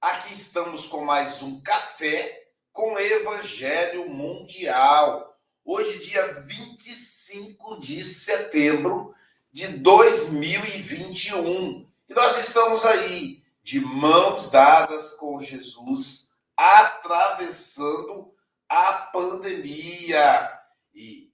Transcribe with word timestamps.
Aqui 0.00 0.32
estamos 0.32 0.86
com 0.86 1.04
mais 1.04 1.42
um 1.42 1.60
café 1.60 2.46
com 2.72 2.98
Evangelho 2.98 4.08
Mundial. 4.08 5.38
Hoje, 5.62 5.98
dia 5.98 6.40
25 6.40 7.78
de 7.78 8.02
setembro 8.02 9.14
de 9.52 9.68
2021. 9.68 11.86
E 12.08 12.14
nós 12.14 12.38
estamos 12.38 12.82
aí 12.86 13.42
de 13.62 13.80
mãos 13.80 14.50
dadas 14.50 15.10
com 15.10 15.38
Jesus, 15.38 16.32
atravessando 16.56 18.32
a 18.70 19.10
pandemia. 19.12 20.50
E 20.94 21.30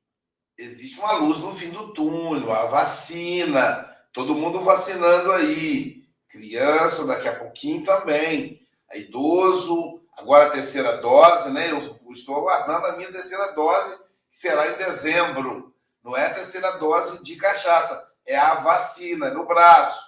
existe 0.59 0.99
uma 0.99 1.13
luz 1.13 1.39
no 1.39 1.53
fim 1.53 1.71
do 1.71 1.93
túnel, 1.93 2.51
a 2.51 2.67
vacina, 2.67 3.97
todo 4.13 4.35
mundo 4.35 4.61
vacinando 4.61 5.31
aí. 5.31 5.96
Criança, 6.37 7.07
daqui 7.07 7.27
a 7.29 7.39
pouquinho 7.39 7.85
também. 7.85 8.61
A 8.91 8.97
idoso, 8.97 10.03
agora 10.17 10.47
a 10.47 10.51
terceira 10.51 10.99
dose, 10.99 11.51
né? 11.51 11.71
Eu 11.71 11.99
estou 12.13 12.37
aguardando 12.37 12.87
a 12.87 12.97
minha 12.97 13.11
terceira 13.11 13.53
dose, 13.53 13.97
que 14.31 14.39
será 14.39 14.69
em 14.69 14.77
dezembro. 14.77 15.75
Não 16.05 16.17
é 16.17 16.27
a 16.27 16.35
terceira 16.35 16.73
dose 16.73 17.25
de 17.25 17.37
cachaça, 17.37 18.01
é 18.27 18.37
a 18.37 18.55
vacina 18.57 19.31
no 19.31 19.47
braço. 19.47 20.07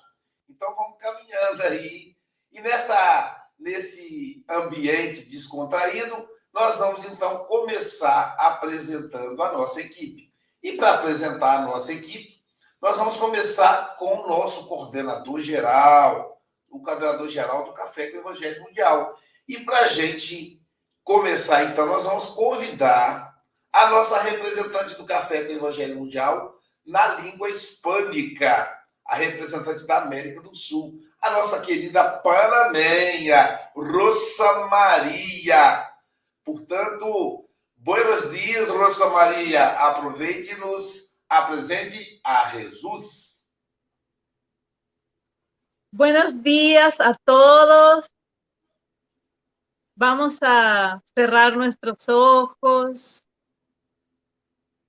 Então 0.48 0.74
vamos 0.74 0.98
caminhando 0.98 1.62
aí. 1.62 2.14
E 2.52 2.60
nessa, 2.60 3.48
nesse 3.58 4.44
ambiente 4.48 5.24
descontraído, 5.24 6.28
nós 6.52 6.78
vamos 6.78 7.04
então 7.04 7.44
começar 7.44 8.36
apresentando 8.38 9.42
a 9.42 9.52
nossa 9.52 9.80
equipe. 9.80 10.32
E 10.62 10.72
para 10.72 10.94
apresentar 10.94 11.58
a 11.58 11.62
nossa 11.62 11.92
equipe, 11.92 12.38
nós 12.80 12.96
vamos 12.96 13.16
começar 13.16 13.96
com 13.96 14.20
o 14.20 14.28
nosso 14.28 14.66
coordenador 14.66 15.40
geral, 15.40 16.40
o 16.68 16.80
coordenador 16.80 17.28
geral 17.28 17.64
do 17.64 17.72
Café 17.72 18.10
com 18.10 18.18
o 18.18 18.20
Evangelho 18.20 18.62
Mundial. 18.62 19.16
E 19.48 19.58
para 19.60 19.80
a 19.80 19.88
gente 19.88 20.62
começar, 21.02 21.64
então, 21.64 21.86
nós 21.86 22.04
vamos 22.04 22.26
convidar 22.26 23.34
a 23.72 23.90
nossa 23.90 24.20
representante 24.20 24.94
do 24.94 25.04
Café 25.04 25.44
com 25.44 25.52
o 25.52 25.56
Evangelho 25.56 25.96
Mundial 25.96 26.56
na 26.86 27.16
língua 27.16 27.50
hispânica, 27.50 28.68
a 29.06 29.16
representante 29.16 29.86
da 29.86 30.02
América 30.02 30.40
do 30.42 30.54
Sul, 30.54 30.98
a 31.20 31.30
nossa 31.30 31.60
querida 31.60 32.18
panameia, 32.18 33.70
Rosa 33.74 34.66
Maria. 34.66 35.88
Portanto, 36.44 37.48
Buenos 37.80 38.28
dias, 38.32 38.68
Rosa 38.68 39.08
Maria. 39.08 39.64
Aproveite 39.64 40.52
e 40.52 40.56
nos 40.56 41.07
apresente 41.28 42.20
a 42.24 42.50
Jesus. 42.50 43.46
Buenos 45.90 46.42
días 46.42 47.00
a 47.00 47.14
todos. 47.24 48.06
Vamos 49.96 50.38
a 50.42 51.02
cerrar 51.14 51.56
nuestros 51.56 52.08
ojos, 52.08 53.26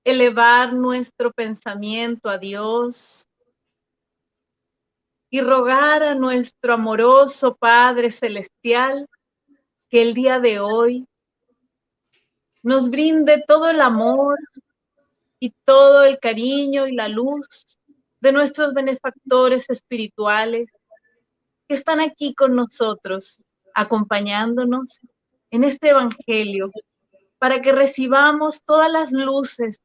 elevar 0.03 0.73
nuestro 0.73 1.31
pensamiento 1.31 2.29
a 2.29 2.37
Dios 2.37 3.27
y 5.31 5.41
rogar 5.41 6.03
a 6.03 6.15
nuestro 6.15 6.73
amoroso 6.73 7.55
Padre 7.55 8.11
Celestial 8.11 9.07
que 9.89 10.01
el 10.01 10.13
día 10.13 10.39
de 10.39 10.59
hoy 10.59 11.07
nos 12.61 12.89
brinde 12.89 13.43
todo 13.47 13.69
el 13.69 13.81
amor 13.81 14.37
y 15.39 15.53
todo 15.65 16.03
el 16.03 16.19
cariño 16.19 16.87
y 16.87 16.93
la 16.93 17.07
luz 17.07 17.77
de 18.21 18.31
nuestros 18.31 18.73
benefactores 18.73 19.69
espirituales 19.69 20.69
que 21.67 21.75
están 21.75 21.99
aquí 21.99 22.33
con 22.33 22.55
nosotros, 22.55 23.41
acompañándonos 23.73 24.99
en 25.51 25.63
este 25.63 25.89
Evangelio, 25.89 26.71
para 27.37 27.61
que 27.61 27.71
recibamos 27.71 28.61
todas 28.63 28.91
las 28.91 29.11
luces 29.11 29.79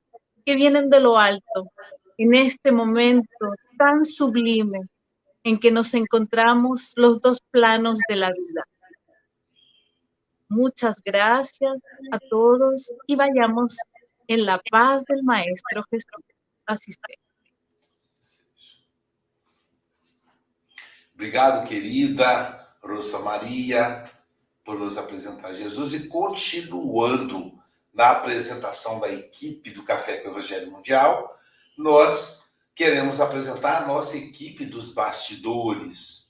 que 0.44 0.56
vienen 0.56 0.90
de 0.90 1.00
lo 1.00 1.18
alto 1.18 1.70
en 2.18 2.34
este 2.34 2.72
momento 2.72 3.54
tan 3.78 4.04
sublime 4.04 4.80
en 5.44 5.58
que 5.58 5.70
nos 5.70 5.94
encontramos 5.94 6.92
los 6.96 7.20
dos 7.20 7.40
planos 7.50 7.98
de 8.08 8.16
la 8.16 8.30
vida. 8.32 8.64
Muchas 10.48 10.96
gracias 11.04 11.76
a 12.12 12.18
todos 12.30 12.90
y 13.06 13.16
vayamos 13.16 13.76
en 14.28 14.44
la 14.44 14.60
paz 14.70 15.02
del 15.08 15.22
Maestro 15.22 15.82
Jesús. 15.90 16.24
Asistente. 16.66 17.18
Obrigado, 21.14 21.68
querida 21.68 22.76
Rosa 22.82 23.20
Maria, 23.20 24.10
por 24.64 24.78
nos 24.78 24.96
apresentar 24.96 25.54
Jesus 25.54 25.94
e 25.94 26.08
continuando 26.08 27.52
na 27.92 28.10
apresentação 28.10 28.98
da 28.98 29.12
equipe 29.12 29.70
do 29.70 29.84
Café 29.84 30.18
com 30.18 30.28
o 30.28 30.32
Evangelho 30.32 30.72
Mundial, 30.72 31.32
nós 31.76 32.42
queremos 32.74 33.20
apresentar 33.20 33.82
a 33.82 33.86
nossa 33.86 34.16
equipe 34.16 34.64
dos 34.64 34.92
bastidores 34.92 36.24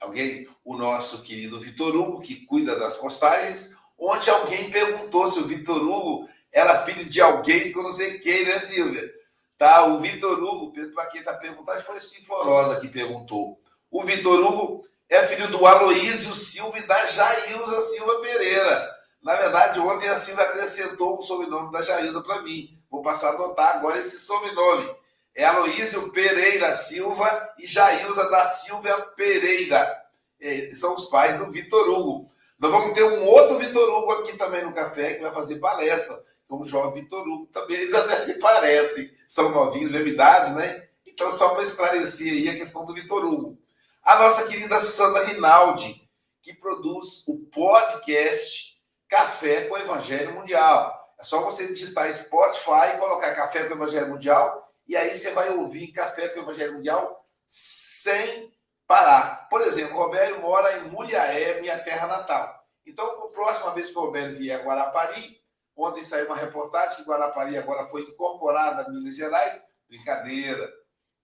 alguém, 0.00 0.48
o 0.64 0.76
nosso 0.76 1.22
querido 1.22 1.60
Vitor 1.60 1.94
Hugo, 1.94 2.20
que 2.20 2.46
cuida 2.46 2.78
das 2.78 2.96
postagens. 2.96 3.76
Ontem 3.98 4.30
alguém 4.30 4.70
perguntou 4.70 5.32
se 5.32 5.40
o 5.40 5.46
Vitor 5.46 5.82
Hugo 5.82 6.28
era 6.56 6.82
filho 6.84 7.04
de 7.04 7.20
alguém 7.20 7.70
que 7.70 7.78
eu 7.78 7.82
não 7.82 7.90
sei 7.90 8.18
quem, 8.18 8.44
né, 8.44 8.58
Silvia? 8.60 9.12
Tá, 9.58 9.84
o 9.84 10.00
Vitor 10.00 10.42
Hugo, 10.42 10.72
para 10.94 11.06
quem 11.06 11.20
está 11.20 11.34
perguntando, 11.34 11.82
foi 11.82 12.00
Sinflorosa 12.00 12.80
que 12.80 12.88
perguntou. 12.88 13.60
O 13.90 14.02
Vitor 14.02 14.40
Hugo 14.40 14.82
é 15.08 15.26
filho 15.26 15.50
do 15.50 15.66
Aloísio 15.66 16.34
Silva 16.34 16.78
e 16.78 16.86
da 16.86 17.06
Jailza 17.06 17.80
Silva 17.88 18.20
Pereira. 18.20 18.96
Na 19.22 19.34
verdade, 19.34 19.80
ontem 19.80 20.08
a 20.08 20.16
Silvia 20.16 20.44
acrescentou 20.44 21.18
o 21.18 21.22
sobrenome 21.22 21.70
da 21.72 21.82
Jailza 21.82 22.20
para 22.22 22.42
mim. 22.42 22.70
Vou 22.90 23.02
passar 23.02 23.28
a 23.28 23.32
adotar 23.32 23.76
agora 23.76 23.98
esse 23.98 24.18
sobrenome 24.20 24.88
é 25.36 25.44
Aloísio 25.44 26.10
Pereira 26.10 26.72
Silva 26.72 27.54
e 27.58 27.66
Jailza 27.66 28.28
da 28.30 28.46
Silva 28.46 29.12
Pereira. 29.14 30.02
É, 30.40 30.70
são 30.74 30.94
os 30.94 31.04
pais 31.04 31.38
do 31.38 31.50
Vitor 31.50 31.88
Hugo. 31.90 32.30
Nós 32.58 32.72
vamos 32.72 32.94
ter 32.94 33.04
um 33.04 33.26
outro 33.26 33.58
Vitor 33.58 33.86
Hugo 33.86 34.12
aqui 34.12 34.34
também 34.38 34.64
no 34.64 34.72
café, 34.72 35.12
que 35.12 35.22
vai 35.22 35.30
fazer 35.30 35.56
palestra, 35.56 36.24
como 36.48 36.62
o 36.62 36.66
jovem 36.66 37.02
Vitor 37.02 37.26
Hugo 37.26 37.46
também. 37.46 37.78
Eles 37.78 37.94
até 37.94 38.16
se 38.16 38.38
parecem, 38.38 39.10
são 39.28 39.50
novinhos, 39.50 39.90
mesma 39.90 40.08
idade, 40.08 40.54
né? 40.54 40.88
Então, 41.04 41.36
só 41.36 41.50
para 41.50 41.64
esclarecer 41.64 42.32
aí 42.32 42.48
a 42.48 42.56
questão 42.56 42.84
do 42.84 42.94
Vitor 42.94 43.24
Hugo. 43.24 43.58
A 44.02 44.16
nossa 44.18 44.46
querida 44.46 44.78
Sandra 44.78 45.24
Rinaldi, 45.24 46.08
que 46.42 46.54
produz 46.54 47.26
o 47.26 47.38
podcast 47.46 48.80
Café 49.08 49.62
com 49.62 49.74
o 49.74 49.78
Evangelho 49.78 50.34
Mundial. 50.34 51.14
É 51.18 51.24
só 51.24 51.40
você 51.42 51.66
digitar 51.66 52.12
Spotify 52.12 52.94
e 52.94 52.98
colocar 52.98 53.34
Café 53.34 53.64
com 53.64 53.74
o 53.74 53.76
Evangelho 53.76 54.10
Mundial, 54.10 54.72
e 54.86 54.96
aí 54.96 55.12
você 55.12 55.32
vai 55.32 55.50
ouvir 55.50 55.88
Café 55.88 56.28
com 56.28 56.40
o 56.40 56.42
Evangelho 56.42 56.74
Mundial 56.74 57.26
sem 57.46 58.52
parar. 58.86 59.48
Por 59.48 59.62
exemplo, 59.62 59.96
o 59.96 60.02
Roberto 60.02 60.40
mora 60.40 60.78
em 60.78 60.90
Muriaé, 60.90 61.60
minha 61.60 61.78
terra 61.78 62.06
natal. 62.06 62.64
Então, 62.86 63.04
a 63.24 63.28
próxima 63.28 63.72
vez 63.72 63.90
que 63.90 63.98
o 63.98 64.02
Roberto 64.02 64.36
vier 64.36 64.60
a 64.60 64.62
Guarapari, 64.62 65.40
ontem 65.76 66.02
saiu 66.02 66.26
uma 66.26 66.36
reportagem 66.36 66.96
que 66.96 67.10
Guarapari 67.10 67.58
agora 67.58 67.84
foi 67.84 68.02
incorporada 68.02 68.82
a 68.82 68.88
Minas 68.88 69.16
Gerais, 69.16 69.60
brincadeira, 69.88 70.72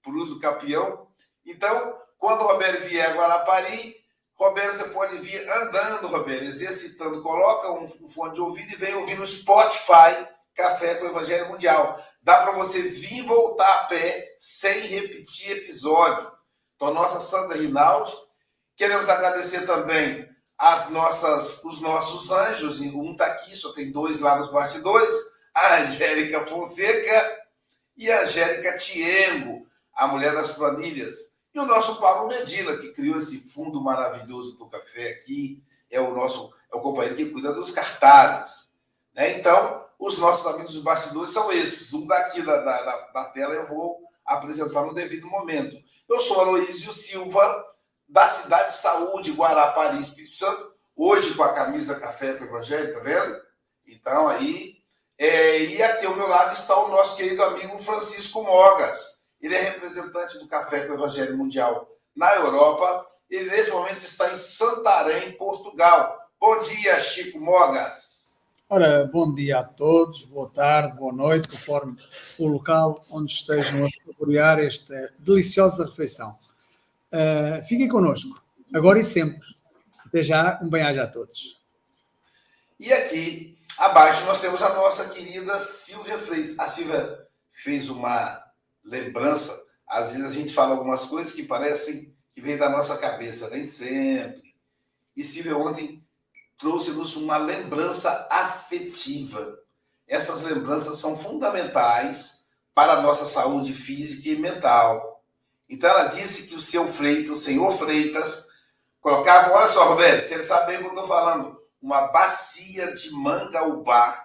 por 0.02 0.14
uso 0.14 0.38
campeão. 0.38 1.08
Então, 1.44 1.98
quando 2.18 2.42
o 2.42 2.46
Roberto 2.46 2.82
vier 2.82 3.10
a 3.10 3.14
Guarapari, 3.14 3.96
Roberto, 4.34 4.76
você 4.76 4.84
pode 4.88 5.18
vir 5.18 5.48
andando, 5.48 6.08
Roberto, 6.08 6.44
exercitando. 6.44 7.22
Coloca 7.22 7.70
um, 7.72 7.86
fone 8.08 8.34
de 8.34 8.40
ouvido 8.40 8.72
e 8.72 8.76
vem 8.76 8.94
ouvir 8.94 9.16
no 9.18 9.26
Spotify 9.26 10.26
Café 10.54 10.96
com 10.96 11.06
o 11.06 11.08
Evangelho 11.08 11.48
Mundial. 11.48 11.96
Dá 12.20 12.42
para 12.42 12.52
você 12.52 12.82
vir 12.82 13.18
e 13.18 13.22
voltar 13.22 13.72
a 13.72 13.84
pé 13.84 14.34
sem 14.36 14.80
repetir 14.80 15.58
episódio. 15.58 16.30
Então, 16.74 16.92
nossa 16.92 17.20
Sandra 17.20 17.56
Rinaldi. 17.56 18.12
Queremos 18.76 19.08
agradecer 19.08 19.66
também 19.66 20.28
as 20.62 20.88
nossas, 20.90 21.64
os 21.64 21.80
nossos 21.80 22.30
anjos. 22.30 22.80
Um 22.80 23.10
está 23.10 23.26
aqui, 23.26 23.56
só 23.56 23.72
tem 23.72 23.90
dois 23.90 24.20
lá 24.20 24.38
nos 24.38 24.52
bastidores. 24.52 25.12
A 25.52 25.78
Angélica 25.78 26.46
Fonseca 26.46 27.42
e 27.96 28.08
a 28.08 28.22
Angélica 28.22 28.76
Tiengo, 28.76 29.66
a 29.92 30.06
mulher 30.06 30.32
das 30.32 30.52
planilhas. 30.52 31.34
E 31.52 31.58
o 31.58 31.66
nosso 31.66 32.00
Pablo 32.00 32.28
Medina, 32.28 32.76
que 32.76 32.92
criou 32.92 33.16
esse 33.16 33.38
fundo 33.38 33.82
maravilhoso 33.82 34.56
do 34.56 34.68
café 34.68 35.10
aqui, 35.10 35.60
é 35.90 36.00
o 36.00 36.14
nosso 36.14 36.54
é 36.72 36.76
o 36.76 36.80
companheiro 36.80 37.16
que 37.16 37.26
cuida 37.26 37.52
dos 37.52 37.72
cartazes. 37.72 38.76
Né? 39.12 39.38
Então, 39.40 39.84
os 39.98 40.16
nossos 40.16 40.46
amigos 40.46 40.74
dos 40.74 40.82
bastidores 40.84 41.32
são 41.32 41.50
esses. 41.50 41.92
Um 41.92 42.06
daqui 42.06 42.40
da, 42.40 42.58
da, 42.58 42.96
da 43.12 43.24
tela 43.24 43.52
eu 43.52 43.66
vou 43.66 43.98
apresentar 44.24 44.82
no 44.82 44.94
devido 44.94 45.26
momento. 45.26 45.76
Eu 46.08 46.20
sou 46.20 46.40
Aloísio 46.40 46.92
Silva, 46.92 47.66
da 48.12 48.28
Cidade 48.28 48.68
de 48.68 48.76
Saúde, 48.76 49.32
Guarapari, 49.32 49.98
Espírito 49.98 50.36
Santo, 50.36 50.72
hoje 50.94 51.34
com 51.34 51.42
a 51.42 51.52
camisa 51.52 51.98
Café 51.98 52.34
com 52.34 52.44
Evangelho, 52.44 52.94
tá 52.94 53.00
vendo? 53.00 53.40
Então, 53.86 54.28
aí. 54.28 54.80
É, 55.18 55.64
e 55.64 55.82
aqui 55.82 56.06
ao 56.06 56.16
meu 56.16 56.26
lado 56.26 56.52
está 56.52 56.76
o 56.76 56.88
nosso 56.88 57.16
querido 57.16 57.42
amigo 57.44 57.78
Francisco 57.78 58.42
Mogas 58.42 59.22
ele 59.42 59.56
é 59.56 59.60
representante 59.60 60.38
do 60.38 60.46
Café 60.46 60.86
com 60.86 60.94
Evangelho 60.94 61.36
Mundial 61.36 61.88
na 62.14 62.32
Europa. 62.36 63.06
Ele, 63.28 63.50
nesse 63.50 63.72
momento, 63.72 63.98
está 63.98 64.32
em 64.32 64.36
Santarém, 64.36 65.32
Portugal. 65.32 66.16
Bom 66.40 66.60
dia, 66.60 67.00
Chico 67.00 67.40
Mogas. 67.40 68.40
Ora, 68.68 69.04
bom 69.04 69.34
dia 69.34 69.58
a 69.58 69.64
todos, 69.64 70.24
boa 70.24 70.48
tarde, 70.48 70.96
boa 70.96 71.12
noite, 71.12 71.48
conforme 71.48 71.96
o 72.38 72.46
local 72.46 73.04
onde 73.10 73.32
estejam 73.32 73.84
a 73.84 73.88
saborear 73.90 74.60
esta 74.60 75.12
deliciosa 75.18 75.84
refeição. 75.84 76.38
Uh, 77.12 77.62
fiquem 77.66 77.88
connosco, 77.88 78.42
agora 78.74 78.98
e 78.98 79.04
sempre. 79.04 79.46
Até 80.06 80.22
já, 80.22 80.58
um 80.62 80.68
bem-aja 80.68 81.02
a 81.02 81.06
todos. 81.06 81.60
E 82.80 82.92
aqui, 82.92 83.58
abaixo, 83.78 84.24
nós 84.24 84.40
temos 84.40 84.62
a 84.62 84.74
nossa 84.74 85.08
querida 85.10 85.58
Silvia 85.58 86.18
Freitas. 86.18 86.58
A 86.58 86.68
Silvia 86.68 87.26
fez 87.50 87.88
uma 87.88 88.42
lembrança, 88.84 89.56
às 89.86 90.12
vezes 90.12 90.32
a 90.32 90.34
gente 90.34 90.54
fala 90.54 90.72
algumas 90.72 91.04
coisas 91.04 91.32
que 91.32 91.44
parecem 91.44 92.14
que 92.32 92.40
vem 92.40 92.56
da 92.56 92.70
nossa 92.70 92.96
cabeça, 92.96 93.50
nem 93.50 93.64
sempre. 93.64 94.54
E 95.14 95.22
Silvia 95.22 95.56
ontem 95.56 96.02
trouxe-nos 96.58 97.14
uma 97.16 97.36
lembrança 97.36 98.26
afetiva. 98.30 99.58
Essas 100.08 100.42
lembranças 100.42 100.98
são 100.98 101.16
fundamentais 101.16 102.46
para 102.74 102.94
a 102.94 103.02
nossa 103.02 103.24
saúde 103.24 103.72
física 103.72 104.30
e 104.30 104.36
mental. 104.36 105.11
Então 105.72 105.88
ela 105.88 106.04
disse 106.04 106.48
que 106.48 106.54
o 106.54 106.60
seu 106.60 106.86
Freitas, 106.86 107.32
o 107.32 107.40
senhor 107.40 107.72
Freitas, 107.72 108.46
colocava, 109.00 109.54
olha 109.54 109.68
só, 109.68 109.88
Roberto, 109.88 110.22
você 110.22 110.44
sabe 110.44 110.66
bem 110.66 110.76
o 110.76 110.80
que 110.80 110.86
eu 110.86 110.90
estou 110.90 111.08
falando, 111.08 111.58
uma 111.80 112.08
bacia 112.08 112.92
de 112.92 113.10
manga-ubá 113.10 114.22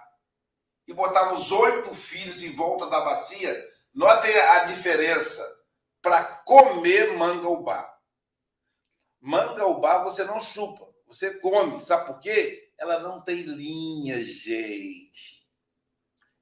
e 0.86 0.92
botava 0.92 1.34
os 1.34 1.50
oito 1.50 1.94
filhos 1.94 2.42
em 2.42 2.52
volta 2.52 2.86
da 2.90 3.00
bacia 3.00 3.66
Notem 3.94 4.32
a 4.38 4.64
diferença 4.64 5.42
para 6.02 6.22
comer 6.22 7.16
mangaubá. 7.16 7.98
Mangaubá 9.20 10.04
você 10.04 10.24
não 10.24 10.38
chupa, 10.38 10.86
você 11.06 11.40
come. 11.40 11.80
Sabe 11.80 12.06
por 12.06 12.20
quê? 12.20 12.70
Ela 12.78 13.00
não 13.00 13.22
tem 13.22 13.42
linha, 13.42 14.22
gente. 14.22 15.48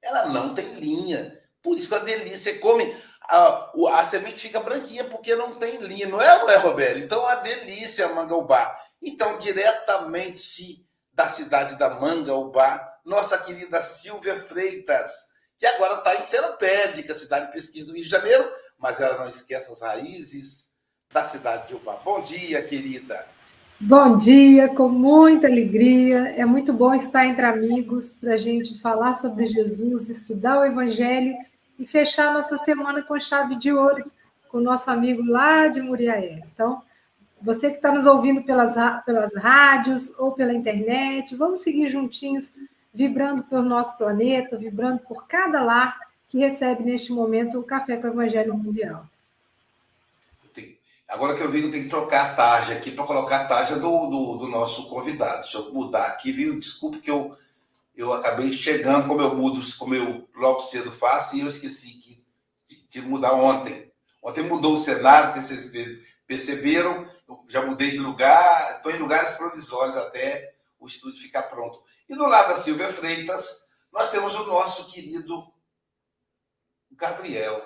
Ela 0.01 0.27
não 0.27 0.53
tem 0.53 0.73
linha. 0.75 1.41
Por 1.63 1.77
isso 1.77 1.89
que 1.89 1.95
a 1.95 1.99
delícia, 1.99 2.37
você 2.53 2.59
come, 2.59 2.95
a, 3.29 3.71
a 3.99 4.05
semente 4.05 4.39
fica 4.39 4.59
branquinha 4.59 5.03
porque 5.05 5.35
não 5.35 5.55
tem 5.55 5.77
linha. 5.77 6.07
Não 6.07 6.21
é, 6.21 6.39
não 6.39 6.49
é, 6.49 6.57
Roberto? 6.57 6.99
Então, 6.99 7.25
a 7.25 7.35
delícia, 7.35 8.07
mangaubá. 8.09 8.75
Então, 9.01 9.37
diretamente 9.37 10.85
da 11.13 11.27
cidade 11.27 11.77
da 11.77 11.89
Mangaubá, 11.89 12.99
nossa 13.03 13.37
querida 13.39 13.81
Silvia 13.81 14.39
Freitas 14.39 15.11
que 15.57 15.65
agora 15.65 15.95
está 15.95 16.15
em 16.15 16.25
Seropédica, 16.25 17.13
cidade 17.13 17.47
de 17.47 17.53
pesquisa 17.53 17.87
do 17.87 17.93
Rio 17.93 18.03
de 18.03 18.09
Janeiro, 18.09 18.45
mas 18.77 19.01
ela 19.01 19.17
não 19.17 19.27
esquece 19.27 19.71
as 19.71 19.81
raízes 19.81 20.77
da 21.11 21.23
cidade 21.23 21.69
de 21.69 21.75
Ubá. 21.75 21.99
Bom 22.05 22.21
dia, 22.21 22.61
querida. 22.61 23.25
Bom 23.79 24.15
dia, 24.15 24.69
com 24.69 24.87
muita 24.87 25.47
alegria. 25.47 26.33
É 26.35 26.45
muito 26.45 26.73
bom 26.73 26.93
estar 26.93 27.25
entre 27.25 27.45
amigos 27.45 28.13
para 28.13 28.33
a 28.33 28.37
gente 28.37 28.79
falar 28.79 29.13
sobre 29.13 29.45
Jesus, 29.45 30.09
estudar 30.09 30.59
o 30.59 30.65
Evangelho 30.65 31.33
e 31.79 31.85
fechar 31.85 32.33
nossa 32.33 32.57
semana 32.57 33.01
com 33.01 33.19
chave 33.19 33.55
de 33.55 33.71
ouro 33.71 34.11
com 34.49 34.57
o 34.57 34.61
nosso 34.61 34.89
amigo 34.89 35.23
lá 35.23 35.67
de 35.67 35.81
Muriaé. 35.81 36.43
Então, 36.53 36.81
você 37.41 37.69
que 37.69 37.77
está 37.77 37.91
nos 37.91 38.05
ouvindo 38.05 38.43
pelas, 38.43 38.75
pelas 39.05 39.35
rádios 39.35 40.17
ou 40.17 40.31
pela 40.31 40.53
internet, 40.53 41.35
vamos 41.35 41.61
seguir 41.61 41.87
juntinhos 41.87 42.53
vibrando 42.93 43.43
pelo 43.43 43.63
nosso 43.63 43.97
planeta, 43.97 44.57
vibrando 44.57 44.99
por 44.99 45.27
cada 45.27 45.61
lar 45.61 45.99
que 46.27 46.39
recebe 46.39 46.83
neste 46.83 47.11
momento 47.11 47.59
o 47.59 47.63
Café 47.63 47.97
com 47.97 48.07
o 48.07 48.11
Evangelho 48.11 48.57
Mundial. 48.57 49.05
Agora 51.07 51.35
que 51.35 51.41
eu 51.41 51.49
vi, 51.49 51.61
eu 51.61 51.71
tenho 51.71 51.85
que 51.85 51.89
trocar 51.89 52.31
a 52.31 52.35
tarja 52.35 52.73
aqui 52.73 52.91
para 52.91 53.05
colocar 53.05 53.37
a 53.37 53.45
tarja 53.45 53.77
do, 53.77 54.07
do, 54.07 54.37
do, 54.39 54.47
nosso 54.47 54.89
convidado. 54.89 55.39
Deixa 55.39 55.57
eu 55.57 55.73
mudar 55.73 56.05
aqui, 56.05 56.33
viu? 56.33 56.59
Desculpe 56.59 56.97
que 56.97 57.09
eu, 57.09 57.31
eu 57.97 58.13
acabei 58.13 58.53
chegando, 58.53 59.07
como 59.07 59.21
eu 59.21 59.33
mudo, 59.33 59.59
como 59.79 59.95
eu 59.95 60.29
logo 60.35 60.61
cedo 60.61 60.91
faço, 60.91 61.35
e 61.35 61.41
eu 61.41 61.47
esqueci 61.47 61.95
que, 61.95 62.23
de, 62.87 63.01
mudar 63.01 63.33
ontem. 63.33 63.91
Ontem 64.21 64.43
mudou 64.43 64.75
o 64.75 64.77
cenário, 64.77 65.33
se 65.33 65.41
vocês 65.41 65.71
perceberam, 66.27 67.03
eu 67.27 67.43
já 67.49 67.65
mudei 67.65 67.89
de 67.89 67.97
lugar, 67.97 68.75
estou 68.75 68.91
em 68.91 68.99
lugares 68.99 69.31
provisórios 69.31 69.97
até 69.97 70.53
o 70.79 70.85
estúdio 70.85 71.21
ficar 71.21 71.43
pronto. 71.43 71.81
E 72.07 72.15
do 72.15 72.27
lado 72.27 72.49
da 72.49 72.55
Silvia 72.55 72.93
Freitas, 72.93 73.67
nós 73.91 74.11
temos 74.11 74.35
o 74.35 74.45
nosso 74.45 74.87
querido 74.91 75.51
Gabriel. 76.91 77.57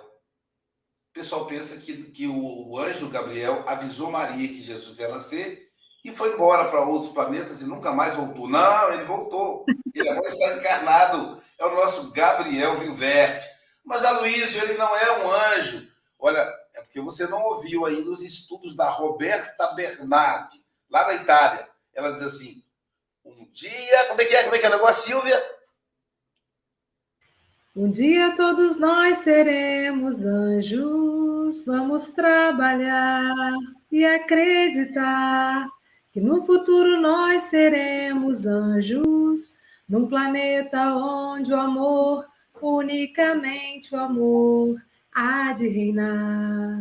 O 1.10 1.14
pessoal 1.14 1.46
pensa 1.46 1.76
que, 1.76 2.04
que 2.12 2.26
o 2.26 2.80
anjo 2.80 3.10
Gabriel 3.10 3.68
avisou 3.68 4.10
Maria 4.10 4.48
que 4.48 4.62
Jesus 4.62 4.98
ia 4.98 5.10
nascer 5.10 5.71
e 6.04 6.12
foi 6.12 6.34
embora 6.34 6.66
para 6.66 6.82
outros 6.82 7.12
planetas 7.12 7.62
e 7.62 7.66
nunca 7.66 7.92
mais 7.92 8.16
voltou. 8.16 8.50
Não, 8.50 8.92
ele 8.92 9.04
voltou. 9.04 9.66
Ele 9.94 10.10
agora 10.10 10.28
está 10.28 10.56
encarnado. 10.56 11.42
É 11.60 11.66
o 11.66 11.76
nosso 11.76 12.12
Gabriel 12.12 12.76
Vilverte. 12.76 13.48
Mas 13.84 14.04
a 14.04 14.20
Luísio, 14.20 14.62
ele 14.64 14.74
não 14.74 14.96
é 14.96 15.20
um 15.20 15.32
anjo. 15.32 15.92
Olha, 16.18 16.40
é 16.74 16.82
porque 16.82 17.02
você 17.02 17.28
não 17.28 17.42
ouviu 17.42 17.86
ainda 17.86 18.10
os 18.10 18.22
estudos 18.22 18.76
da 18.76 18.90
Roberta 18.90 19.74
Bernardi, 19.74 20.64
lá 20.90 21.04
da 21.04 21.16
Itália. 21.16 21.68
Ela 21.94 22.14
diz 22.14 22.22
assim: 22.22 22.64
um 23.26 23.48
dia, 23.52 24.06
como 24.08 24.22
é 24.22 24.26
que 24.26 24.36
é? 24.36 24.44
Como 24.44 24.56
é 24.56 24.60
que 24.60 24.66
é 24.66 24.70
o 24.70 24.72
negócio, 24.72 25.04
Silvia? 25.04 25.62
Um 27.76 27.90
dia 27.90 28.36
todos 28.36 28.80
nós 28.80 29.20
seremos 29.20 30.26
anjos, 30.26 31.66
vamos 31.66 32.12
trabalhar 32.12 33.34
e 33.90 34.06
acreditar 34.06 35.68
que 36.12 36.20
no 36.20 36.42
futuro 36.42 37.00
nós 37.00 37.44
seremos 37.44 38.46
anjos, 38.46 39.60
num 39.88 40.08
planeta 40.08 40.94
onde 40.94 41.54
o 41.54 41.60
amor, 41.60 42.26
unicamente 42.62 43.96
o 43.96 43.98
amor, 43.98 44.76
há 45.14 45.54
de 45.54 45.70
reinar. 45.70 46.80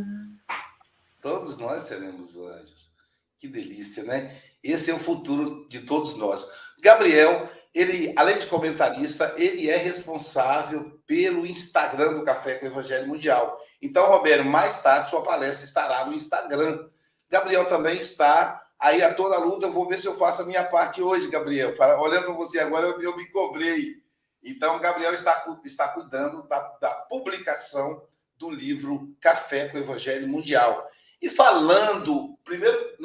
Todos 1.22 1.56
nós 1.58 1.84
seremos 1.84 2.36
anjos. 2.36 2.90
Que 3.38 3.46
delícia, 3.46 4.02
né? 4.02 4.36
Esse 4.62 4.90
é 4.90 4.94
o 4.94 4.98
futuro 4.98 5.66
de 5.68 5.80
todos 5.80 6.16
nós. 6.16 6.46
Gabriel, 6.80 7.48
ele, 7.72 8.12
além 8.16 8.38
de 8.38 8.46
comentarista, 8.46 9.32
ele 9.36 9.70
é 9.70 9.76
responsável 9.76 11.00
pelo 11.06 11.46
Instagram 11.46 12.14
do 12.14 12.24
Café 12.24 12.56
com 12.56 12.66
o 12.66 12.68
Evangelho 12.68 13.06
Mundial. 13.06 13.56
Então, 13.80 14.06
Roberto, 14.06 14.44
mais 14.44 14.82
tarde 14.82 15.08
sua 15.08 15.22
palestra 15.22 15.64
estará 15.64 16.04
no 16.04 16.14
Instagram. 16.14 16.88
Gabriel 17.30 17.66
também 17.66 17.96
está 17.96 18.59
aí 18.80 19.02
a 19.02 19.14
toda 19.14 19.36
a 19.36 19.38
luta. 19.38 19.66
Eu 19.66 19.72
vou 19.72 19.86
ver 19.86 19.98
se 19.98 20.08
eu 20.08 20.14
faço 20.14 20.42
a 20.42 20.46
minha 20.46 20.64
parte 20.64 21.02
hoje, 21.02 21.28
Gabriel. 21.28 21.74
Olhando 22.00 22.24
para 22.24 22.34
você 22.34 22.58
agora, 22.58 22.86
eu, 22.86 23.00
eu 23.00 23.16
me 23.16 23.26
cobrei. 23.26 24.02
Então, 24.42 24.80
Gabriel 24.80 25.12
está, 25.12 25.44
está 25.64 25.88
cuidando 25.88 26.42
da, 26.48 26.58
da 26.80 26.90
publicação 26.90 28.02
do 28.38 28.48
livro 28.48 29.14
Café 29.20 29.68
com 29.68 29.76
o 29.76 29.80
Evangelho 29.80 30.26
Mundial. 30.26 30.88
E 31.20 31.28
falando, 31.28 32.38
primeiro, 32.42 32.96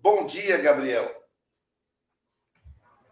bom 0.00 0.24
dia, 0.24 0.56
Gabriel. 0.58 1.12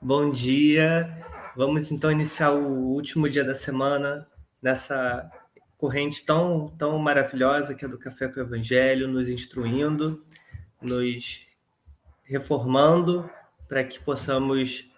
Bom 0.01 0.31
dia. 0.31 1.27
Vamos 1.57 1.91
então 1.91 2.11
iniciar 2.11 2.53
o 2.53 2.95
último 2.95 3.29
dia 3.29 3.45
da 3.45 3.55
semana 3.55 4.29
nessa 4.63 5.29
corrente 5.77 6.25
tão, 6.25 6.69
tão 6.79 6.97
maravilhosa 6.99 7.75
que 7.75 7.85
é 7.85 7.89
do 7.89 7.99
Café 7.99 8.29
com 8.29 8.39
o 8.39 8.43
Evangelho, 8.45 9.09
nos 9.09 9.29
instruindo, 9.29 10.25
nos 10.81 11.52
reformando 12.33 13.31
para 13.69 13.85
que 13.85 14.01
possamos 14.01 14.91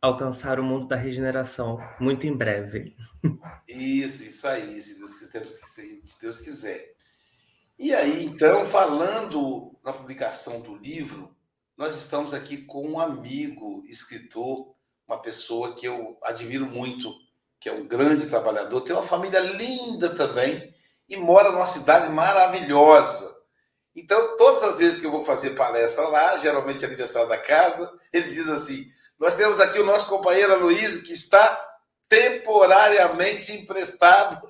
alcançar 0.00 0.60
o 0.60 0.62
mundo 0.62 0.86
da 0.86 0.96
regeneração 0.96 1.78
muito 1.98 2.26
em 2.26 2.36
breve. 2.36 2.94
Isso, 3.66 4.22
isso 4.22 4.46
aí, 4.46 4.80
se 4.80 4.98
Deus 4.98 5.14
quiser, 5.14 5.48
se 5.48 6.20
Deus 6.20 6.40
quiser. 6.40 6.94
E 7.78 7.94
aí, 7.94 8.24
então, 8.26 8.66
falando 8.66 9.74
na 9.82 9.92
publicação 9.92 10.60
do 10.60 10.76
livro, 10.76 11.34
nós 11.76 11.96
estamos 11.96 12.34
aqui 12.34 12.58
com 12.58 12.86
um 12.86 13.00
amigo, 13.00 13.82
escritor, 13.86 14.74
uma 15.08 15.20
pessoa 15.20 15.74
que 15.74 15.86
eu 15.86 16.18
admiro 16.22 16.66
muito, 16.66 17.12
que 17.58 17.68
é 17.68 17.72
um 17.72 17.86
grande 17.86 18.26
trabalhador, 18.26 18.82
tem 18.82 18.94
uma 18.94 19.02
família 19.02 19.40
linda 19.40 20.14
também 20.14 20.72
e 21.08 21.16
mora 21.16 21.50
numa 21.50 21.66
cidade 21.66 22.12
maravilhosa. 22.12 23.33
Então, 23.94 24.36
todas 24.36 24.62
as 24.64 24.78
vezes 24.78 24.98
que 24.98 25.06
eu 25.06 25.10
vou 25.10 25.22
fazer 25.22 25.50
palestra 25.50 26.08
lá, 26.08 26.36
geralmente 26.36 26.84
é 26.84 26.88
aniversário 26.88 27.28
da 27.28 27.38
casa, 27.38 27.92
ele 28.12 28.28
diz 28.28 28.48
assim: 28.48 28.86
nós 29.18 29.34
temos 29.36 29.60
aqui 29.60 29.78
o 29.78 29.84
nosso 29.84 30.08
companheiro 30.08 30.52
Aloysio, 30.52 31.04
que 31.04 31.12
está 31.12 31.74
temporariamente 32.08 33.52
emprestado 33.52 34.46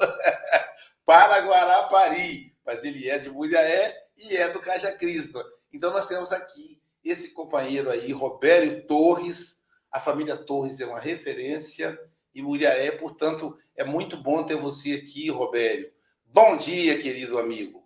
para 1.05 1.39
Guarapari, 1.41 2.55
mas 2.65 2.85
ele 2.85 3.09
é 3.09 3.19
de 3.19 3.31
Muriaé 3.31 3.95
e 4.17 4.37
é 4.37 4.49
do 4.49 4.61
Caja 4.61 4.93
Cristo. 4.93 5.43
Então 5.73 5.93
nós 5.93 6.07
temos 6.07 6.33
aqui 6.33 6.81
esse 7.05 7.33
companheiro 7.33 7.91
aí, 7.91 8.13
Robério 8.13 8.87
Torres. 8.87 9.63
A 9.93 10.01
família 10.01 10.37
Torres 10.37 10.81
é 10.81 10.87
uma 10.87 10.99
referência 10.99 11.99
e 12.35 12.43
Muriaé, 12.43 12.91
portanto, 12.93 13.57
é 13.77 13.85
muito 13.85 14.17
bom 14.17 14.43
ter 14.43 14.57
você 14.57 14.95
aqui, 14.95 15.31
Robério. 15.31 15.93
Bom 16.25 16.57
dia, 16.57 16.99
querido 16.99 17.39
amigo. 17.39 17.84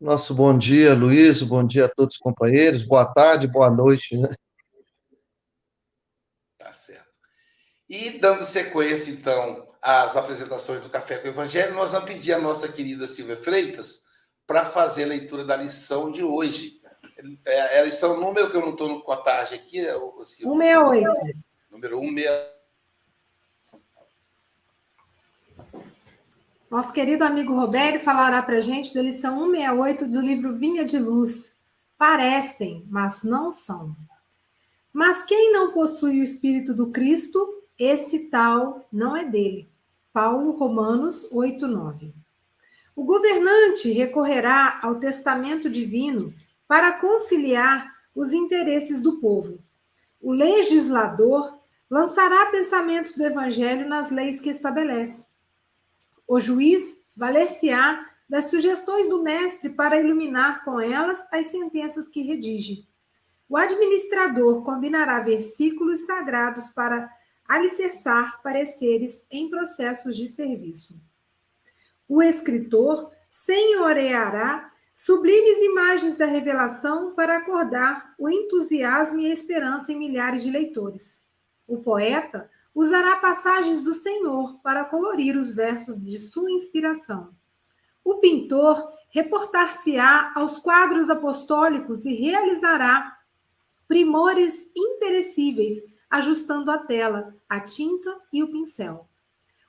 Nosso 0.00 0.32
bom 0.32 0.56
dia, 0.56 0.94
Luiz, 0.94 1.42
bom 1.42 1.66
dia 1.66 1.86
a 1.86 1.88
todos 1.88 2.14
os 2.14 2.20
companheiros, 2.20 2.84
boa 2.84 3.04
tarde, 3.12 3.48
boa 3.48 3.68
noite. 3.68 4.16
Né? 4.16 4.28
Tá 6.56 6.72
certo. 6.72 7.18
E 7.88 8.10
dando 8.10 8.44
sequência, 8.44 9.10
então, 9.10 9.68
às 9.82 10.16
apresentações 10.16 10.80
do 10.82 10.88
Café 10.88 11.18
com 11.18 11.26
o 11.26 11.30
Evangelho, 11.30 11.74
nós 11.74 11.90
vamos 11.90 12.08
pedir 12.08 12.32
a 12.32 12.38
nossa 12.38 12.68
querida 12.68 13.08
Silvia 13.08 13.36
Freitas 13.36 14.04
para 14.46 14.64
fazer 14.64 15.02
a 15.02 15.08
leitura 15.08 15.44
da 15.44 15.56
lição 15.56 16.12
de 16.12 16.22
hoje. 16.22 16.80
É, 17.44 17.78
é 17.78 17.80
a 17.80 17.84
lição 17.84 18.20
número 18.20 18.48
que 18.48 18.56
eu 18.56 18.60
não 18.60 18.70
estou 18.70 19.02
com 19.02 19.10
a 19.10 19.16
tarde 19.16 19.56
aqui, 19.56 19.84
é 19.84 19.96
o, 19.96 20.24
Silvia. 20.24 20.76
168. 20.76 21.38
Número 21.72 21.98
168. 21.98 22.57
Nosso 26.70 26.92
querido 26.92 27.24
amigo 27.24 27.54
Roberto 27.54 28.02
falará 28.02 28.42
para 28.42 28.58
a 28.58 28.60
gente 28.60 28.94
da 28.94 29.00
lição 29.00 29.38
168 29.38 30.06
do 30.06 30.20
livro 30.20 30.52
Vinha 30.52 30.84
de 30.84 30.98
Luz. 30.98 31.56
Parecem, 31.96 32.84
mas 32.90 33.22
não 33.22 33.50
são. 33.50 33.96
Mas 34.92 35.22
quem 35.22 35.50
não 35.50 35.72
possui 35.72 36.20
o 36.20 36.22
Espírito 36.22 36.74
do 36.74 36.90
Cristo, 36.90 37.62
esse 37.78 38.28
tal 38.28 38.86
não 38.92 39.16
é 39.16 39.24
dele. 39.24 39.66
Paulo, 40.12 40.50
Romanos 40.50 41.26
8, 41.32 41.66
9. 41.66 42.12
O 42.94 43.02
governante 43.02 43.90
recorrerá 43.90 44.78
ao 44.82 44.96
testamento 44.96 45.70
divino 45.70 46.34
para 46.66 46.92
conciliar 46.92 47.90
os 48.14 48.34
interesses 48.34 49.00
do 49.00 49.18
povo. 49.20 49.58
O 50.20 50.32
legislador 50.32 51.58
lançará 51.88 52.44
pensamentos 52.50 53.16
do 53.16 53.24
evangelho 53.24 53.88
nas 53.88 54.10
leis 54.10 54.38
que 54.38 54.50
estabelece. 54.50 55.26
O 56.28 56.38
juiz 56.38 57.02
valer-se-á 57.16 58.06
das 58.28 58.44
sugestões 58.44 59.08
do 59.08 59.22
mestre 59.22 59.70
para 59.70 59.98
iluminar 59.98 60.62
com 60.62 60.78
elas 60.78 61.26
as 61.32 61.46
sentenças 61.46 62.06
que 62.06 62.20
redige. 62.20 62.86
O 63.48 63.56
administrador 63.56 64.62
combinará 64.62 65.20
versículos 65.20 66.00
sagrados 66.00 66.68
para 66.68 67.10
alicerçar 67.48 68.42
pareceres 68.42 69.24
em 69.30 69.48
processos 69.48 70.14
de 70.14 70.28
serviço. 70.28 70.94
O 72.06 72.22
escritor 72.22 73.10
senhoreará 73.30 74.70
sublimes 74.94 75.58
imagens 75.60 76.18
da 76.18 76.26
revelação 76.26 77.14
para 77.14 77.38
acordar 77.38 78.14
o 78.18 78.28
entusiasmo 78.28 79.20
e 79.20 79.30
a 79.30 79.32
esperança 79.32 79.92
em 79.92 79.96
milhares 79.96 80.42
de 80.42 80.50
leitores. 80.50 81.26
O 81.66 81.78
poeta 81.78 82.50
usará 82.74 83.16
passagens 83.16 83.82
do 83.82 83.92
Senhor 83.92 84.60
para 84.62 84.84
colorir 84.84 85.36
os 85.36 85.54
versos 85.54 86.00
de 86.00 86.18
sua 86.18 86.50
inspiração. 86.50 87.30
O 88.04 88.16
pintor 88.16 88.92
reportar-se-á 89.10 90.32
aos 90.34 90.58
quadros 90.58 91.10
apostólicos 91.10 92.04
e 92.04 92.14
realizará 92.14 93.18
primores 93.86 94.70
imperecíveis, 94.76 95.74
ajustando 96.10 96.70
a 96.70 96.78
tela, 96.78 97.34
a 97.48 97.60
tinta 97.60 98.18
e 98.32 98.42
o 98.42 98.48
pincel. 98.48 99.08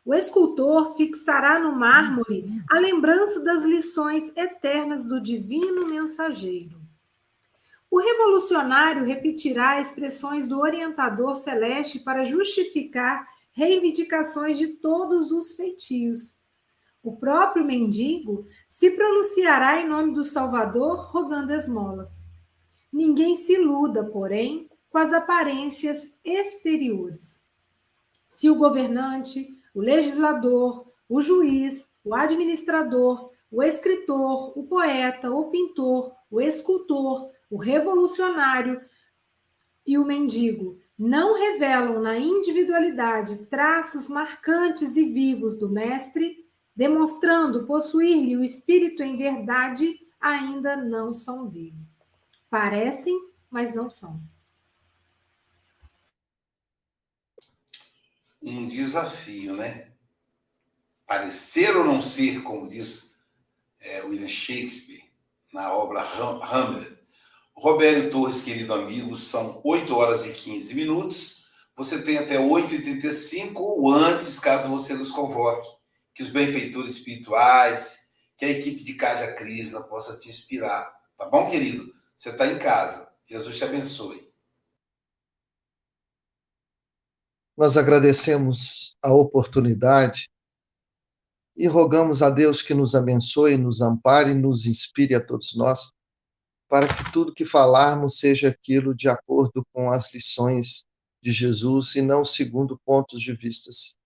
O 0.05 0.13
escultor 0.13 0.95
fixará 0.95 1.59
no 1.59 1.71
mármore 1.71 2.45
a 2.69 2.79
lembrança 2.79 3.41
das 3.41 3.63
lições 3.63 4.31
eternas 4.35 5.05
do 5.05 5.21
divino 5.21 5.85
mensageiro. 5.87 6.78
O 7.91 7.99
revolucionário 7.99 9.03
repetirá 9.03 9.79
expressões 9.79 10.47
do 10.47 10.59
orientador 10.59 11.35
celeste 11.35 11.99
para 11.99 12.23
justificar 12.23 13.27
reivindicações 13.51 14.57
de 14.57 14.67
todos 14.67 15.31
os 15.31 15.55
feitios. 15.55 16.37
O 17.01 17.17
próprio 17.17 17.65
mendigo 17.65 18.45
se 18.67 18.91
pronunciará 18.91 19.81
em 19.81 19.87
nome 19.87 20.13
do 20.13 20.23
Salvador, 20.23 20.97
rogando 20.97 21.53
esmolas. 21.53 22.23
Ninguém 22.91 23.35
se 23.35 23.53
iluda, 23.53 24.03
porém, 24.03 24.69
com 24.89 24.97
as 24.97 25.13
aparências 25.13 26.13
exteriores. 26.23 27.43
Se 28.27 28.49
o 28.49 28.55
governante, 28.55 29.47
o 29.73 29.81
legislador, 29.81 30.91
o 31.07 31.21
juiz, 31.21 31.87
o 32.03 32.13
administrador, 32.13 33.31
o 33.51 33.63
escritor, 33.63 34.57
o 34.57 34.63
poeta, 34.67 35.31
o 35.31 35.49
pintor, 35.49 36.13
o 36.29 36.39
escultor, 36.39 37.31
o 37.49 37.57
revolucionário 37.57 38.81
e 39.85 39.97
o 39.97 40.05
mendigo 40.05 40.79
não 40.97 41.33
revelam 41.33 42.01
na 42.01 42.17
individualidade 42.17 43.45
traços 43.45 44.09
marcantes 44.09 44.97
e 44.97 45.05
vivos 45.05 45.57
do 45.57 45.69
mestre, 45.69 46.45
demonstrando 46.75 47.65
possuir-lhe 47.65 48.35
o 48.35 48.43
espírito 48.43 49.01
em 49.01 49.15
verdade, 49.15 49.97
ainda 50.19 50.75
não 50.75 51.13
são 51.13 51.47
dele. 51.47 51.87
Parecem, 52.49 53.17
mas 53.49 53.73
não 53.73 53.89
são. 53.89 54.21
Um 58.41 58.67
desafio, 58.67 59.55
né? 59.55 59.91
Parecer 61.05 61.75
ou 61.75 61.85
não 61.85 62.01
ser, 62.01 62.43
como 62.43 62.67
diz 62.67 63.17
é, 63.79 64.03
William 64.03 64.27
Shakespeare 64.27 65.09
na 65.51 65.73
obra 65.73 66.01
Hamlet, 66.01 66.98
Roberto 67.59 68.09
Torres, 68.09 68.41
querido 68.41 68.73
amigo, 68.73 69.17
são 69.17 69.59
8 69.65 69.93
horas 69.93 70.25
e 70.25 70.31
15 70.31 70.73
minutos. 70.75 71.43
Você 71.75 72.01
tem 72.01 72.17
até 72.17 72.37
8h35 72.37 73.51
ou 73.57 73.91
antes, 73.91 74.39
caso 74.39 74.69
você 74.69 74.93
nos 74.93 75.11
convoque. 75.11 75.67
Que 76.15 76.23
os 76.23 76.29
benfeitores 76.29 76.95
espirituais, 76.95 77.97
que 78.37 78.45
a 78.45 78.49
equipe 78.49 78.81
de 78.81 78.93
Caja 78.93 79.33
Crisna 79.33 79.83
possa 79.83 80.17
te 80.17 80.29
inspirar. 80.29 80.89
Tá 81.17 81.29
bom, 81.29 81.49
querido? 81.49 81.91
Você 82.17 82.29
está 82.29 82.47
em 82.47 82.57
casa. 82.57 83.09
Jesus 83.27 83.57
te 83.57 83.65
abençoe. 83.65 84.31
Nós 87.57 87.75
agradecemos 87.75 88.95
a 89.03 89.11
oportunidade 89.11 90.29
e 91.57 91.67
rogamos 91.67 92.21
a 92.21 92.29
Deus 92.29 92.61
que 92.61 92.73
nos 92.73 92.95
abençoe, 92.95 93.57
nos 93.57 93.81
ampare 93.81 94.31
e 94.31 94.35
nos 94.35 94.65
inspire 94.65 95.13
a 95.13 95.25
todos 95.25 95.57
nós 95.57 95.91
para 96.69 96.87
que 96.87 97.11
tudo 97.11 97.33
que 97.33 97.43
falarmos 97.43 98.19
seja 98.19 98.49
aquilo 98.49 98.93
de 98.95 99.09
acordo 99.09 99.65
com 99.73 99.89
as 99.89 100.13
lições 100.13 100.85
de 101.21 101.31
Jesus 101.31 101.95
e 101.95 102.01
não 102.01 102.23
segundo 102.23 102.79
pontos 102.85 103.19
de 103.19 103.33
vistas 103.33 103.97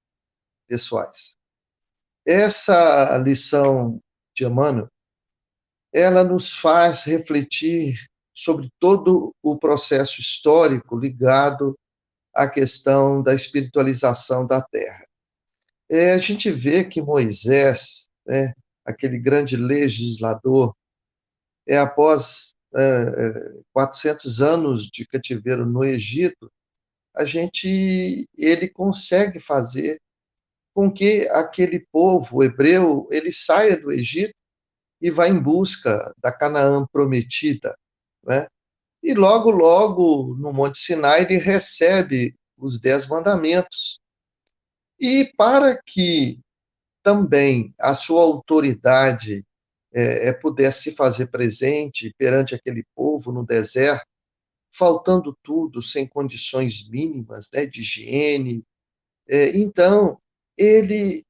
pessoais. 0.67 1.35
Essa 2.25 3.17
lição 3.17 3.99
de 4.33 4.45
Emmanuel, 4.45 4.87
ela 5.91 6.23
nos 6.23 6.53
faz 6.53 7.03
refletir 7.03 7.95
sobre 8.33 8.71
todo 8.79 9.35
o 9.43 9.57
processo 9.57 10.19
histórico 10.19 10.97
ligado 10.97 11.77
a 12.33 12.49
questão 12.49 13.21
da 13.21 13.33
espiritualização 13.33 14.47
da 14.47 14.61
terra. 14.61 15.05
É, 15.89 16.13
a 16.13 16.17
gente 16.17 16.49
vê 16.51 16.83
que 16.83 17.01
Moisés, 17.01 18.07
né, 18.25 18.53
aquele 18.83 19.19
grande 19.19 19.55
legislador, 19.55 20.73
é 21.67 21.77
após 21.77 22.55
é, 22.75 23.63
400 23.71 24.41
é, 24.41 24.45
anos 24.45 24.87
de 24.87 25.05
cativeiro 25.05 25.65
no 25.65 25.83
Egito, 25.83 26.51
a 27.15 27.25
gente, 27.25 28.27
ele 28.37 28.67
consegue 28.67 29.39
fazer 29.39 29.99
com 30.73 30.91
que 30.91 31.27
aquele 31.29 31.79
povo 31.91 32.43
hebreu 32.43 33.07
ele 33.11 33.31
saia 33.31 33.79
do 33.79 33.91
Egito 33.91 34.33
e 34.99 35.11
vá 35.11 35.27
em 35.27 35.39
busca 35.39 36.13
da 36.17 36.31
Canaã 36.31 36.87
prometida, 36.91 37.75
né? 38.23 38.47
E 39.03 39.13
logo, 39.13 39.51
logo, 39.51 40.33
no 40.35 40.53
Monte 40.53 40.79
Sinai, 40.79 41.23
ele 41.23 41.37
recebe 41.37 42.33
os 42.57 42.79
dez 42.79 43.05
mandamentos. 43.05 43.99
E 44.97 45.31
para 45.35 45.77
que 45.85 46.39
também 47.03 47.75
a 47.77 47.93
sua 47.93 48.21
autoridade 48.21 49.45
é, 49.93 50.29
é, 50.29 50.33
pudesse 50.33 50.91
fazer 50.91 51.27
presente 51.27 52.13
perante 52.17 52.55
aquele 52.55 52.83
povo 52.95 53.31
no 53.31 53.45
deserto, 53.45 54.07
faltando 54.73 55.37
tudo, 55.43 55.81
sem 55.81 56.07
condições 56.07 56.87
mínimas 56.89 57.49
né, 57.53 57.65
de 57.65 57.81
higiene. 57.81 58.63
É, 59.29 59.55
então, 59.57 60.19
ele, 60.57 61.23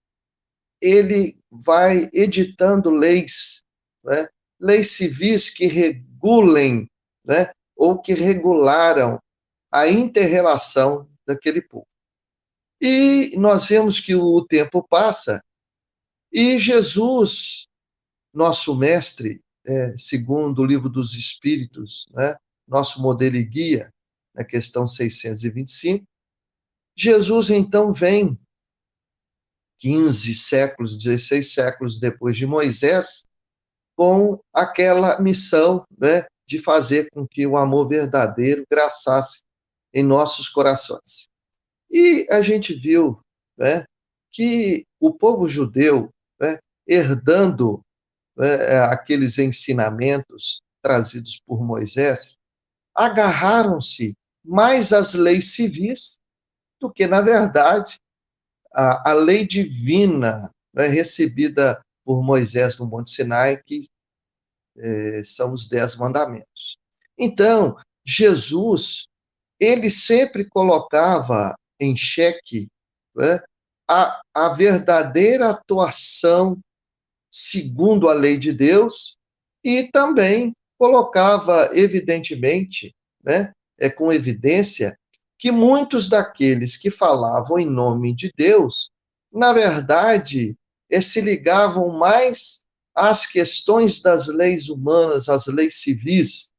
ele 0.81 1.37
vai 1.51 2.09
editando 2.13 2.89
leis, 2.89 3.61
né, 4.03 4.27
leis 4.59 4.91
civis 4.91 5.49
que 5.49 5.65
regulem 5.65 6.87
né, 7.25 7.51
ou 7.75 8.01
que 8.01 8.13
regularam 8.13 9.19
a 9.71 9.87
interrelação 9.87 11.09
daquele 11.27 11.61
povo. 11.61 11.87
E 12.81 13.35
nós 13.37 13.67
vemos 13.67 13.99
que 13.99 14.15
o 14.15 14.45
tempo 14.45 14.85
passa 14.87 15.41
e 16.33 16.57
Jesus, 16.57 17.67
nosso 18.33 18.75
mestre, 18.75 19.41
é, 19.65 19.95
segundo 19.97 20.61
o 20.61 20.65
livro 20.65 20.89
dos 20.89 21.13
Espíritos, 21.13 22.07
né, 22.11 22.35
nosso 22.67 23.01
modelo 23.01 23.35
e 23.35 23.43
guia, 23.43 23.93
na 24.33 24.43
questão 24.43 24.87
625, 24.87 26.05
Jesus 26.95 27.49
então 27.49 27.93
vem 27.93 28.39
15 29.79 30.33
séculos, 30.35 30.97
16 30.97 31.53
séculos 31.53 31.99
depois 31.99 32.37
de 32.37 32.45
Moisés, 32.45 33.25
com 33.95 34.39
aquela 34.53 35.19
missão 35.19 35.85
né, 35.97 36.25
de 36.47 36.59
fazer 36.59 37.09
com 37.11 37.27
que 37.27 37.45
o 37.45 37.57
amor 37.57 37.87
verdadeiro 37.87 38.65
graçasse 38.69 39.43
em 39.93 40.03
nossos 40.03 40.49
corações. 40.49 41.29
E 41.91 42.25
a 42.31 42.41
gente 42.41 42.73
viu 42.73 43.19
né, 43.57 43.85
que 44.31 44.85
o 44.99 45.13
povo 45.13 45.47
judeu, 45.47 46.09
né, 46.39 46.57
herdando 46.87 47.83
aqueles 48.89 49.37
ensinamentos 49.37 50.61
trazidos 50.81 51.41
por 51.45 51.63
Moisés, 51.63 52.37
agarraram-se 52.95 54.15
mais 54.43 54.91
às 54.91 55.13
leis 55.13 55.53
civis 55.53 56.17
do 56.79 56.91
que, 56.91 57.07
na 57.07 57.21
verdade, 57.21 57.95
a, 58.73 59.11
a 59.11 59.13
lei 59.13 59.47
divina 59.47 60.51
né, 60.73 60.87
recebida 60.87 61.81
por 62.03 62.21
Moisés 62.21 62.77
no 62.77 62.85
Monte 62.85 63.11
Sinai, 63.11 63.61
que 63.63 63.87
é, 64.77 65.23
são 65.23 65.53
os 65.53 65.67
dez 65.67 65.95
mandamentos. 65.95 66.77
Então, 67.17 67.77
Jesus, 68.05 69.07
ele 69.59 69.89
sempre 69.89 70.49
colocava 70.49 71.55
em 71.79 71.95
xeque 71.95 72.67
né, 73.15 73.39
a, 73.89 74.21
a 74.33 74.49
verdadeira 74.49 75.51
atuação 75.51 76.59
segundo 77.33 78.07
a 78.07 78.13
lei 78.13 78.37
de 78.37 78.53
Deus 78.53 79.17
e 79.63 79.89
também 79.91 80.53
colocava 80.77 81.71
evidentemente, 81.73 82.93
né, 83.23 83.51
é 83.79 83.89
com 83.89 84.13
evidência 84.13 84.95
que 85.39 85.51
muitos 85.51 86.07
daqueles 86.07 86.77
que 86.77 86.91
falavam 86.91 87.57
em 87.57 87.65
nome 87.65 88.15
de 88.15 88.31
Deus, 88.37 88.89
na 89.31 89.51
verdade, 89.51 90.55
é, 90.89 91.01
se 91.01 91.19
ligavam 91.19 91.89
mais 91.97 92.63
as 92.95 93.25
questões 93.25 94.01
das 94.01 94.27
leis 94.27 94.69
humanas, 94.69 95.27
as 95.27 95.47
leis 95.47 95.81
civis, 95.81 96.49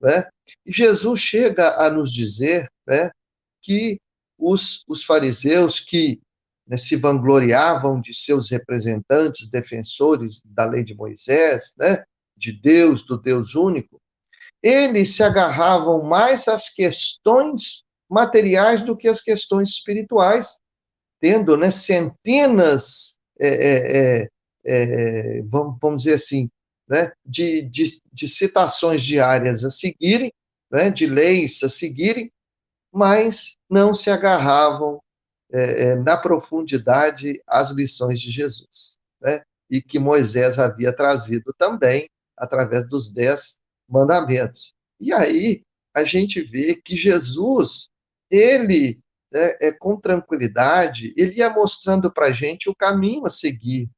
né? 0.00 0.28
Jesus 0.66 1.20
chega 1.20 1.76
a 1.80 1.88
nos 1.88 2.12
dizer, 2.12 2.68
né, 2.86 3.10
que 3.62 3.98
os, 4.38 4.84
os 4.86 5.04
fariseus 5.04 5.80
que 5.80 6.20
né, 6.66 6.76
se 6.76 6.96
vangloriavam 6.96 8.00
de 8.00 8.14
seus 8.14 8.50
representantes, 8.50 9.48
defensores 9.48 10.42
da 10.44 10.66
lei 10.66 10.82
de 10.82 10.94
Moisés, 10.94 11.72
né, 11.78 12.04
de 12.36 12.52
Deus, 12.52 13.04
do 13.04 13.16
Deus 13.16 13.54
único, 13.54 14.00
eles 14.62 15.14
se 15.14 15.22
agarravam 15.22 16.02
mais 16.02 16.48
às 16.48 16.68
questões 16.68 17.84
materiais 18.08 18.82
do 18.82 18.96
que 18.96 19.08
às 19.08 19.20
questões 19.20 19.70
espirituais, 19.70 20.58
tendo 21.20 21.56
né, 21.56 21.70
centenas 21.70 23.18
é, 23.38 23.48
é, 23.48 24.22
é 24.22 24.28
é, 24.66 25.42
vamos, 25.42 25.78
vamos 25.80 26.02
dizer 26.02 26.16
assim, 26.16 26.50
né, 26.88 27.12
de, 27.24 27.62
de, 27.62 28.00
de, 28.12 28.28
citações 28.28 29.02
diárias 29.02 29.64
a 29.64 29.70
seguirem, 29.70 30.32
né, 30.70 30.90
de 30.90 31.06
leis 31.06 31.62
a 31.62 31.68
seguirem, 31.68 32.30
mas 32.92 33.56
não 33.70 33.94
se 33.94 34.10
agarravam 34.10 35.00
é, 35.52 35.82
é, 35.82 35.96
na 35.96 36.16
profundidade 36.16 37.40
às 37.46 37.70
lições 37.70 38.20
de 38.20 38.30
Jesus, 38.30 38.98
né, 39.20 39.40
e 39.70 39.80
que 39.80 39.98
Moisés 39.98 40.58
havia 40.58 40.92
trazido 40.92 41.54
também 41.56 42.08
através 42.36 42.88
dos 42.88 43.10
dez 43.10 43.60
mandamentos. 43.88 44.72
E 45.00 45.12
aí 45.12 45.62
a 45.94 46.04
gente 46.04 46.42
vê 46.42 46.74
que 46.74 46.96
Jesus, 46.96 47.88
ele, 48.30 48.98
né, 49.32 49.54
é, 49.60 49.72
com 49.72 49.98
tranquilidade, 49.98 51.14
ele 51.16 51.36
ia 51.36 51.50
mostrando 51.50 52.12
para 52.12 52.26
a 52.26 52.32
gente 52.32 52.68
o 52.68 52.74
caminho 52.74 53.24
a 53.24 53.30
seguir, 53.30 53.88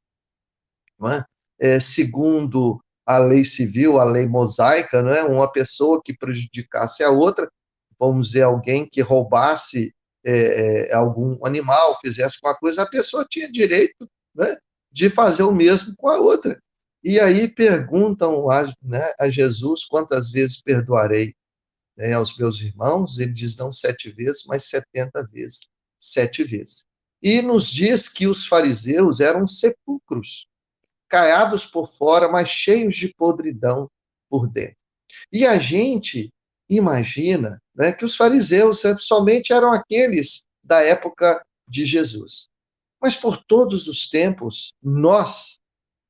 é? 1.06 1.24
É, 1.60 1.80
segundo 1.80 2.80
a 3.06 3.18
lei 3.18 3.44
civil, 3.44 3.98
a 3.98 4.04
lei 4.04 4.26
mosaica, 4.26 5.02
não 5.02 5.10
é? 5.10 5.24
uma 5.24 5.50
pessoa 5.50 6.00
que 6.04 6.16
prejudicasse 6.16 7.02
a 7.02 7.10
outra, 7.10 7.50
vamos 7.98 8.28
dizer, 8.28 8.42
alguém 8.42 8.86
que 8.86 9.00
roubasse 9.00 9.92
é, 10.30 10.90
é 10.90 10.94
algum 10.94 11.38
animal, 11.46 11.98
fizesse 12.00 12.38
uma 12.42 12.54
coisa, 12.54 12.82
a 12.82 12.86
pessoa 12.86 13.26
tinha 13.28 13.50
direito 13.50 14.08
né, 14.34 14.56
de 14.92 15.08
fazer 15.08 15.42
o 15.42 15.54
mesmo 15.54 15.94
com 15.96 16.08
a 16.08 16.18
outra. 16.18 16.60
E 17.02 17.18
aí 17.20 17.48
perguntam 17.48 18.50
a, 18.50 18.64
né, 18.82 19.12
a 19.18 19.30
Jesus 19.30 19.84
quantas 19.84 20.30
vezes 20.30 20.60
perdoarei 20.60 21.34
né, 21.96 22.12
aos 22.12 22.36
meus 22.36 22.60
irmãos, 22.60 23.18
ele 23.18 23.32
diz 23.32 23.56
não 23.56 23.72
sete 23.72 24.10
vezes, 24.10 24.44
mas 24.46 24.68
setenta 24.68 25.26
vezes, 25.32 25.68
sete 25.98 26.44
vezes. 26.44 26.84
E 27.22 27.42
nos 27.42 27.70
diz 27.70 28.08
que 28.08 28.26
os 28.26 28.46
fariseus 28.46 29.18
eram 29.18 29.46
sepulcros, 29.46 30.46
caiados 31.08 31.66
por 31.66 31.88
fora, 31.88 32.28
mas 32.28 32.48
cheios 32.48 32.96
de 32.96 33.12
podridão 33.14 33.90
por 34.28 34.48
dentro. 34.48 34.76
E 35.32 35.44
a 35.44 35.58
gente 35.58 36.30
imagina 36.68 37.60
né, 37.74 37.92
que 37.92 38.04
os 38.04 38.16
fariseus 38.16 38.82
somente 38.98 39.52
eram 39.52 39.72
aqueles 39.72 40.44
da 40.62 40.82
época 40.82 41.42
de 41.66 41.84
Jesus. 41.84 42.48
Mas 43.00 43.16
por 43.16 43.42
todos 43.44 43.86
os 43.86 44.08
tempos, 44.08 44.72
nós 44.82 45.58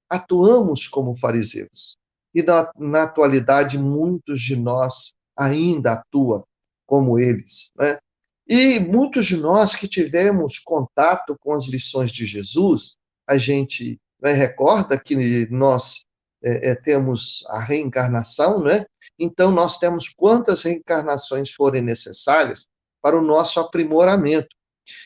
atuamos 0.08 0.88
como 0.88 1.16
fariseus. 1.16 1.96
E 2.34 2.42
na, 2.42 2.70
na 2.76 3.02
atualidade, 3.04 3.78
muitos 3.78 4.40
de 4.40 4.56
nós 4.56 5.12
ainda 5.36 5.92
atuam 5.92 6.44
como 6.86 7.18
eles. 7.18 7.70
Né? 7.76 7.98
E 8.46 8.80
muitos 8.80 9.26
de 9.26 9.36
nós 9.36 9.76
que 9.76 9.86
tivemos 9.86 10.58
contato 10.58 11.36
com 11.38 11.52
as 11.52 11.66
lições 11.66 12.10
de 12.10 12.24
Jesus, 12.24 12.96
a 13.28 13.36
gente 13.36 13.98
né, 14.20 14.32
recorda 14.32 14.98
que 14.98 15.46
nós 15.50 16.06
é, 16.42 16.70
é, 16.70 16.74
temos 16.76 17.44
a 17.48 17.60
reencarnação, 17.60 18.62
né? 18.62 18.84
então 19.18 19.50
nós 19.50 19.78
temos 19.78 20.08
quantas 20.08 20.62
reencarnações 20.62 21.50
forem 21.50 21.82
necessárias 21.82 22.68
para 23.02 23.18
o 23.18 23.24
nosso 23.24 23.58
aprimoramento. 23.58 24.48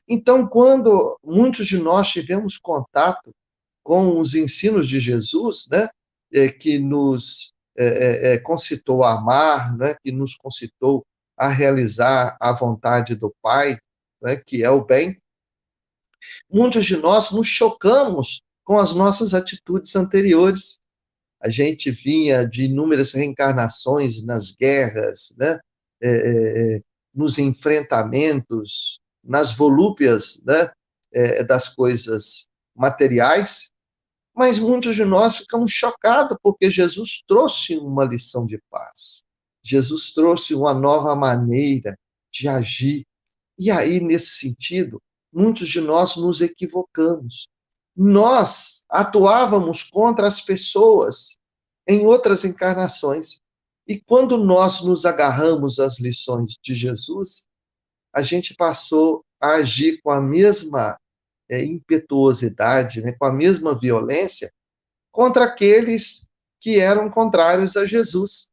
Então, 0.08 0.46
quando 0.46 1.18
muitos 1.24 1.66
de 1.66 1.78
nós 1.78 2.08
tivemos 2.08 2.58
contato 2.58 3.34
com 3.82 4.20
os 4.20 4.34
ensinos 4.34 4.88
de 4.88 5.00
Jesus, 5.00 5.66
né, 5.70 5.88
é, 6.32 6.48
que 6.48 6.78
nos 6.78 7.52
é, 7.76 7.86
é, 7.86 8.32
é, 8.34 8.38
concitou 8.38 9.02
a 9.02 9.14
amar, 9.14 9.76
né, 9.76 9.94
que 10.04 10.12
nos 10.12 10.36
concitou 10.36 11.04
a 11.36 11.48
realizar 11.48 12.36
a 12.40 12.52
vontade 12.52 13.16
do 13.16 13.34
Pai, 13.42 13.76
né, 14.22 14.36
que 14.36 14.62
é 14.62 14.70
o 14.70 14.84
bem, 14.84 15.18
muitos 16.50 16.84
de 16.86 16.96
nós 16.96 17.30
nos 17.30 17.46
chocamos 17.46 18.42
com 18.64 18.78
as 18.78 18.94
nossas 18.94 19.34
atitudes 19.34 19.96
anteriores. 19.96 20.80
A 21.44 21.48
gente 21.48 21.90
vinha 21.90 22.44
de 22.46 22.64
inúmeras 22.64 23.12
reencarnações 23.12 24.22
nas 24.22 24.52
guerras, 24.52 25.32
né? 25.36 25.58
É, 26.00 26.08
é, 26.08 26.76
é 26.76 26.80
nos 27.14 27.38
enfrentamentos, 27.38 28.98
nas 29.22 29.54
volúpias 29.54 30.40
né, 30.44 30.70
é, 31.12 31.44
das 31.44 31.68
coisas 31.68 32.46
materiais, 32.74 33.70
mas 34.34 34.58
muitos 34.58 34.96
de 34.96 35.04
nós 35.04 35.38
ficamos 35.38 35.72
chocados 35.72 36.36
porque 36.42 36.70
Jesus 36.70 37.22
trouxe 37.28 37.76
uma 37.76 38.04
lição 38.04 38.46
de 38.46 38.58
paz. 38.70 39.22
Jesus 39.62 40.12
trouxe 40.12 40.54
uma 40.54 40.72
nova 40.72 41.14
maneira 41.14 41.94
de 42.32 42.48
agir. 42.48 43.04
E 43.58 43.70
aí, 43.70 44.00
nesse 44.00 44.38
sentido, 44.38 45.00
muitos 45.32 45.68
de 45.68 45.80
nós 45.80 46.16
nos 46.16 46.40
equivocamos. 46.40 47.46
Nós 47.96 48.84
atuávamos 48.88 49.82
contra 49.84 50.26
as 50.26 50.40
pessoas 50.40 51.36
em 51.86 52.06
outras 52.06 52.44
encarnações. 52.44 53.40
E 53.86 54.00
quando 54.00 54.38
nós 54.38 54.82
nos 54.82 55.04
agarramos 55.04 55.78
às 55.78 55.98
lições 55.98 56.56
de 56.62 56.74
Jesus, 56.74 57.46
a 58.14 58.22
gente 58.22 58.54
passou 58.54 59.24
a 59.40 59.54
agir 59.54 60.00
com 60.02 60.10
a 60.10 60.20
mesma 60.20 60.96
é, 61.50 61.62
impetuosidade, 61.64 63.00
né, 63.02 63.12
com 63.18 63.26
a 63.26 63.32
mesma 63.32 63.74
violência 63.74 64.50
contra 65.10 65.44
aqueles 65.44 66.26
que 66.60 66.78
eram 66.78 67.10
contrários 67.10 67.76
a 67.76 67.86
Jesus. 67.86 68.50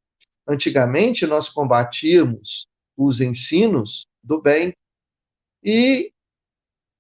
Antigamente, 0.47 1.25
nós 1.25 1.47
combatíamos 1.47 2.67
os 2.97 3.21
ensinos 3.21 4.07
do 4.21 4.41
bem 4.41 4.73
e 5.63 6.11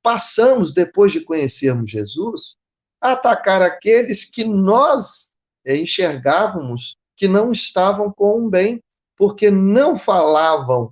passamos, 0.01 0.73
depois 0.73 1.11
de 1.11 1.21
conhecermos 1.21 1.91
Jesus, 1.91 2.55
a 3.01 3.13
atacar 3.13 3.61
aqueles 3.61 4.25
que 4.25 4.43
nós 4.43 5.35
é, 5.65 5.75
enxergávamos 5.75 6.95
que 7.15 7.27
não 7.27 7.51
estavam 7.51 8.11
com 8.11 8.45
o 8.45 8.49
bem, 8.49 8.81
porque 9.17 9.51
não 9.51 9.97
falavam? 9.97 10.91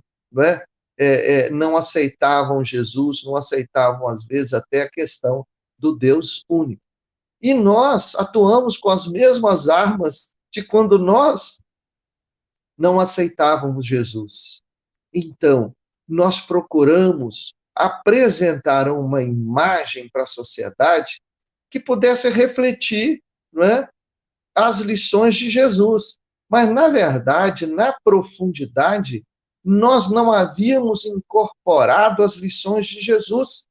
É, 1.00 1.46
é, 1.46 1.50
não 1.50 1.76
aceitavam 1.76 2.64
Jesus, 2.64 3.24
não 3.24 3.36
aceitavam, 3.36 4.08
às 4.08 4.24
vezes, 4.24 4.52
até 4.52 4.82
a 4.82 4.90
questão 4.90 5.46
do 5.78 5.96
Deus 5.96 6.44
único. 6.48 6.82
E 7.40 7.54
nós 7.54 8.14
atuamos 8.16 8.76
com 8.76 8.90
as 8.90 9.06
mesmas 9.06 9.68
armas 9.68 10.34
de 10.52 10.62
quando 10.62 10.98
nós 10.98 11.60
não 12.76 12.98
aceitávamos 12.98 13.86
Jesus. 13.86 14.60
Então, 15.14 15.72
nós 16.06 16.40
procuramos 16.40 17.54
apresentar 17.78 18.90
uma 18.90 19.22
imagem 19.22 20.08
para 20.08 20.24
a 20.24 20.26
sociedade 20.26 21.20
que 21.70 21.78
pudesse 21.78 22.28
refletir 22.28 23.22
não 23.52 23.62
é, 23.62 23.88
as 24.54 24.80
lições 24.80 25.36
de 25.36 25.48
Jesus. 25.48 26.18
Mas, 26.50 26.68
na 26.70 26.88
verdade, 26.88 27.66
na 27.66 27.94
profundidade, 28.02 29.22
nós 29.64 30.10
não 30.10 30.32
havíamos 30.32 31.04
incorporado 31.04 32.22
as 32.22 32.36
lições 32.36 32.86
de 32.86 33.00
Jesus. 33.00 33.66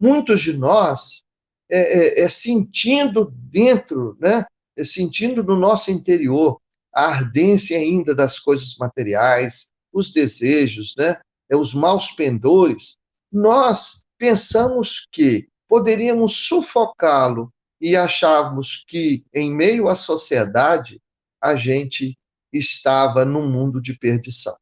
Muitos 0.00 0.40
de 0.40 0.54
nós, 0.54 1.22
é, 1.70 2.20
é, 2.20 2.24
é 2.24 2.28
sentindo 2.28 3.32
dentro, 3.34 4.16
né, 4.20 4.44
é 4.76 4.84
sentindo 4.84 5.44
no 5.44 5.56
nosso 5.56 5.90
interior 5.90 6.60
a 6.92 7.06
ardência 7.06 7.76
ainda 7.78 8.14
das 8.14 8.38
coisas 8.38 8.76
materiais, 8.78 9.70
os 9.92 10.10
desejos, 10.10 10.94
né, 10.96 11.20
é, 11.50 11.56
os 11.56 11.74
maus 11.74 12.10
pendores, 12.10 12.96
nós 13.32 14.04
pensamos 14.18 15.06
que 15.10 15.48
poderíamos 15.68 16.36
sufocá-lo 16.46 17.52
e 17.80 17.96
achávamos 17.96 18.84
que, 18.86 19.24
em 19.34 19.52
meio 19.52 19.88
à 19.88 19.94
sociedade, 19.94 21.00
a 21.42 21.56
gente 21.56 22.16
estava 22.52 23.24
num 23.24 23.50
mundo 23.50 23.80
de 23.80 23.98
perdição. 23.98 24.54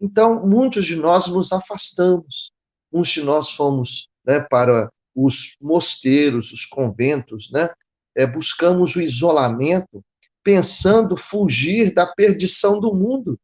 Então, 0.00 0.44
muitos 0.46 0.86
de 0.86 0.96
nós 0.96 1.28
nos 1.28 1.52
afastamos. 1.52 2.50
Uns 2.92 3.08
de 3.08 3.22
nós 3.22 3.50
fomos 3.50 4.08
né, 4.26 4.40
para 4.40 4.90
os 5.14 5.56
mosteiros, 5.60 6.52
os 6.52 6.66
conventos, 6.66 7.50
né? 7.52 7.68
É, 8.16 8.26
buscamos 8.26 8.96
o 8.96 9.00
isolamento, 9.00 10.04
pensando 10.42 11.16
fugir 11.16 11.92
da 11.92 12.06
perdição 12.06 12.80
do 12.80 12.94
mundo. 12.94 13.38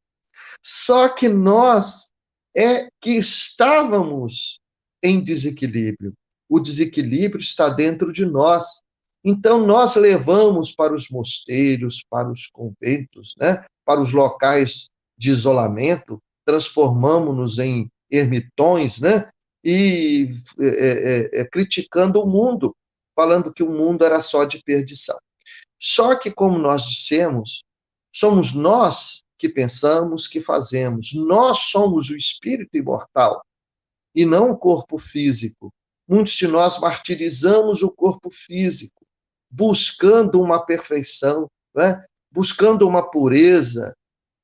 Só 0.62 1.09
que 1.09 1.29
nós 1.29 2.11
é 2.57 2.88
que 3.01 3.11
estávamos 3.11 4.60
em 5.03 5.23
desequilíbrio. 5.23 6.13
O 6.49 6.59
desequilíbrio 6.59 7.41
está 7.41 7.69
dentro 7.69 8.13
de 8.13 8.27
nós. 8.27 8.83
Então, 9.25 9.67
nós 9.67 9.97
levamos 9.97 10.73
para 10.73 10.95
os 10.95 11.09
mosteiros, 11.09 12.05
para 12.11 12.31
os 12.31 12.49
conventos, 12.49 13.35
né? 13.39 13.65
para 13.85 14.01
os 14.01 14.13
locais 14.13 14.91
de 15.17 15.31
isolamento, 15.31 16.21
transformamos-nos 16.45 17.59
em 17.59 17.89
ermitões, 18.11 18.99
né? 19.01 19.29
e 19.63 20.29
é, 20.59 20.67
é, 20.67 21.41
é, 21.41 21.45
criticando 21.45 22.21
o 22.21 22.27
mundo, 22.27 22.75
falando 23.15 23.53
que 23.53 23.63
o 23.63 23.71
mundo 23.71 24.05
era 24.05 24.21
só 24.21 24.45
de 24.45 24.63
perdição. 24.63 25.19
Só 25.79 26.17
que, 26.17 26.31
como 26.31 26.59
nós 26.59 26.85
dissemos, 26.85 27.63
somos 28.13 28.53
nós 28.53 29.23
que 29.39 29.49
pensamos, 29.49 30.27
que 30.27 30.41
fazemos. 30.41 31.13
Nós 31.15 31.59
somos 31.71 32.11
o 32.11 32.17
espírito 32.17 32.77
imortal 32.77 33.43
e 34.14 34.25
não 34.25 34.51
o 34.51 34.57
corpo 34.57 34.99
físico. 34.99 35.73
Muitos 36.09 36.33
de 36.33 36.46
nós 36.49 36.81
martirizamos 36.81 37.83
o 37.83 37.90
corpo 37.90 38.31
físico, 38.31 39.07
buscando 39.51 40.40
uma 40.40 40.64
perfeição, 40.64 41.49
né? 41.75 42.05
buscando 42.31 42.87
uma 42.87 43.11
pureza 43.11 43.94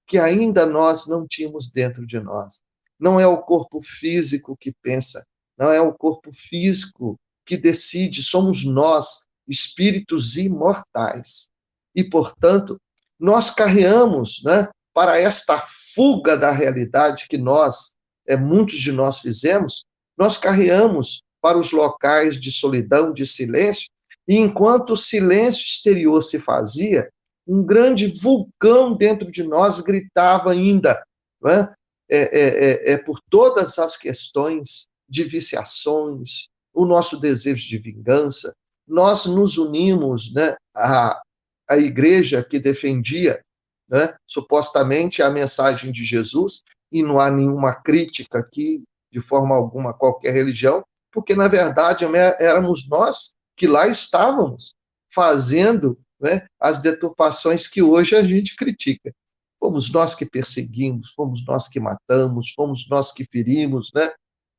que 0.06 0.18
ainda 0.18 0.64
nós 0.64 1.06
não 1.06 1.26
tínhamos 1.26 1.70
dentro 1.70 2.06
de 2.06 2.20
nós. 2.20 2.60
Não 2.98 3.18
é 3.18 3.26
o 3.26 3.42
corpo 3.42 3.82
físico 3.82 4.56
que 4.56 4.72
pensa, 4.82 5.24
não 5.58 5.70
é 5.70 5.80
o 5.80 5.92
corpo 5.92 6.30
físico 6.32 7.18
que 7.44 7.56
decide, 7.56 8.22
somos 8.22 8.64
nós, 8.64 9.26
espíritos 9.48 10.36
imortais. 10.36 11.48
E, 11.94 12.04
portanto, 12.04 12.80
nós 13.18 13.50
carreamos 13.50 14.42
né, 14.44 14.68
para 14.92 15.18
esta 15.18 15.58
fuga 15.58 16.36
da 16.36 16.50
realidade 16.50 17.26
que 17.28 17.38
nós, 17.38 17.95
é, 18.26 18.36
muitos 18.36 18.78
de 18.78 18.92
nós 18.92 19.20
fizemos, 19.20 19.84
nós 20.16 20.36
carreamos 20.38 21.22
para 21.40 21.58
os 21.58 21.72
locais 21.72 22.40
de 22.40 22.50
solidão, 22.50 23.12
de 23.12 23.26
silêncio, 23.26 23.88
e 24.26 24.36
enquanto 24.36 24.94
o 24.94 24.96
silêncio 24.96 25.64
exterior 25.64 26.22
se 26.22 26.38
fazia, 26.38 27.08
um 27.46 27.64
grande 27.64 28.08
vulcão 28.08 28.96
dentro 28.96 29.30
de 29.30 29.44
nós 29.44 29.80
gritava 29.80 30.50
ainda, 30.50 31.00
é? 31.46 31.76
É, 32.08 32.18
é, 32.18 32.90
é, 32.90 32.92
é 32.92 32.98
por 32.98 33.20
todas 33.28 33.78
as 33.78 33.96
questões 33.96 34.86
de 35.08 35.24
viciações, 35.24 36.46
o 36.72 36.84
nosso 36.84 37.18
desejo 37.18 37.66
de 37.66 37.78
vingança, 37.78 38.52
nós 38.86 39.26
nos 39.26 39.58
unimos 39.58 40.32
né, 40.32 40.54
à, 40.74 41.20
à 41.68 41.76
igreja 41.76 42.44
que 42.44 42.60
defendia 42.60 43.40
né, 43.88 44.14
supostamente 44.26 45.22
a 45.22 45.30
mensagem 45.30 45.90
de 45.90 46.04
Jesus, 46.04 46.62
e 46.90 47.02
não 47.02 47.18
há 47.18 47.30
nenhuma 47.30 47.74
crítica 47.74 48.38
aqui, 48.38 48.82
de 49.12 49.20
forma 49.20 49.54
alguma, 49.54 49.90
a 49.90 49.94
qualquer 49.94 50.32
religião, 50.32 50.84
porque, 51.12 51.34
na 51.34 51.48
verdade, 51.48 52.04
éramos 52.38 52.88
nós 52.88 53.34
que 53.56 53.66
lá 53.66 53.88
estávamos, 53.88 54.74
fazendo 55.12 55.98
né, 56.20 56.46
as 56.60 56.78
deturpações 56.78 57.66
que 57.66 57.82
hoje 57.82 58.14
a 58.14 58.22
gente 58.22 58.54
critica. 58.54 59.12
Fomos 59.58 59.90
nós 59.90 60.14
que 60.14 60.26
perseguimos, 60.26 61.12
fomos 61.12 61.44
nós 61.46 61.68
que 61.68 61.80
matamos, 61.80 62.52
fomos 62.54 62.86
nós 62.90 63.10
que 63.12 63.24
ferimos, 63.24 63.90
né? 63.94 64.12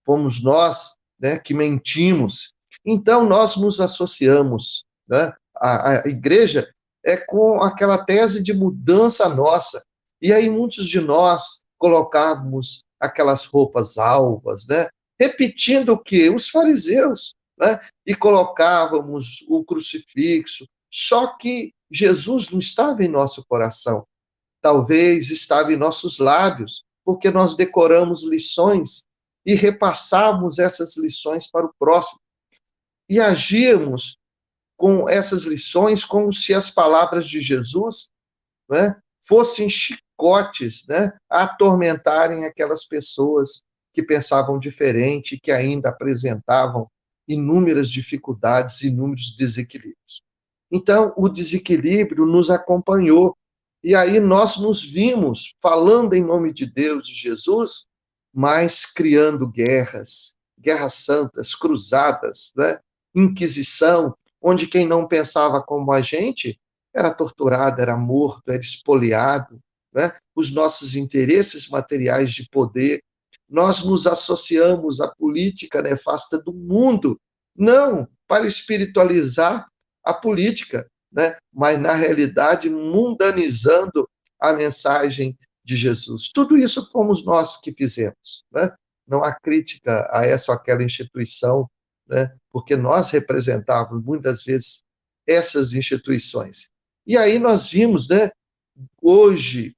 fomos 0.04 0.42
nós 0.42 0.96
né, 1.20 1.38
que 1.38 1.54
mentimos. 1.54 2.52
Então, 2.84 3.26
nós 3.26 3.56
nos 3.56 3.80
associamos. 3.80 4.84
Né? 5.08 5.32
A, 5.56 6.02
a 6.02 6.08
igreja 6.08 6.68
é 7.06 7.18
com 7.18 7.62
aquela 7.62 8.04
tese 8.04 8.42
de 8.42 8.54
mudança 8.54 9.30
nossa. 9.30 9.84
E 10.20 10.34
aí, 10.34 10.50
muitos 10.50 10.90
de 10.90 11.00
nós 11.00 11.62
colocávamos 11.78 12.84
aquelas 13.00 13.46
roupas 13.46 13.98
alvas, 13.98 14.68
né? 14.68 14.88
repetindo 15.20 15.94
o 15.94 15.98
que? 15.98 16.30
Os 16.30 16.50
fariseus. 16.50 17.36
Né? 17.60 17.80
E 18.06 18.14
colocávamos 18.16 19.44
o 19.48 19.64
crucifixo. 19.64 20.68
Só 20.92 21.38
que 21.38 21.74
Jesus 21.92 22.50
não 22.50 22.60
estava 22.60 23.04
em 23.04 23.08
nosso 23.08 23.44
coração 23.48 24.06
talvez 24.62 25.30
estava 25.30 25.72
em 25.72 25.78
nossos 25.78 26.20
lábios, 26.20 26.84
porque 27.06 27.32
nós 27.32 27.56
decoramos 27.56 28.24
lições 28.24 29.06
e 29.46 29.56
repassamos 29.56 30.60
essas 30.60 30.98
lições 30.98 31.48
para 31.50 31.66
o 31.66 31.74
próximo. 31.80 32.20
E 33.10 33.20
agíamos 33.20 34.18
com 34.76 35.08
essas 35.08 35.44
lições 35.44 36.04
como 36.04 36.34
se 36.34 36.54
as 36.54 36.70
palavras 36.70 37.28
de 37.28 37.40
Jesus 37.40 38.10
né, 38.70 39.00
fossem 39.26 39.70
chicotes 40.18 40.86
né, 40.88 41.14
atormentarem 41.30 42.46
aquelas 42.46 42.84
pessoas 42.84 43.64
que 43.94 44.02
pensavam 44.02 44.60
diferente, 44.60 45.40
que 45.40 45.52
ainda 45.52 45.90
apresentavam 45.90 46.90
inúmeras 47.28 47.90
dificuldades, 47.90 48.82
inúmeros 48.82 49.36
desequilíbrios. 49.38 50.24
Então, 50.72 51.14
o 51.16 51.30
desequilíbrio 51.30 52.26
nos 52.26 52.50
acompanhou 52.50 53.38
e 53.84 53.96
aí 53.96 54.20
nós 54.20 54.58
nos 54.58 54.84
vimos 54.84 55.54
falando 55.62 56.14
em 56.14 56.24
nome 56.24 56.52
de 56.52 56.66
Deus, 56.66 57.08
de 57.08 57.14
Jesus, 57.14 57.86
mas 58.34 58.86
criando 58.86 59.48
guerras, 59.48 60.36
guerras 60.60 60.96
santas, 60.96 61.56
cruzadas, 61.56 62.52
né? 62.56 62.80
Inquisição, 63.16 64.16
onde 64.42 64.68
quem 64.68 64.86
não 64.86 65.08
pensava 65.08 65.62
como 65.62 65.94
a 65.94 66.02
gente 66.02 66.60
era 66.94 67.14
torturado, 67.14 67.82
era 67.82 67.96
morto, 67.96 68.52
era 68.52 68.60
espoliado, 68.60 69.60
né? 69.98 70.16
os 70.36 70.54
nossos 70.54 70.96
interesses 70.96 71.68
materiais 71.70 72.32
de 72.32 72.48
poder. 72.52 73.02
Nós 73.50 73.84
nos 73.84 74.06
associamos 74.06 75.02
à 75.02 75.08
política 75.16 75.82
nefasta 75.82 76.40
do 76.40 76.54
mundo, 76.54 77.20
não 77.56 78.08
para 78.28 78.46
espiritualizar 78.46 79.68
a 80.04 80.14
política, 80.14 80.88
né? 81.12 81.36
mas 81.52 81.82
na 81.82 81.94
realidade 81.94 82.70
mundanizando 82.70 84.08
a 84.40 84.54
mensagem 84.54 85.36
de 85.66 85.76
Jesus. 85.76 86.30
Tudo 86.32 86.56
isso 86.56 86.92
fomos 86.92 87.26
nós 87.26 87.60
que 87.60 87.74
fizemos. 87.74 88.44
Né? 88.52 88.70
Não 89.08 89.24
há 89.24 89.34
crítica 89.34 90.08
a 90.12 90.24
essa 90.24 90.52
ou 90.52 90.56
aquela 90.56 90.84
instituição, 90.84 91.68
né? 92.08 92.32
porque 92.52 92.76
nós 92.76 93.10
representávamos 93.10 94.06
muitas 94.06 94.44
vezes 94.44 94.84
essas 95.26 95.74
instituições. 95.74 96.70
E 97.08 97.18
aí 97.18 97.40
nós 97.40 97.72
vimos, 97.72 98.10
né, 98.10 98.30
hoje 99.02 99.77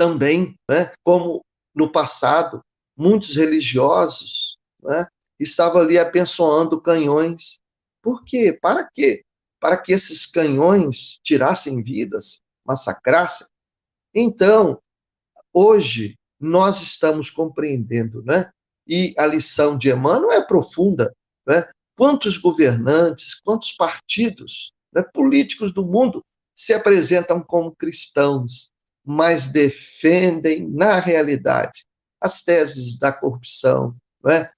também, 0.00 0.58
né, 0.66 0.94
como 1.04 1.44
no 1.74 1.92
passado, 1.92 2.64
muitos 2.96 3.36
religiosos 3.36 4.56
né, 4.82 5.06
estavam 5.38 5.82
ali 5.82 5.98
abençoando 5.98 6.80
canhões. 6.80 7.60
Por 8.00 8.24
quê? 8.24 8.58
Para 8.62 8.88
quê? 8.90 9.22
Para 9.60 9.76
que 9.76 9.92
esses 9.92 10.24
canhões 10.24 11.20
tirassem 11.22 11.82
vidas, 11.82 12.40
massacrassem. 12.66 13.46
Então, 14.14 14.80
hoje, 15.52 16.16
nós 16.40 16.80
estamos 16.80 17.30
compreendendo, 17.30 18.22
né? 18.22 18.50
E 18.86 19.14
a 19.18 19.26
lição 19.26 19.76
de 19.76 19.90
Emmanuel 19.90 20.32
é 20.32 20.42
profunda, 20.42 21.14
né? 21.46 21.68
Quantos 21.94 22.38
governantes, 22.38 23.38
quantos 23.38 23.72
partidos 23.72 24.72
né, 24.94 25.02
políticos 25.12 25.74
do 25.74 25.84
mundo 25.84 26.24
se 26.56 26.72
apresentam 26.72 27.42
como 27.42 27.76
cristãos, 27.76 28.70
mas 29.12 29.48
defendem, 29.48 30.68
na 30.68 31.00
realidade, 31.00 31.84
as 32.20 32.42
teses 32.42 32.96
da 32.96 33.12
corrupção, 33.12 33.96
é? 34.28 34.48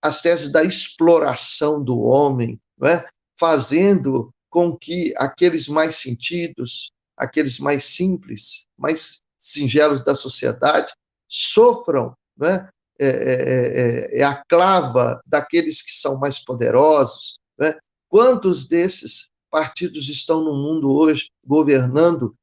as 0.00 0.22
teses 0.22 0.50
da 0.50 0.64
exploração 0.64 1.84
do 1.84 2.00
homem, 2.00 2.58
é? 2.82 3.06
fazendo 3.38 4.32
com 4.48 4.74
que 4.74 5.12
aqueles 5.18 5.68
mais 5.68 5.96
sentidos, 5.96 6.90
aqueles 7.18 7.58
mais 7.58 7.84
simples, 7.84 8.66
mais 8.78 9.20
singelos 9.38 10.00
da 10.02 10.14
sociedade, 10.14 10.90
sofram 11.28 12.14
é? 12.42 12.66
É, 13.00 13.08
é, 13.08 13.08
é, 13.08 14.20
é, 14.20 14.24
a 14.24 14.42
clava 14.48 15.20
daqueles 15.26 15.82
que 15.82 15.92
são 15.92 16.18
mais 16.18 16.38
poderosos. 16.38 17.38
Né? 17.58 17.76
Quantos 18.08 18.66
desses 18.66 19.28
partidos 19.50 20.08
estão 20.08 20.42
no 20.42 20.54
mundo 20.54 20.90
hoje 20.90 21.28
governando, 21.44 22.34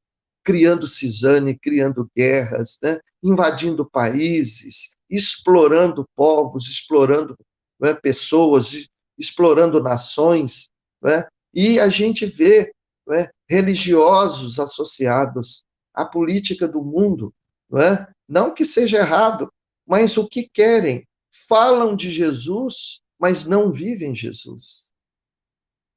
criando 0.46 0.86
cisane, 0.86 1.58
criando 1.58 2.08
guerras, 2.16 2.78
né? 2.80 3.00
invadindo 3.20 3.84
países, 3.84 4.96
explorando 5.10 6.08
povos, 6.14 6.68
explorando 6.68 7.36
né, 7.80 7.92
pessoas, 7.94 8.88
explorando 9.18 9.82
nações, 9.82 10.70
né? 11.02 11.26
e 11.52 11.80
a 11.80 11.88
gente 11.88 12.26
vê 12.26 12.72
né, 13.08 13.28
religiosos 13.50 14.60
associados 14.60 15.64
à 15.92 16.04
política 16.04 16.68
do 16.68 16.80
mundo, 16.80 17.34
é? 17.74 18.06
não 18.28 18.54
que 18.54 18.64
seja 18.64 18.98
errado, 18.98 19.52
mas 19.84 20.16
o 20.16 20.28
que 20.28 20.48
querem? 20.48 21.04
Falam 21.48 21.96
de 21.96 22.08
Jesus, 22.08 23.00
mas 23.18 23.44
não 23.44 23.72
vivem 23.72 24.14
Jesus. 24.14 24.92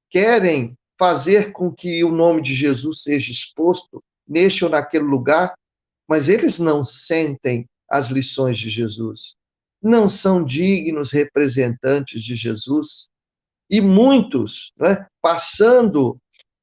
Querem 0.10 0.76
fazer 0.98 1.52
com 1.52 1.72
que 1.72 2.04
o 2.04 2.12
nome 2.12 2.42
de 2.42 2.56
Jesus 2.56 3.04
seja 3.04 3.32
exposto 3.32 4.04
neste 4.30 4.64
ou 4.64 4.70
naquele 4.70 5.06
lugar, 5.06 5.54
mas 6.08 6.30
eles 6.30 6.60
não 6.60 6.84
sentem 6.84 7.66
as 7.90 8.10
lições 8.10 8.58
de 8.58 8.70
Jesus. 8.70 9.36
Não 9.82 10.08
são 10.08 10.44
dignos 10.44 11.12
representantes 11.12 12.24
de 12.24 12.36
Jesus. 12.36 13.08
E 13.70 13.82
muitos, 13.82 14.72
é, 14.84 15.06
passando 15.22 16.18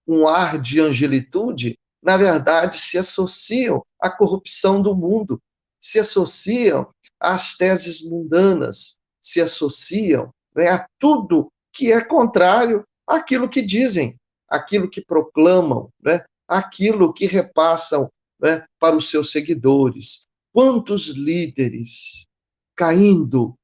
um 0.06 0.28
ar 0.28 0.60
de 0.60 0.80
angelitude, 0.80 1.76
na 2.02 2.16
verdade 2.16 2.78
se 2.78 2.96
associam 2.96 3.84
à 4.00 4.08
corrupção 4.08 4.80
do 4.80 4.94
mundo, 4.94 5.40
se 5.80 5.98
associam 5.98 6.88
às 7.18 7.56
teses 7.56 8.02
mundanas, 8.02 8.98
se 9.20 9.40
associam 9.40 10.32
né, 10.54 10.68
a 10.68 10.86
tudo 10.98 11.50
que 11.72 11.92
é 11.92 12.00
contrário 12.02 12.84
àquilo 13.06 13.48
que 13.48 13.62
dizem, 13.62 14.16
aquilo 14.48 14.88
que 14.88 15.04
proclamam, 15.04 15.90
né, 16.02 16.24
aquilo 16.48 17.12
que 17.12 17.26
repassam 17.26 18.10
né, 18.40 18.64
para 18.78 18.96
os 18.96 19.08
seus 19.10 19.30
seguidores. 19.30 20.26
Quantos 20.52 21.08
líderes 21.08 22.26
caindo, 22.74 23.54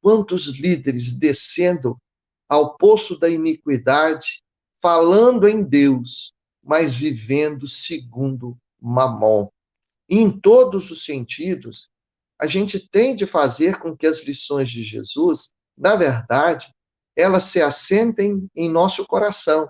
quantos 0.00 0.46
líderes 0.58 1.12
descendo 1.12 1.96
ao 2.48 2.76
poço 2.76 3.18
da 3.18 3.28
iniquidade, 3.28 4.40
falando 4.80 5.46
em 5.46 5.62
Deus, 5.62 6.32
mas 6.62 6.94
vivendo 6.94 7.66
segundo 7.66 8.56
Mamon. 8.80 9.48
em 10.08 10.30
todos 10.30 10.90
os 10.90 11.04
sentidos, 11.04 11.90
a 12.40 12.46
gente 12.46 12.78
tem 12.88 13.14
de 13.14 13.26
fazer 13.26 13.78
com 13.80 13.96
que 13.96 14.06
as 14.06 14.24
lições 14.24 14.70
de 14.70 14.82
Jesus, 14.82 15.52
na 15.76 15.96
verdade, 15.96 16.72
elas 17.16 17.44
se 17.44 17.60
assentem 17.60 18.48
em 18.54 18.70
nosso 18.70 19.04
coração. 19.04 19.68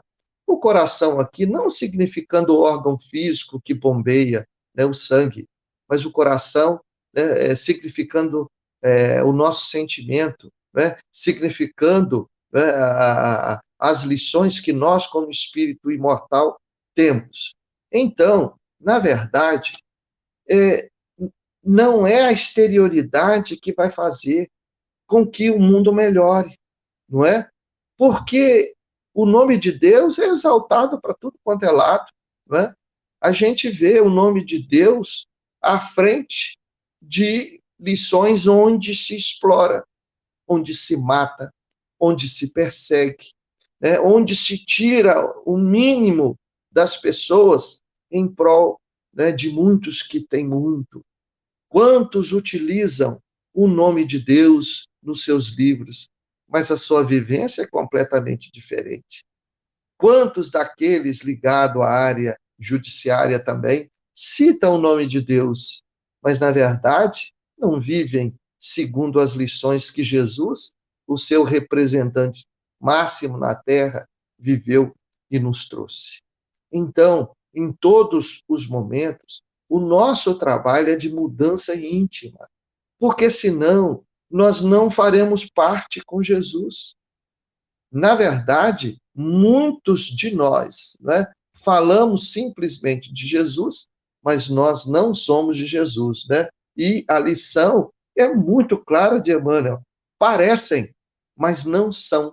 O 0.48 0.56
coração 0.56 1.20
aqui 1.20 1.44
não 1.44 1.68
significando 1.68 2.54
o 2.54 2.62
órgão 2.62 2.98
físico 2.98 3.60
que 3.60 3.74
bombeia 3.74 4.48
né, 4.74 4.86
o 4.86 4.94
sangue, 4.94 5.46
mas 5.86 6.06
o 6.06 6.10
coração 6.10 6.80
né, 7.14 7.50
é, 7.50 7.54
significando 7.54 8.50
é, 8.82 9.22
o 9.22 9.30
nosso 9.30 9.66
sentimento, 9.66 10.50
né, 10.74 10.96
significando 11.12 12.26
né, 12.50 12.62
a, 12.62 13.52
a, 13.52 13.60
as 13.78 14.04
lições 14.04 14.58
que 14.58 14.72
nós, 14.72 15.06
como 15.06 15.30
espírito 15.30 15.90
imortal, 15.90 16.58
temos. 16.94 17.54
Então, 17.92 18.58
na 18.80 18.98
verdade, 18.98 19.74
é, 20.50 20.88
não 21.62 22.06
é 22.06 22.22
a 22.22 22.32
exterioridade 22.32 23.58
que 23.58 23.74
vai 23.74 23.90
fazer 23.90 24.48
com 25.06 25.26
que 25.26 25.50
o 25.50 25.58
mundo 25.58 25.92
melhore, 25.92 26.58
não 27.06 27.22
é? 27.22 27.50
Porque 27.98 28.74
o 29.18 29.26
nome 29.26 29.58
de 29.58 29.72
Deus 29.72 30.16
é 30.18 30.26
exaltado 30.26 31.00
para 31.00 31.12
tudo 31.12 31.36
quanto 31.42 31.64
é 31.64 31.70
lado, 31.70 32.06
não 32.46 32.60
é? 32.60 32.74
A 33.20 33.32
gente 33.32 33.68
vê 33.68 34.00
o 34.00 34.08
nome 34.08 34.44
de 34.44 34.62
Deus 34.62 35.26
à 35.60 35.80
frente 35.80 36.56
de 37.02 37.60
lições 37.80 38.46
onde 38.46 38.94
se 38.94 39.16
explora, 39.16 39.84
onde 40.46 40.72
se 40.72 40.96
mata, 40.96 41.52
onde 41.98 42.28
se 42.28 42.52
persegue, 42.52 43.32
né? 43.80 43.98
onde 43.98 44.36
se 44.36 44.64
tira 44.64 45.14
o 45.44 45.58
mínimo 45.58 46.36
das 46.70 46.96
pessoas 46.96 47.80
em 48.12 48.32
prol 48.32 48.80
né, 49.12 49.32
de 49.32 49.50
muitos 49.50 50.00
que 50.00 50.20
têm 50.20 50.46
muito, 50.46 51.04
Quantos 51.68 52.32
utilizam 52.32 53.20
o 53.52 53.68
nome 53.68 54.06
de 54.06 54.18
Deus 54.18 54.88
nos 55.02 55.22
seus 55.22 55.48
livros, 55.48 56.08
mas 56.48 56.70
a 56.70 56.76
sua 56.76 57.04
vivência 57.04 57.62
é 57.62 57.66
completamente 57.66 58.50
diferente? 58.52 59.24
Quantos 59.96 60.50
daqueles 60.50 61.20
ligados 61.20 61.82
à 61.82 61.88
área 61.88 62.38
judiciária 62.58 63.38
também 63.38 63.90
citam 64.14 64.76
o 64.76 64.80
nome 64.80 65.06
de 65.06 65.20
Deus, 65.20 65.82
mas 66.22 66.38
na 66.38 66.50
verdade 66.50 67.32
não 67.56 67.80
vivem 67.80 68.34
segundo 68.58 69.20
as 69.20 69.32
lições 69.32 69.90
que 69.90 70.02
Jesus, 70.02 70.72
o 71.06 71.16
seu 71.16 71.42
representante 71.44 72.44
máximo 72.80 73.36
na 73.36 73.54
terra, 73.54 74.06
viveu 74.38 74.92
e 75.30 75.38
nos 75.38 75.68
trouxe? 75.68 76.18
Então, 76.72 77.32
em 77.54 77.72
todos 77.72 78.42
os 78.48 78.66
momentos, 78.66 79.42
o 79.68 79.80
nosso 79.80 80.38
trabalho 80.38 80.90
é 80.90 80.96
de 80.96 81.10
mudança 81.10 81.74
íntima, 81.74 82.38
porque 82.98 83.30
senão 83.30 84.04
nós 84.30 84.60
não 84.60 84.90
faremos 84.90 85.46
parte 85.46 86.02
com 86.04 86.22
Jesus. 86.22 86.94
Na 87.90 88.14
verdade, 88.14 88.98
muitos 89.14 90.02
de 90.02 90.34
nós 90.34 90.98
né, 91.00 91.26
falamos 91.54 92.32
simplesmente 92.32 93.12
de 93.12 93.26
Jesus, 93.26 93.88
mas 94.22 94.48
nós 94.48 94.86
não 94.86 95.14
somos 95.14 95.56
de 95.56 95.66
Jesus. 95.66 96.26
Né? 96.28 96.48
E 96.76 97.04
a 97.08 97.18
lição 97.18 97.90
é 98.16 98.28
muito 98.34 98.76
clara 98.78 99.20
de 99.20 99.32
Emmanuel. 99.32 99.80
Parecem, 100.18 100.92
mas 101.36 101.64
não 101.64 101.90
são. 101.90 102.32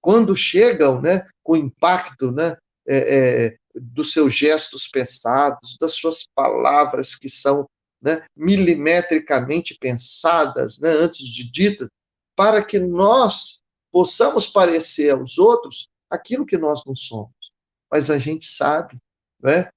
Quando 0.00 0.34
chegam 0.34 1.00
né, 1.00 1.26
com 1.42 1.54
impacto 1.54 2.32
né, 2.32 2.56
é, 2.88 3.46
é, 3.46 3.56
dos 3.74 4.12
seus 4.12 4.34
gestos 4.34 4.88
pensados, 4.88 5.76
das 5.78 5.94
suas 5.94 6.26
palavras 6.34 7.14
que 7.14 7.28
são 7.28 7.68
né, 8.02 8.24
milimetricamente 8.36 9.76
pensadas, 9.78 10.78
né, 10.78 10.88
antes 10.90 11.26
de 11.26 11.50
ditas, 11.50 11.88
para 12.36 12.64
que 12.64 12.78
nós 12.78 13.60
possamos 13.92 14.46
parecer 14.46 15.10
aos 15.10 15.38
outros 15.38 15.88
aquilo 16.08 16.46
que 16.46 16.56
nós 16.56 16.82
não 16.86 16.94
somos. 16.94 17.52
Mas 17.92 18.08
a 18.08 18.18
gente 18.18 18.44
sabe 18.44 18.96
né, 19.42 19.68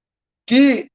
que, 0.47 0.87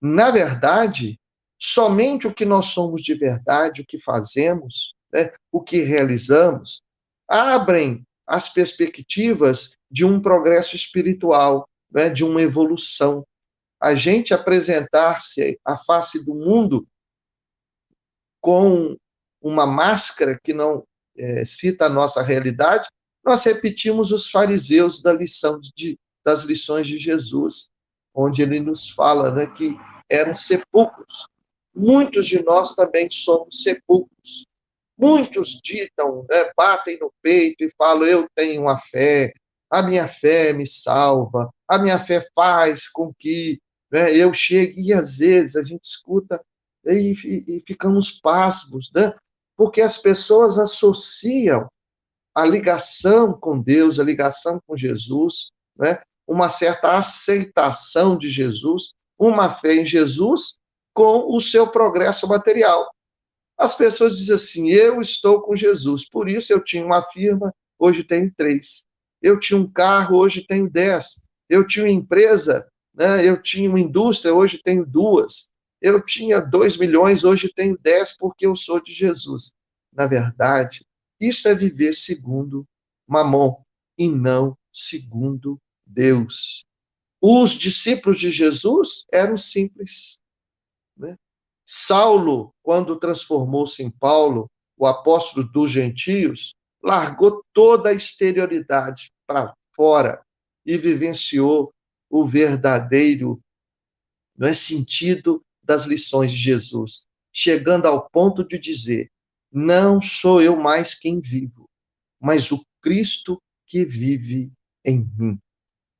na 0.00 0.30
verdade, 0.30 1.18
somente 1.58 2.26
o 2.26 2.34
que 2.34 2.44
nós 2.44 2.66
somos 2.66 3.02
de 3.02 3.14
verdade, 3.14 3.80
o 3.80 3.86
que 3.86 3.98
fazemos, 3.98 4.94
né, 5.12 5.32
o 5.50 5.62
que 5.62 5.78
realizamos, 5.78 6.80
abrem 7.28 8.04
as 8.26 8.48
perspectivas 8.48 9.72
de 9.90 10.04
um 10.04 10.20
progresso 10.20 10.76
espiritual, 10.76 11.68
né, 11.90 12.08
de 12.08 12.24
uma 12.24 12.40
evolução. 12.40 13.24
A 13.84 13.94
gente 13.94 14.32
apresentar-se 14.32 15.60
à 15.62 15.76
face 15.76 16.24
do 16.24 16.34
mundo 16.34 16.88
com 18.40 18.96
uma 19.42 19.66
máscara 19.66 20.40
que 20.42 20.54
não 20.54 20.86
é, 21.18 21.44
cita 21.44 21.84
a 21.84 21.90
nossa 21.90 22.22
realidade, 22.22 22.88
nós 23.22 23.44
repetimos 23.44 24.10
os 24.10 24.30
fariseus 24.30 25.02
da 25.02 25.12
lição 25.12 25.60
de, 25.76 25.98
das 26.24 26.44
lições 26.44 26.86
de 26.86 26.96
Jesus, 26.96 27.68
onde 28.14 28.40
ele 28.40 28.58
nos 28.58 28.88
fala 28.88 29.30
né, 29.30 29.46
que 29.48 29.76
eram 30.08 30.34
sepulcros. 30.34 31.28
Muitos 31.76 32.24
de 32.24 32.42
nós 32.42 32.74
também 32.74 33.10
somos 33.10 33.62
sepulcros. 33.62 34.46
Muitos 34.96 35.60
ditam, 35.62 36.24
né, 36.30 36.50
batem 36.56 36.98
no 36.98 37.12
peito 37.20 37.62
e 37.62 37.70
falam: 37.76 38.04
Eu 38.04 38.26
tenho 38.34 38.62
uma 38.62 38.78
fé, 38.78 39.30
a 39.68 39.82
minha 39.82 40.08
fé 40.08 40.54
me 40.54 40.66
salva, 40.66 41.50
a 41.68 41.78
minha 41.78 41.98
fé 41.98 42.26
faz 42.34 42.88
com 42.88 43.12
que 43.18 43.60
né, 43.94 44.12
eu 44.12 44.34
chegue. 44.34 44.74
E 44.76 44.92
às 44.92 45.18
vezes 45.18 45.54
a 45.54 45.62
gente 45.62 45.84
escuta 45.84 46.44
e, 46.84 47.14
e, 47.24 47.56
e 47.56 47.62
ficamos 47.64 48.10
pasmos, 48.10 48.90
né? 48.92 49.14
porque 49.56 49.80
as 49.80 49.98
pessoas 49.98 50.58
associam 50.58 51.68
a 52.34 52.44
ligação 52.44 53.32
com 53.32 53.60
Deus, 53.60 54.00
a 54.00 54.04
ligação 54.04 54.60
com 54.66 54.76
Jesus, 54.76 55.52
né? 55.78 56.02
uma 56.26 56.48
certa 56.48 56.98
aceitação 56.98 58.18
de 58.18 58.28
Jesus, 58.28 58.92
uma 59.16 59.48
fé 59.48 59.76
em 59.76 59.86
Jesus 59.86 60.58
com 60.92 61.32
o 61.32 61.40
seu 61.40 61.68
progresso 61.68 62.26
material. 62.26 62.90
As 63.56 63.76
pessoas 63.76 64.18
dizem 64.18 64.34
assim: 64.34 64.70
eu 64.70 65.00
estou 65.00 65.40
com 65.40 65.54
Jesus, 65.54 66.08
por 66.08 66.28
isso 66.28 66.52
eu 66.52 66.62
tinha 66.64 66.84
uma 66.84 67.00
firma, 67.00 67.54
hoje 67.78 68.02
tenho 68.02 68.32
três. 68.36 68.84
Eu 69.22 69.38
tinha 69.38 69.58
um 69.58 69.70
carro, 69.70 70.16
hoje 70.16 70.44
tenho 70.44 70.68
dez. 70.68 71.22
Eu 71.48 71.64
tinha 71.64 71.84
uma 71.84 71.92
empresa, 71.92 72.66
né? 72.94 73.26
eu 73.26 73.40
tinha 73.40 73.68
uma 73.68 73.80
indústria, 73.80 74.34
hoje 74.34 74.58
tenho 74.62 74.86
duas. 74.86 75.48
Eu 75.80 76.00
tinha 76.00 76.40
dois 76.40 76.76
milhões, 76.76 77.24
hoje 77.24 77.52
tenho 77.52 77.78
dez, 77.78 78.16
porque 78.16 78.46
eu 78.46 78.56
sou 78.56 78.82
de 78.82 78.92
Jesus. 78.92 79.52
Na 79.92 80.06
verdade, 80.06 80.84
isso 81.20 81.48
é 81.48 81.54
viver 81.54 81.92
segundo 81.92 82.66
Mamon 83.06 83.62
e 83.98 84.08
não 84.08 84.56
segundo 84.72 85.60
Deus. 85.84 86.64
Os 87.20 87.52
discípulos 87.52 88.18
de 88.18 88.30
Jesus 88.30 89.04
eram 89.12 89.36
simples. 89.36 90.20
Né? 90.96 91.16
Saulo, 91.66 92.54
quando 92.62 92.98
transformou-se 92.98 93.82
em 93.82 93.90
Paulo, 93.90 94.50
o 94.76 94.86
apóstolo 94.86 95.46
dos 95.46 95.70
gentios, 95.70 96.54
largou 96.82 97.42
toda 97.52 97.90
a 97.90 97.94
exterioridade 97.94 99.10
para 99.26 99.54
fora 99.74 100.22
e 100.66 100.76
vivenciou 100.76 101.73
o 102.14 102.24
verdadeiro 102.24 103.42
não 104.38 104.46
é, 104.46 104.54
sentido 104.54 105.44
das 105.60 105.84
lições 105.84 106.30
de 106.30 106.38
Jesus, 106.38 107.06
chegando 107.32 107.86
ao 107.86 108.08
ponto 108.08 108.46
de 108.46 108.56
dizer: 108.56 109.10
Não 109.50 110.00
sou 110.00 110.40
eu 110.40 110.56
mais 110.56 110.94
quem 110.94 111.20
vivo, 111.20 111.68
mas 112.20 112.52
o 112.52 112.64
Cristo 112.80 113.42
que 113.66 113.84
vive 113.84 114.52
em 114.84 115.04
mim. 115.18 115.38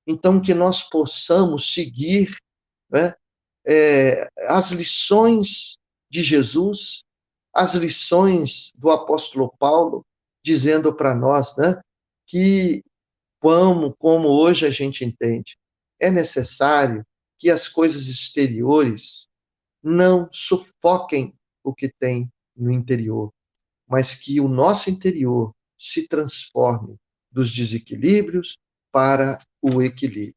Então, 0.06 0.40
que 0.40 0.54
nós 0.54 0.88
possamos 0.88 1.74
seguir 1.74 2.36
né, 2.88 3.12
é, 3.66 4.28
as 4.48 4.70
lições 4.70 5.74
de 6.08 6.22
Jesus, 6.22 7.02
as 7.52 7.74
lições 7.74 8.70
do 8.76 8.88
apóstolo 8.88 9.52
Paulo, 9.58 10.06
dizendo 10.44 10.94
para 10.94 11.12
nós 11.12 11.56
né, 11.56 11.80
que, 12.24 12.84
como, 13.40 13.96
como 13.96 14.28
hoje 14.28 14.64
a 14.64 14.70
gente 14.70 15.04
entende, 15.04 15.56
é 16.00 16.10
necessário 16.10 17.04
que 17.38 17.50
as 17.50 17.68
coisas 17.68 18.06
exteriores 18.06 19.28
não 19.82 20.28
sufoquem 20.32 21.34
o 21.62 21.74
que 21.74 21.90
tem 21.98 22.30
no 22.56 22.70
interior, 22.70 23.32
mas 23.86 24.14
que 24.14 24.40
o 24.40 24.48
nosso 24.48 24.90
interior 24.90 25.52
se 25.76 26.08
transforme 26.08 26.96
dos 27.30 27.52
desequilíbrios 27.52 28.56
para 28.92 29.38
o 29.60 29.82
equilíbrio. 29.82 30.34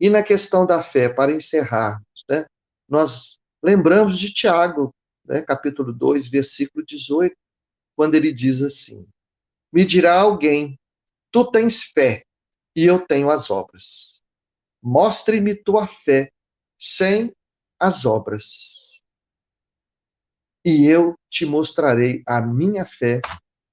E 0.00 0.10
na 0.10 0.22
questão 0.22 0.66
da 0.66 0.82
fé, 0.82 1.08
para 1.08 1.32
encerrarmos, 1.32 2.24
né, 2.28 2.44
nós 2.88 3.36
lembramos 3.62 4.18
de 4.18 4.32
Tiago, 4.32 4.92
né, 5.24 5.42
capítulo 5.42 5.92
2, 5.92 6.28
versículo 6.28 6.84
18, 6.84 7.34
quando 7.94 8.14
ele 8.14 8.32
diz 8.32 8.60
assim: 8.62 9.06
Me 9.72 9.84
dirá 9.84 10.20
alguém, 10.20 10.76
tu 11.30 11.50
tens 11.50 11.84
fé 11.84 12.24
e 12.74 12.84
eu 12.84 12.98
tenho 13.06 13.30
as 13.30 13.50
obras. 13.50 14.21
Mostre-me 14.82 15.54
tua 15.54 15.86
fé 15.86 16.30
sem 16.78 17.32
as 17.78 18.04
obras. 18.04 19.00
E 20.64 20.86
eu 20.86 21.14
te 21.30 21.44
mostrarei 21.46 22.22
a 22.26 22.40
minha 22.40 22.84
fé 22.84 23.20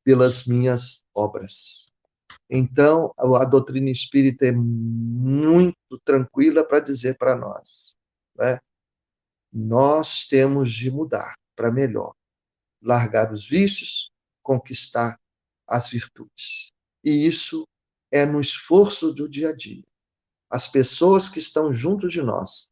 pelas 0.03 0.45
minhas 0.45 1.03
obras. 1.13 1.89
Então, 2.49 3.13
a 3.17 3.45
doutrina 3.45 3.89
espírita 3.89 4.47
é 4.47 4.51
muito 4.51 5.99
tranquila 6.03 6.63
para 6.63 6.79
dizer 6.79 7.17
para 7.17 7.35
nós, 7.35 7.95
né? 8.35 8.57
nós 9.51 10.25
temos 10.25 10.71
de 10.71 10.89
mudar 10.89 11.35
para 11.55 11.71
melhor, 11.71 12.13
largar 12.81 13.31
os 13.31 13.47
vícios, 13.47 14.11
conquistar 14.41 15.19
as 15.67 15.89
virtudes. 15.89 16.71
E 17.03 17.27
isso 17.27 17.67
é 18.11 18.25
no 18.25 18.41
esforço 18.41 19.13
do 19.13 19.29
dia 19.29 19.49
a 19.49 19.55
dia. 19.55 19.83
As 20.49 20.67
pessoas 20.67 21.29
que 21.29 21.39
estão 21.39 21.71
junto 21.71 22.07
de 22.07 22.21
nós 22.21 22.71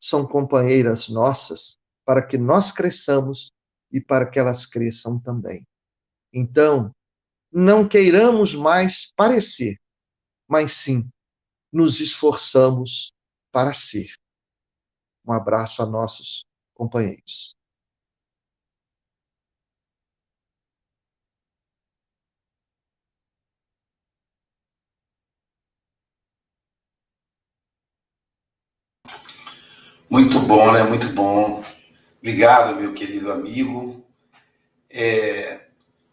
são 0.00 0.26
companheiras 0.26 1.08
nossas 1.08 1.78
para 2.04 2.26
que 2.26 2.36
nós 2.36 2.70
cresçamos 2.70 3.52
e 3.90 4.00
para 4.00 4.28
que 4.28 4.38
elas 4.38 4.66
cresçam 4.66 5.18
também. 5.18 5.64
Então, 6.32 6.92
não 7.52 7.88
queiramos 7.88 8.54
mais 8.54 9.12
parecer, 9.16 9.78
mas 10.48 10.72
sim 10.72 11.08
nos 11.72 12.00
esforçamos 12.00 13.12
para 13.52 13.72
ser. 13.72 14.12
Um 15.24 15.32
abraço 15.32 15.80
a 15.80 15.86
nossos 15.86 16.44
companheiros. 16.74 17.56
Muito 30.14 30.38
bom, 30.38 30.70
né? 30.70 30.84
Muito 30.84 31.08
bom. 31.08 31.60
Obrigado, 32.18 32.76
meu 32.76 32.94
querido 32.94 33.32
amigo. 33.32 34.06
É, 34.88 35.62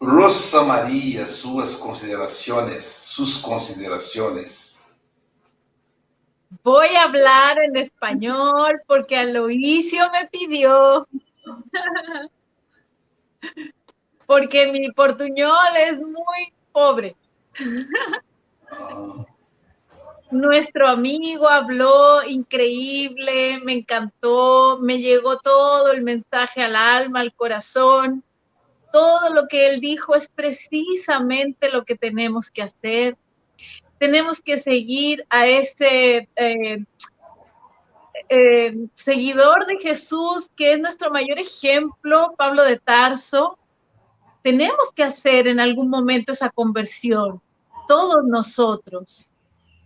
Rosa 0.02 0.64
Maria, 0.64 1.24
suas 1.24 1.76
considerações, 1.76 2.84
suas 2.84 3.36
considerações. 3.36 4.84
Voy 6.64 6.96
a 6.96 7.04
hablar 7.04 7.58
en 7.58 7.76
español 7.76 8.80
porque 8.88 9.14
Aloisio 9.14 10.10
me 10.10 10.26
pidió. 10.32 11.06
porque 14.26 14.72
mi 14.72 14.90
portuñol 14.94 15.76
es 15.76 16.00
muy 16.00 16.52
pobre. 16.72 17.14
Nuestro 20.32 20.88
amigo 20.88 21.48
habló 21.48 22.24
increíble, 22.26 23.60
me 23.62 23.72
encantó, 23.74 24.78
me 24.80 24.98
llegó 24.98 25.38
todo 25.38 25.92
el 25.92 26.02
mensaje 26.02 26.62
al 26.62 26.74
alma, 26.74 27.20
al 27.20 27.32
corazón. 27.34 28.24
Todo 28.92 29.32
lo 29.32 29.46
que 29.46 29.68
él 29.68 29.80
dijo 29.80 30.14
es 30.14 30.28
precisamente 30.28 31.70
lo 31.70 31.84
que 31.84 31.96
tenemos 31.96 32.50
que 32.50 32.62
hacer 32.62 33.16
tenemos 34.02 34.40
que 34.40 34.58
seguir 34.58 35.24
a 35.30 35.46
ese 35.46 36.28
eh, 36.34 36.84
eh, 38.28 38.74
seguidor 38.94 39.64
de 39.66 39.78
Jesús, 39.78 40.50
que 40.56 40.72
es 40.72 40.80
nuestro 40.80 41.12
mayor 41.12 41.38
ejemplo, 41.38 42.34
Pablo 42.36 42.64
de 42.64 42.80
Tarso. 42.80 43.56
Tenemos 44.42 44.90
que 44.92 45.04
hacer 45.04 45.46
en 45.46 45.60
algún 45.60 45.88
momento 45.88 46.32
esa 46.32 46.50
conversión, 46.50 47.40
todos 47.86 48.24
nosotros, 48.24 49.28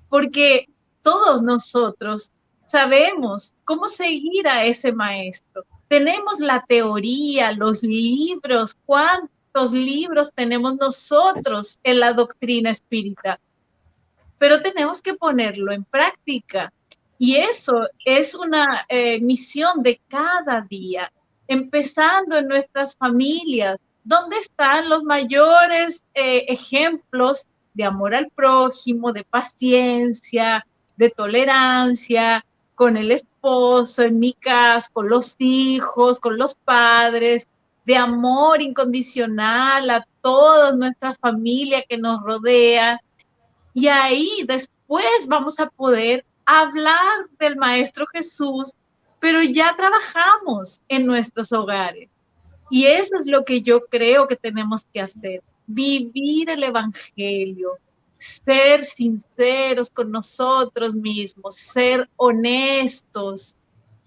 porque 0.09 0.69
todos 1.03 1.43
nosotros 1.43 2.31
sabemos 2.67 3.55
cómo 3.65 3.89
seguir 3.89 4.49
a 4.49 4.65
ese 4.65 4.93
maestro, 4.93 5.65
tenemos 5.89 6.41
la 6.41 6.65
teoría, 6.67 7.53
los 7.53 7.83
libros, 7.83 8.77
cuántos 8.85 9.73
libros 9.73 10.33
tenemos 10.35 10.77
nosotros 10.77 11.79
en 11.85 12.01
la 12.01 12.13
doctrina 12.13 12.71
espírita, 12.71 13.39
pero 14.39 14.61
tenemos 14.63 15.01
que 15.01 15.15
ponerlo 15.15 15.73
en 15.73 15.85
práctica. 15.85 16.73
Y 17.19 17.37
eso 17.37 17.89
es 18.05 18.35
una 18.35 18.85
eh, 18.89 19.21
misión 19.21 19.83
de 19.83 20.01
cada 20.09 20.61
día, 20.61 21.11
empezando 21.49 22.37
en 22.37 22.49
nuestras 22.49 22.95
familias, 22.95 23.79
donde 24.05 24.37
están 24.39 24.89
los 24.89 25.03
mayores 25.03 26.05
eh, 26.15 26.45
ejemplos 26.49 27.47
de 27.77 27.85
amor 27.85 28.15
al 28.15 28.31
prójimo, 28.31 29.13
de 29.13 29.23
paciencia, 29.23 30.67
de 30.97 31.11
tolerancia, 31.11 32.45
con 32.75 32.97
el 32.97 33.11
esposo, 33.11 34.03
en 34.03 34.19
mi 34.19 34.33
caso, 34.33 34.89
con 34.93 35.09
los 35.09 35.37
hijos, 35.39 36.19
con 36.19 36.39
los 36.39 36.55
padres, 36.55 37.47
de 37.85 37.97
amor 37.97 38.63
incondicional 38.63 39.91
a 39.91 40.07
toda 40.23 40.73
nuestra 40.73 41.15
familia 41.15 41.85
que 41.89 41.99
nos 41.99 42.23
rodea. 42.23 43.01
Y 43.75 43.89
ahí 43.89 44.45
después 44.47 45.27
vamos 45.29 45.61
a 45.61 45.69
poder 45.69 46.25
hablar 46.47 47.27
del 47.39 47.57
Maestro 47.57 48.07
Jesús, 48.13 48.73
pero 49.21 49.43
ya 49.43 49.75
trabajamos 49.77 50.81
en 50.89 51.07
nuestros 51.07 51.53
hogares. 51.53 52.09
Y 52.71 52.87
eso 52.87 53.17
es 53.17 53.27
lo 53.27 53.45
que 53.45 53.61
yo 53.61 53.85
creo 53.87 54.27
que 54.27 54.37
tenemos 54.37 54.85
que 54.93 55.01
hacer, 55.01 55.43
vivir 55.67 56.51
el 56.51 56.63
Evangelio, 56.63 57.79
ser 58.19 58.85
sinceros 58.85 59.91
con 59.91 60.11
nosotros 60.11 60.95
mismos, 60.95 61.57
ser 61.57 62.09
honestos, 62.17 63.57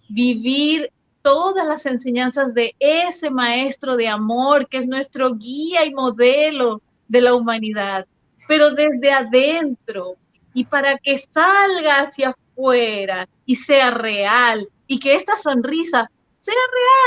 vivir 0.10 0.91
todas 1.22 1.68
las 1.68 1.86
enseñanzas 1.86 2.53
de 2.53 2.76
ese 2.80 3.30
maestro 3.30 3.95
de 3.95 4.07
amor 4.07 4.68
que 4.68 4.78
es 4.78 4.88
nuestro 4.88 5.36
guía 5.36 5.86
y 5.86 5.93
modelo 5.93 6.82
de 7.07 7.22
la 7.22 7.36
humanidad, 7.36 8.07
pero 8.47 8.72
desde 8.72 9.12
adentro 9.12 10.16
y 10.53 10.66
para 10.66 10.97
que 10.97 11.18
salga 11.18 12.01
hacia 12.01 12.30
afuera 12.30 13.28
y 13.45 13.55
sea 13.55 13.91
real 13.91 14.68
y 14.88 14.99
que 14.99 15.16
esta 15.16 15.36
sonrisa 15.36 16.10
sea 16.39 16.55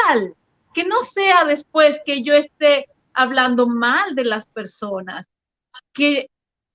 real, 0.09 0.34
que 0.72 0.84
no 0.84 1.03
sea 1.03 1.44
después 1.44 2.00
que 2.05 2.22
yo 2.22 2.34
esté 2.34 2.86
hablando 3.14 3.66
mal 3.66 4.14
de 4.14 4.24
las 4.24 4.46
personas, 4.46 5.26
que 5.92 6.30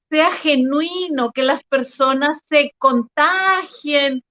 sea 0.09 0.31
genuino, 0.31 1.31
que 1.31 1.43
las 1.43 1.63
personas 1.63 2.39
se 2.45 2.71
contagien 2.77 4.23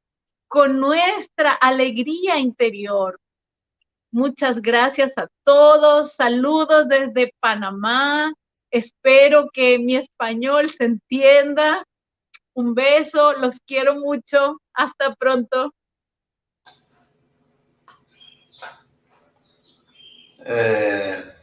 con 0.49 0.81
nuestra 0.81 1.53
alegría 1.53 2.39
interior. 2.39 3.21
Muchas 4.11 4.63
gracias 4.63 5.19
a 5.19 5.29
todos. 5.45 6.15
Saludos 6.15 6.89
desde 6.89 7.35
Panamá. 7.41 8.33
Espero 8.71 9.51
que 9.53 9.79
mi 9.79 9.97
español 9.97 10.71
se 10.71 10.85
entienda. 10.85 11.85
Un 12.55 12.75
beso, 12.75 13.35
los 13.35 13.57
quiero 13.67 13.97
mucho. 13.97 14.61
Hasta 14.73 15.15
pronto. 15.17 15.73
É, 20.49 21.36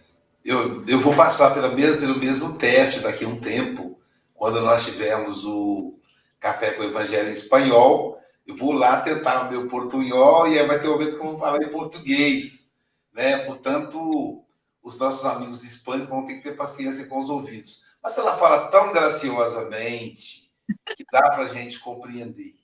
eu, 0.44 0.86
eu 0.86 1.00
vou 1.00 1.16
passar 1.16 1.54
pela 1.54 1.70
mesma, 1.70 1.98
pelo 1.98 2.18
mesmo 2.18 2.58
teste 2.58 3.00
daqui 3.00 3.24
a 3.26 3.28
um 3.28 3.40
tempo 3.40 4.00
quando 4.34 4.60
nós 4.60 4.86
tivemos 4.86 5.46
o 5.46 5.98
Café 6.40 6.72
com 6.72 6.82
o 6.82 6.86
Evangelho 6.86 7.30
em 7.30 7.34
Espanhol, 7.34 8.20
eu 8.46 8.58
vou 8.58 8.74
lá 8.74 9.00
tentar 9.00 9.48
o 9.48 9.50
meu 9.50 9.70
portunhol 9.70 10.46
e 10.48 10.60
aí 10.60 10.68
vai 10.68 10.80
ter 10.82 10.90
um 10.90 10.92
momento 10.92 11.12
que 11.12 11.26
eu 11.26 11.32
vou 11.32 11.38
falar 11.38 11.64
em 11.64 11.70
português. 11.70 12.76
Né? 13.14 13.38
Portanto, 13.46 14.44
os 14.82 14.98
nossos 14.98 15.26
amigos 15.26 15.64
hispânicos 15.64 16.10
vão 16.10 16.26
ter 16.26 16.36
que 16.36 16.44
ter 16.44 16.58
paciência 16.58 17.06
com 17.06 17.20
os 17.20 17.30
ouvidos. 17.30 17.96
Mas 18.04 18.18
ela 18.18 18.36
fala 18.36 18.68
tão 18.68 18.92
graciosamente 18.92 20.52
que 20.98 21.06
dá 21.10 21.22
para 21.22 21.46
a 21.46 21.48
gente 21.48 21.80
compreender. 21.80 22.56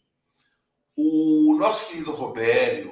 O 0.98 1.56
nosso 1.58 1.88
querido 1.88 2.12
Robério 2.12 2.92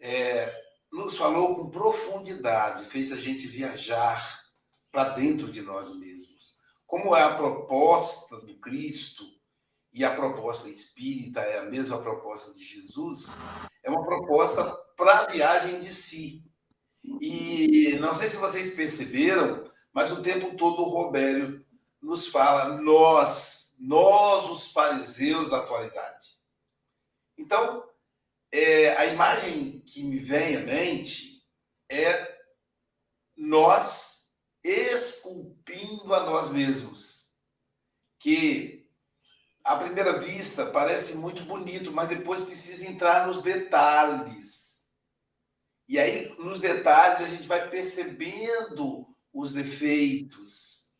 é, 0.00 0.52
nos 0.92 1.16
falou 1.16 1.54
com 1.54 1.70
profundidade, 1.70 2.86
fez 2.86 3.12
a 3.12 3.16
gente 3.16 3.46
viajar 3.46 4.40
para 4.90 5.10
dentro 5.10 5.50
de 5.50 5.62
nós 5.62 5.94
mesmos 5.96 6.30
como 6.90 7.14
é 7.14 7.22
a 7.22 7.36
proposta 7.36 8.36
do 8.40 8.58
Cristo 8.58 9.24
e 9.92 10.04
a 10.04 10.12
proposta 10.12 10.68
espírita 10.68 11.40
é 11.40 11.60
a 11.60 11.64
mesma 11.64 12.02
proposta 12.02 12.52
de 12.52 12.64
Jesus, 12.64 13.38
é 13.84 13.88
uma 13.88 14.04
proposta 14.04 14.64
para 14.96 15.20
a 15.20 15.26
viagem 15.26 15.78
de 15.78 15.88
si. 15.88 16.44
E 17.20 17.96
não 18.00 18.12
sei 18.12 18.28
se 18.28 18.36
vocês 18.36 18.74
perceberam, 18.74 19.70
mas 19.92 20.10
o 20.10 20.20
tempo 20.20 20.56
todo 20.56 20.82
o 20.82 20.88
Robério 20.88 21.64
nos 22.02 22.26
fala 22.26 22.80
nós, 22.80 23.72
nós 23.78 24.50
os 24.50 24.72
fariseus 24.72 25.48
da 25.48 25.58
atualidade. 25.58 26.40
Então, 27.38 27.84
é, 28.52 28.96
a 28.96 29.06
imagem 29.06 29.80
que 29.80 30.02
me 30.02 30.18
vem 30.18 30.56
à 30.56 30.60
mente 30.60 31.42
é 31.90 32.38
nós 33.36 34.30
esculpindo 34.62 36.12
a 36.14 36.24
nós 36.24 36.50
mesmos. 36.50 37.30
Que, 38.18 38.90
à 39.64 39.76
primeira 39.76 40.18
vista, 40.18 40.66
parece 40.66 41.14
muito 41.16 41.44
bonito, 41.44 41.92
mas 41.92 42.08
depois 42.08 42.44
precisa 42.44 42.86
entrar 42.86 43.26
nos 43.26 43.42
detalhes. 43.42 44.88
E 45.88 45.98
aí, 45.98 46.34
nos 46.38 46.60
detalhes, 46.60 47.20
a 47.20 47.28
gente 47.28 47.46
vai 47.48 47.68
percebendo 47.68 49.06
os 49.32 49.52
defeitos. 49.52 50.90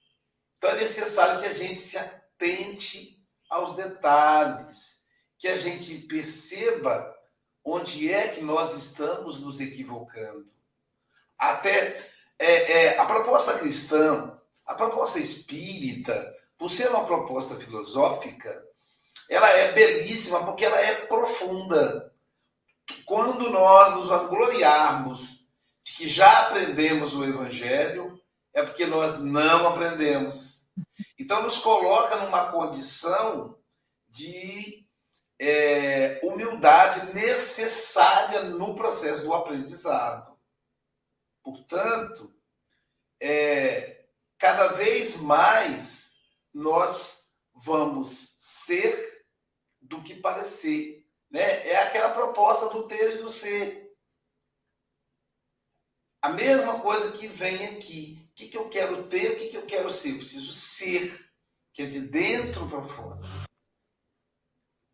Então, 0.57 0.71
é 0.71 0.77
necessário 0.77 1.41
que 1.41 1.47
a 1.47 1.53
gente 1.53 1.79
se 1.79 1.99
atente 1.99 3.25
aos 3.49 3.75
detalhes, 3.75 5.05
que 5.39 5.49
a 5.49 5.57
gente 5.57 5.99
perceba 5.99 7.20
onde 7.65 8.13
é 8.13 8.29
que 8.29 8.41
nós 8.41 8.77
estamos 8.77 9.41
nos 9.41 9.61
equivocando. 9.61 10.47
Até 11.39 11.97
é, 12.39 12.73
é, 12.73 12.99
a 12.99 13.05
proposta 13.05 13.59
cristã, 13.59 14.39
a 14.67 14.75
proposta 14.75 15.19
espírita, 15.19 16.35
por 16.57 16.71
ser 16.71 16.91
uma 16.91 17.05
proposta 17.05 17.57
filosófica, 17.57 18.65
ela 19.29 19.49
é 19.49 19.73
belíssima 19.73 20.45
porque 20.45 20.65
ela 20.65 20.79
é 20.81 21.07
profunda. 21.07 22.13
Quando 23.07 23.49
nós 23.51 23.95
nos 23.95 24.09
vangloriarmos 24.09 25.53
de 25.83 25.93
que 25.93 26.09
já 26.09 26.41
aprendemos 26.41 27.15
o 27.15 27.25
Evangelho, 27.25 28.21
é 28.53 28.63
porque 28.63 28.87
nós 28.87 29.19
não 29.21 29.69
aprendemos. 29.69 30.71
Então, 31.19 31.43
nos 31.43 31.59
coloca 31.59 32.17
numa 32.17 32.51
condição 32.51 33.57
de 34.09 34.80
é, 35.41 36.21
humildade 36.23 37.15
necessária 37.15 38.43
no 38.43 38.75
processo 38.75 39.23
do 39.23 39.33
aprendizado. 39.33 40.39
Portanto, 41.43 42.31
é, 43.19 44.05
cada 44.37 44.69
vez 44.69 45.17
mais 45.17 46.19
nós 46.53 47.33
vamos 47.55 48.37
ser 48.39 49.25
do 49.81 50.03
que 50.03 50.15
parecer. 50.15 51.07
Né? 51.31 51.67
É 51.67 51.77
aquela 51.85 52.11
proposta 52.11 52.69
do 52.69 52.87
ter 52.87 53.17
e 53.17 53.23
do 53.23 53.31
ser. 53.31 53.97
A 56.21 56.29
mesma 56.29 56.81
coisa 56.81 57.13
que 57.13 57.27
vem 57.27 57.65
aqui. 57.65 58.29
O 58.31 58.35
que, 58.35 58.49
que 58.49 58.59
eu 58.59 58.69
quero 58.69 59.09
ter, 59.09 59.33
o 59.33 59.37
que, 59.37 59.49
que 59.49 59.57
eu 59.57 59.67
quero 59.67 59.91
ser? 59.91 60.11
Eu 60.11 60.17
preciso 60.19 60.53
ser, 60.53 61.31
que 61.73 61.83
é 61.83 61.87
de 61.87 62.01
dentro 62.01 62.69
para 62.69 62.83
fora. 62.83 63.21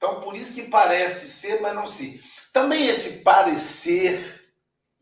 Então, 0.06 0.20
por 0.20 0.36
isso 0.36 0.54
que 0.54 0.68
parece 0.68 1.26
ser, 1.26 1.60
mas 1.60 1.74
não 1.74 1.88
ser. 1.88 2.22
Também 2.52 2.86
esse 2.86 3.24
parecer, 3.24 4.48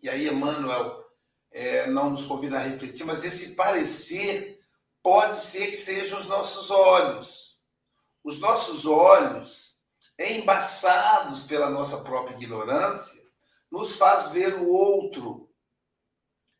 e 0.03 0.09
aí 0.09 0.27
Emmanuel 0.27 1.05
é, 1.53 1.87
não 1.89 2.09
nos 2.09 2.25
convida 2.25 2.57
a 2.57 2.63
refletir, 2.63 3.05
mas 3.05 3.23
esse 3.23 3.55
parecer 3.55 4.61
pode 5.03 5.37
ser 5.37 5.67
que 5.67 5.77
sejam 5.77 6.19
os 6.19 6.27
nossos 6.27 6.71
olhos. 6.71 7.67
Os 8.25 8.39
nossos 8.39 8.87
olhos, 8.87 9.79
embaçados 10.19 11.43
pela 11.43 11.69
nossa 11.69 11.99
própria 11.99 12.35
ignorância, 12.37 13.23
nos 13.71 13.97
faz 13.97 14.31
ver 14.31 14.55
o 14.55 14.67
outro 14.67 15.53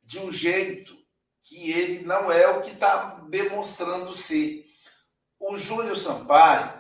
de 0.03 0.19
um 0.19 0.31
jeito 0.31 0.95
que 1.41 1.71
ele 1.73 2.05
não 2.05 2.31
é 2.31 2.47
o 2.49 2.61
que 2.61 2.73
está 2.73 3.21
demonstrando 3.31 4.13
ser. 4.13 4.67
O 5.41 5.57
Júlio 5.57 5.97
Sampaio 5.97 6.74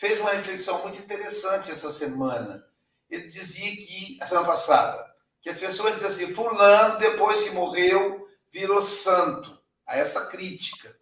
fez 0.00 0.18
uma 0.18 0.30
reflexão 0.30 0.80
muito 0.80 0.98
interessante 0.98 1.70
essa 1.70 1.90
semana. 1.90 2.66
Ele 3.10 3.24
dizia 3.24 3.76
que, 3.76 4.16
a 4.18 4.26
semana 4.26 4.46
passada, 4.46 5.14
que 5.42 5.50
as 5.50 5.58
pessoas 5.58 5.92
dizem 5.92 6.08
assim, 6.08 6.32
fulano, 6.32 6.96
depois 6.96 7.44
que 7.44 7.50
morreu, 7.50 8.26
virou 8.50 8.80
santo. 8.80 9.60
A 9.86 9.98
essa 9.98 10.24
crítica. 10.26 10.96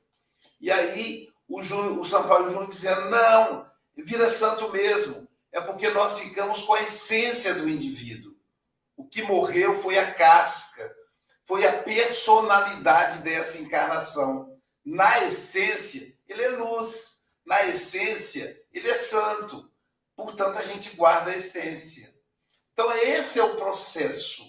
E 0.61 0.69
aí 0.69 1.29
o, 1.47 1.63
Júnior, 1.63 1.97
o 1.97 2.05
São 2.05 2.27
Paulo 2.27 2.49
Júnior 2.49 2.69
dizendo, 2.69 3.09
não, 3.09 3.71
vira 3.97 4.29
santo 4.29 4.69
mesmo. 4.73 5.29
É 5.53 5.61
porque 5.61 5.91
nós 5.91 6.19
ficamos 6.19 6.63
com 6.63 6.75
a 6.75 6.83
essência 6.83 7.55
do 7.55 7.69
indivíduo. 7.69 8.35
O 8.97 9.07
que 9.07 9.23
morreu 9.23 9.75
foi 9.75 9.97
a 9.97 10.13
casca, 10.13 10.93
foi 11.45 11.65
a 11.65 11.85
personalidade 11.85 13.19
dessa 13.19 13.59
encarnação. 13.59 14.59
Na 14.85 15.23
essência, 15.23 16.13
ele 16.27 16.43
é 16.43 16.49
luz. 16.49 17.21
Na 17.47 17.63
essência, 17.65 18.58
ele 18.73 18.89
é 18.89 18.95
santo. 18.95 19.71
Portanto, 20.17 20.59
a 20.59 20.63
gente 20.63 20.97
guarda 20.97 21.31
a 21.31 21.37
essência. 21.37 22.13
Então, 22.73 22.91
esse 22.93 23.39
é 23.39 23.45
o 23.45 23.57
processo. 23.57 24.43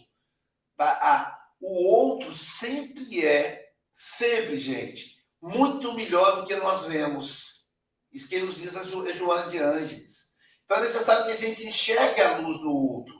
O 1.60 1.88
outro 1.92 2.34
sempre 2.34 3.26
é, 3.26 3.72
sempre, 3.94 4.58
gente, 4.58 5.24
muito 5.42 5.94
melhor 5.94 6.42
do 6.42 6.48
que 6.48 6.56
nós 6.56 6.86
vemos. 6.86 7.70
Isso 8.12 8.28
que 8.28 8.40
nos 8.40 8.58
diz 8.58 8.76
a 8.76 8.84
Joana 8.84 9.50
de 9.50 9.60
Ângeles. 9.60 10.30
Então, 10.64 10.78
é 10.78 10.82
necessário 10.82 11.26
que 11.26 11.32
a 11.32 11.38
gente 11.38 11.66
enxergue 11.66 12.22
a 12.22 12.38
luz 12.38 12.62
no 12.62 12.72
outro. 12.72 13.14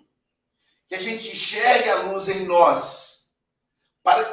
Que 0.88 0.96
a 0.96 1.00
gente 1.00 1.30
enxergue 1.30 1.90
a 1.90 2.04
luz 2.04 2.28
em 2.28 2.46
nós. 2.46 3.36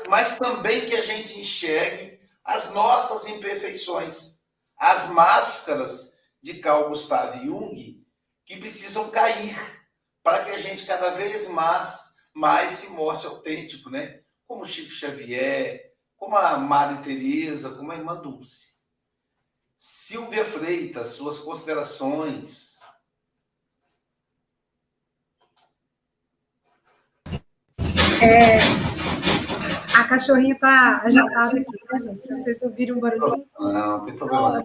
mas 0.09 0.39
também 0.39 0.87
que 0.87 0.95
a 0.95 1.03
gente 1.03 1.39
enxergue 1.39 2.19
as 2.45 2.71
nossas 2.71 3.27
imperfeições. 3.29 4.41
As 4.79 5.09
máscaras 5.09 6.16
de 6.47 6.61
Carl 6.61 6.89
Gustav 6.89 7.45
Jung 7.45 8.07
que 8.45 8.57
precisam 8.57 9.11
cair 9.11 9.57
para 10.23 10.45
que 10.45 10.53
a 10.53 10.59
gente 10.59 10.87
cada 10.87 11.11
vez 11.11 11.49
mais, 11.49 12.15
mais 12.33 12.71
se 12.71 12.91
mostre 12.91 13.27
autêntico, 13.27 13.91
né? 13.91 14.21
Como 14.47 14.65
Chico 14.65 14.93
Xavier, 14.93 15.93
como 16.17 16.37
a 16.37 16.57
Maria 16.57 17.03
Tereza, 17.03 17.71
como 17.71 17.91
a 17.91 17.97
irmã 17.97 18.15
Dulce. 18.15 18.77
Silvia 19.77 20.45
Freitas, 20.45 21.09
suas 21.09 21.41
considerações. 21.41 22.77
É, 28.23 28.59
a 29.97 30.05
cachorrinha 30.05 30.57
tá 30.57 31.03
agitada 31.03 31.59
aqui, 31.59 31.73
né, 31.93 32.07
gente? 32.07 32.23
Se 32.23 32.37
vocês 32.37 32.63
ouviram 32.63 32.99
um 32.99 33.01
barulhinho. 33.01 33.49
Não, 33.59 33.73
não 33.73 34.05
tem 34.05 34.17
problema 34.17 34.65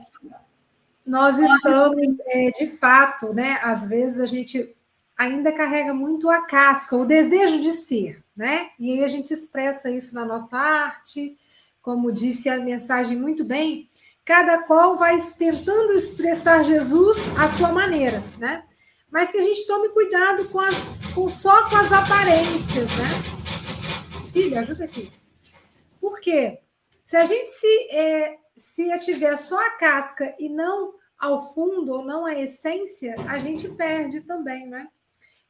nós 1.06 1.38
estamos, 1.40 2.00
é, 2.28 2.52
de 2.52 2.68
fato, 2.68 3.34
né? 3.34 3.60
Às 3.64 3.88
vezes 3.88 4.20
a 4.20 4.26
gente 4.26 4.76
ainda 5.18 5.52
carrega 5.52 5.94
muito 5.94 6.30
a 6.30 6.42
casca, 6.42 6.96
o 6.96 7.06
desejo 7.06 7.62
de 7.62 7.74
ser, 7.74 8.24
né? 8.36 8.70
E 8.80 8.92
aí 8.92 9.04
a 9.04 9.08
gente 9.08 9.34
expressa 9.34 9.90
isso 9.90 10.16
na 10.16 10.26
nossa 10.26 10.58
arte, 10.58 11.38
como 11.82 12.12
disse 12.12 12.50
a 12.50 12.60
mensagem 12.60 13.18
muito 13.18 13.44
bem, 13.44 13.88
cada 14.24 14.60
qual 14.64 14.96
vai 14.96 15.18
tentando 15.38 15.94
expressar 15.94 16.64
Jesus 16.64 17.18
à 17.38 17.48
sua 17.50 17.72
maneira, 17.72 18.24
né? 18.38 18.64
Mas 19.10 19.32
que 19.32 19.38
a 19.38 19.44
gente 19.44 19.68
tome 19.68 19.90
cuidado 19.90 20.48
com 20.50 20.60
as, 20.60 21.02
com, 21.14 21.28
só 21.28 21.70
com 21.70 21.76
as 21.76 21.92
aparências, 21.92 22.90
né? 22.98 24.22
Filha, 24.32 24.62
ajuda 24.62 24.86
aqui. 24.86 25.12
Por 26.00 26.20
quê? 26.20 26.60
Se 27.04 27.18
a 27.18 27.26
gente 27.26 27.50
se 27.50 27.90
é, 27.92 28.38
se 28.62 28.98
tiver 29.00 29.36
só 29.38 29.58
a 29.60 29.72
casca 29.72 30.36
e 30.38 30.48
não 30.48 30.94
ao 31.18 31.54
fundo 31.54 31.94
ou 31.94 32.06
não 32.06 32.26
a 32.26 32.40
essência, 32.40 33.16
a 33.28 33.40
gente 33.40 33.68
perde 33.70 34.22
também, 34.22 34.68
né? 34.68 34.88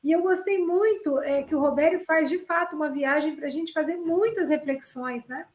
E 0.03 0.11
eu 0.11 0.21
gostei 0.21 0.57
muito 0.57 1.19
é, 1.19 1.43
que 1.43 1.53
o 1.53 1.59
Robério 1.59 1.99
faz 1.99 2.29
de 2.29 2.39
fato 2.39 2.75
uma 2.75 2.89
viagem 2.89 3.35
para 3.35 3.47
a 3.47 3.49
gente 3.49 3.73
fazer 3.73 3.97
muitas 3.97 4.49
reflexões, 4.49 5.27
né? 5.27 5.45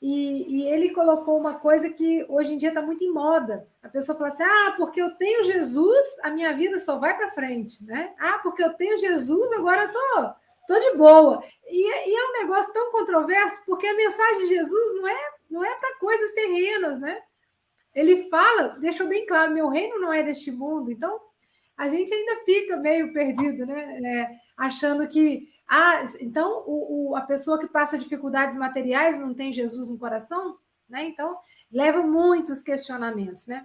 E, 0.00 0.60
e, 0.60 0.68
ele 0.68 0.90
colocou 0.90 1.38
uma 1.38 1.54
coisa 1.54 1.88
que 1.90 2.24
hoje 2.28 2.54
em 2.54 2.56
dia 2.56 2.68
está 2.68 2.82
muito 2.82 3.02
em 3.02 3.12
moda. 3.12 3.66
A 3.82 3.88
pessoa 3.88 4.16
fala 4.16 4.30
assim: 4.30 4.42
ah, 4.42 4.74
porque 4.76 5.00
eu 5.00 5.10
tenho 5.16 5.44
Jesus, 5.44 6.06
a 6.22 6.30
minha 6.30 6.52
vida 6.52 6.78
só 6.78 6.98
vai 6.98 7.16
para 7.16 7.30
frente, 7.30 7.84
né? 7.84 8.14
Ah, 8.18 8.38
porque 8.42 8.62
eu 8.62 8.74
tenho 8.74 8.98
Jesus, 8.98 9.52
agora 9.52 9.84
eu 9.84 9.92
tô, 9.92 10.74
tô 10.74 10.80
de 10.80 10.96
boa. 10.96 11.42
E, 11.66 12.10
e 12.10 12.14
é 12.14 12.28
um 12.28 12.42
negócio 12.42 12.72
tão 12.72 12.92
controverso, 12.92 13.62
porque 13.66 13.86
a 13.86 13.96
mensagem 13.96 14.42
de 14.42 14.48
Jesus 14.48 14.94
não 14.96 15.08
é 15.08 15.35
não 15.50 15.64
é 15.64 15.74
para 15.76 15.98
coisas 15.98 16.32
terrenas, 16.32 17.00
né? 17.00 17.20
Ele 17.94 18.28
fala, 18.28 18.76
deixou 18.78 19.08
bem 19.08 19.24
claro, 19.26 19.54
meu 19.54 19.68
reino 19.68 19.98
não 19.98 20.12
é 20.12 20.22
deste 20.22 20.50
mundo. 20.50 20.90
Então, 20.90 21.18
a 21.76 21.88
gente 21.88 22.12
ainda 22.12 22.44
fica 22.44 22.76
meio 22.76 23.12
perdido, 23.12 23.64
né? 23.64 24.00
É, 24.04 24.36
achando 24.56 25.08
que, 25.08 25.48
ah, 25.66 26.04
então 26.20 26.62
o, 26.66 27.10
o, 27.10 27.16
a 27.16 27.22
pessoa 27.22 27.58
que 27.58 27.66
passa 27.66 27.98
dificuldades 27.98 28.56
materiais 28.56 29.18
não 29.18 29.32
tem 29.32 29.50
Jesus 29.50 29.88
no 29.88 29.98
coração, 29.98 30.58
né? 30.88 31.04
Então, 31.04 31.38
leva 31.72 32.02
muitos 32.02 32.60
questionamentos, 32.60 33.46
né? 33.46 33.64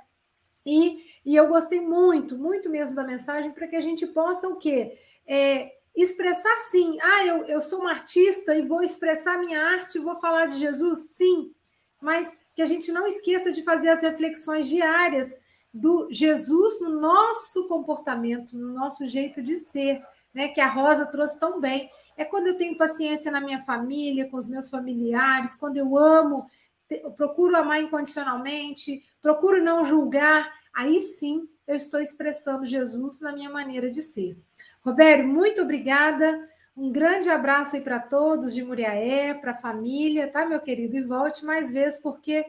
E, 0.65 1.03
e 1.25 1.35
eu 1.35 1.47
gostei 1.47 1.81
muito, 1.81 2.37
muito 2.37 2.69
mesmo 2.69 2.95
da 2.95 3.03
mensagem 3.03 3.51
para 3.51 3.67
que 3.67 3.75
a 3.75 3.81
gente 3.81 4.05
possa 4.07 4.47
o 4.47 4.57
quê? 4.57 4.97
É, 5.27 5.71
expressar 5.95 6.55
sim. 6.69 6.97
Ah, 7.01 7.25
eu, 7.25 7.45
eu 7.45 7.59
sou 7.59 7.79
uma 7.79 7.91
artista 7.91 8.55
e 8.55 8.61
vou 8.61 8.81
expressar 8.81 9.39
minha 9.39 9.61
arte, 9.61 9.99
vou 9.99 10.15
falar 10.15 10.45
de 10.45 10.57
Jesus, 10.57 11.09
sim 11.13 11.53
mas 12.01 12.35
que 12.53 12.61
a 12.61 12.65
gente 12.65 12.91
não 12.91 13.05
esqueça 13.07 13.51
de 13.51 13.63
fazer 13.63 13.89
as 13.89 14.01
reflexões 14.01 14.67
diárias 14.67 15.37
do 15.73 16.07
Jesus 16.11 16.81
no 16.81 16.89
nosso 16.99 17.67
comportamento, 17.67 18.57
no 18.57 18.73
nosso 18.73 19.07
jeito 19.07 19.41
de 19.41 19.57
ser, 19.57 20.03
né? 20.33 20.49
Que 20.49 20.59
a 20.59 20.67
Rosa 20.67 21.05
trouxe 21.05 21.39
tão 21.39 21.61
bem. 21.61 21.89
É 22.17 22.25
quando 22.25 22.47
eu 22.47 22.57
tenho 22.57 22.77
paciência 22.77 23.31
na 23.31 23.39
minha 23.39 23.59
família, 23.59 24.29
com 24.29 24.37
os 24.37 24.47
meus 24.47 24.69
familiares, 24.69 25.55
quando 25.55 25.77
eu 25.77 25.97
amo, 25.97 26.45
eu 26.89 27.11
procuro 27.11 27.55
amar 27.55 27.81
incondicionalmente, 27.81 29.03
procuro 29.21 29.63
não 29.63 29.85
julgar, 29.85 30.51
aí 30.73 30.99
sim 30.99 31.47
eu 31.65 31.75
estou 31.75 32.01
expressando 32.01 32.65
Jesus 32.65 33.21
na 33.21 33.31
minha 33.31 33.49
maneira 33.49 33.89
de 33.89 34.01
ser. 34.01 34.37
Roberto, 34.81 35.25
muito 35.25 35.61
obrigada. 35.61 36.49
Um 36.81 36.91
grande 36.91 37.29
abraço 37.29 37.75
aí 37.75 37.81
para 37.83 37.99
todos 37.99 38.55
de 38.55 38.63
Muriaé, 38.63 39.35
para 39.35 39.51
a 39.51 39.61
família, 39.61 40.31
tá, 40.31 40.47
meu 40.47 40.59
querido? 40.59 40.97
E 40.97 41.03
volte 41.03 41.45
mais 41.45 41.71
vezes, 41.71 42.01
porque 42.01 42.43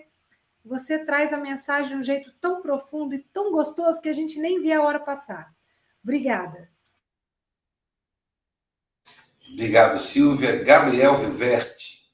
você 0.65 1.05
traz 1.05 1.35
a 1.35 1.37
mensagem 1.37 1.93
de 1.93 1.97
um 2.01 2.03
jeito 2.03 2.33
tão 2.41 2.63
profundo 2.63 3.15
e 3.15 3.19
tão 3.19 3.53
gostoso 3.53 4.01
que 4.01 4.09
a 4.09 4.13
gente 4.15 4.41
nem 4.41 4.63
vê 4.63 4.73
a 4.73 4.83
hora 4.83 4.99
passar. 4.99 5.53
Obrigada. 6.03 6.71
Obrigado, 9.53 9.99
Silvia. 9.99 10.65
Gabriel 10.65 11.15
Viverte. 11.19 12.11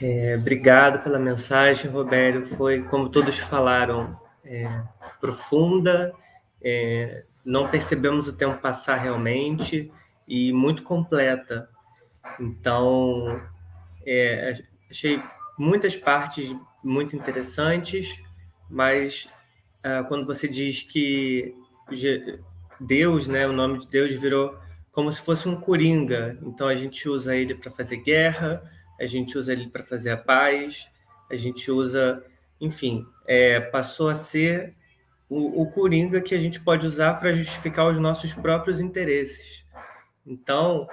É, 0.00 0.34
obrigado 0.40 1.04
pela 1.04 1.18
mensagem, 1.18 1.90
Roberto. 1.90 2.56
Foi, 2.56 2.82
como 2.84 3.10
todos 3.10 3.38
falaram, 3.38 4.18
é, 4.46 4.64
profunda, 5.20 6.14
é, 6.62 7.26
não 7.44 7.68
percebemos 7.68 8.28
o 8.28 8.32
tempo 8.32 8.60
passar 8.60 8.96
realmente 8.96 9.92
e 10.26 10.52
muito 10.52 10.82
completa. 10.82 11.68
Então, 12.40 13.40
é, 14.06 14.62
achei 14.90 15.22
muitas 15.58 15.96
partes 15.96 16.54
muito 16.82 17.14
interessantes, 17.16 18.20
mas 18.70 19.28
ah, 19.82 20.02
quando 20.04 20.26
você 20.26 20.48
diz 20.48 20.82
que 20.82 21.54
Deus, 22.80 23.26
né, 23.26 23.46
o 23.46 23.52
nome 23.52 23.80
de 23.80 23.86
Deus 23.86 24.14
virou 24.14 24.58
como 24.90 25.12
se 25.12 25.20
fosse 25.20 25.46
um 25.46 25.60
coringa, 25.60 26.38
então 26.42 26.66
a 26.66 26.74
gente 26.74 27.08
usa 27.08 27.36
ele 27.36 27.54
para 27.54 27.70
fazer 27.70 27.98
guerra, 27.98 28.62
a 28.98 29.06
gente 29.06 29.36
usa 29.36 29.52
ele 29.52 29.68
para 29.68 29.82
fazer 29.82 30.12
a 30.12 30.16
paz, 30.16 30.88
a 31.30 31.36
gente 31.36 31.70
usa, 31.70 32.24
enfim, 32.60 33.06
é, 33.26 33.60
passou 33.60 34.08
a 34.08 34.14
ser 34.14 34.74
o, 35.28 35.62
o 35.62 35.70
coringa 35.70 36.20
que 36.20 36.34
a 36.34 36.38
gente 36.38 36.60
pode 36.60 36.86
usar 36.86 37.14
para 37.14 37.32
justificar 37.32 37.86
os 37.86 37.98
nossos 37.98 38.34
próprios 38.34 38.80
interesses. 38.80 39.64
Então, 40.26 40.88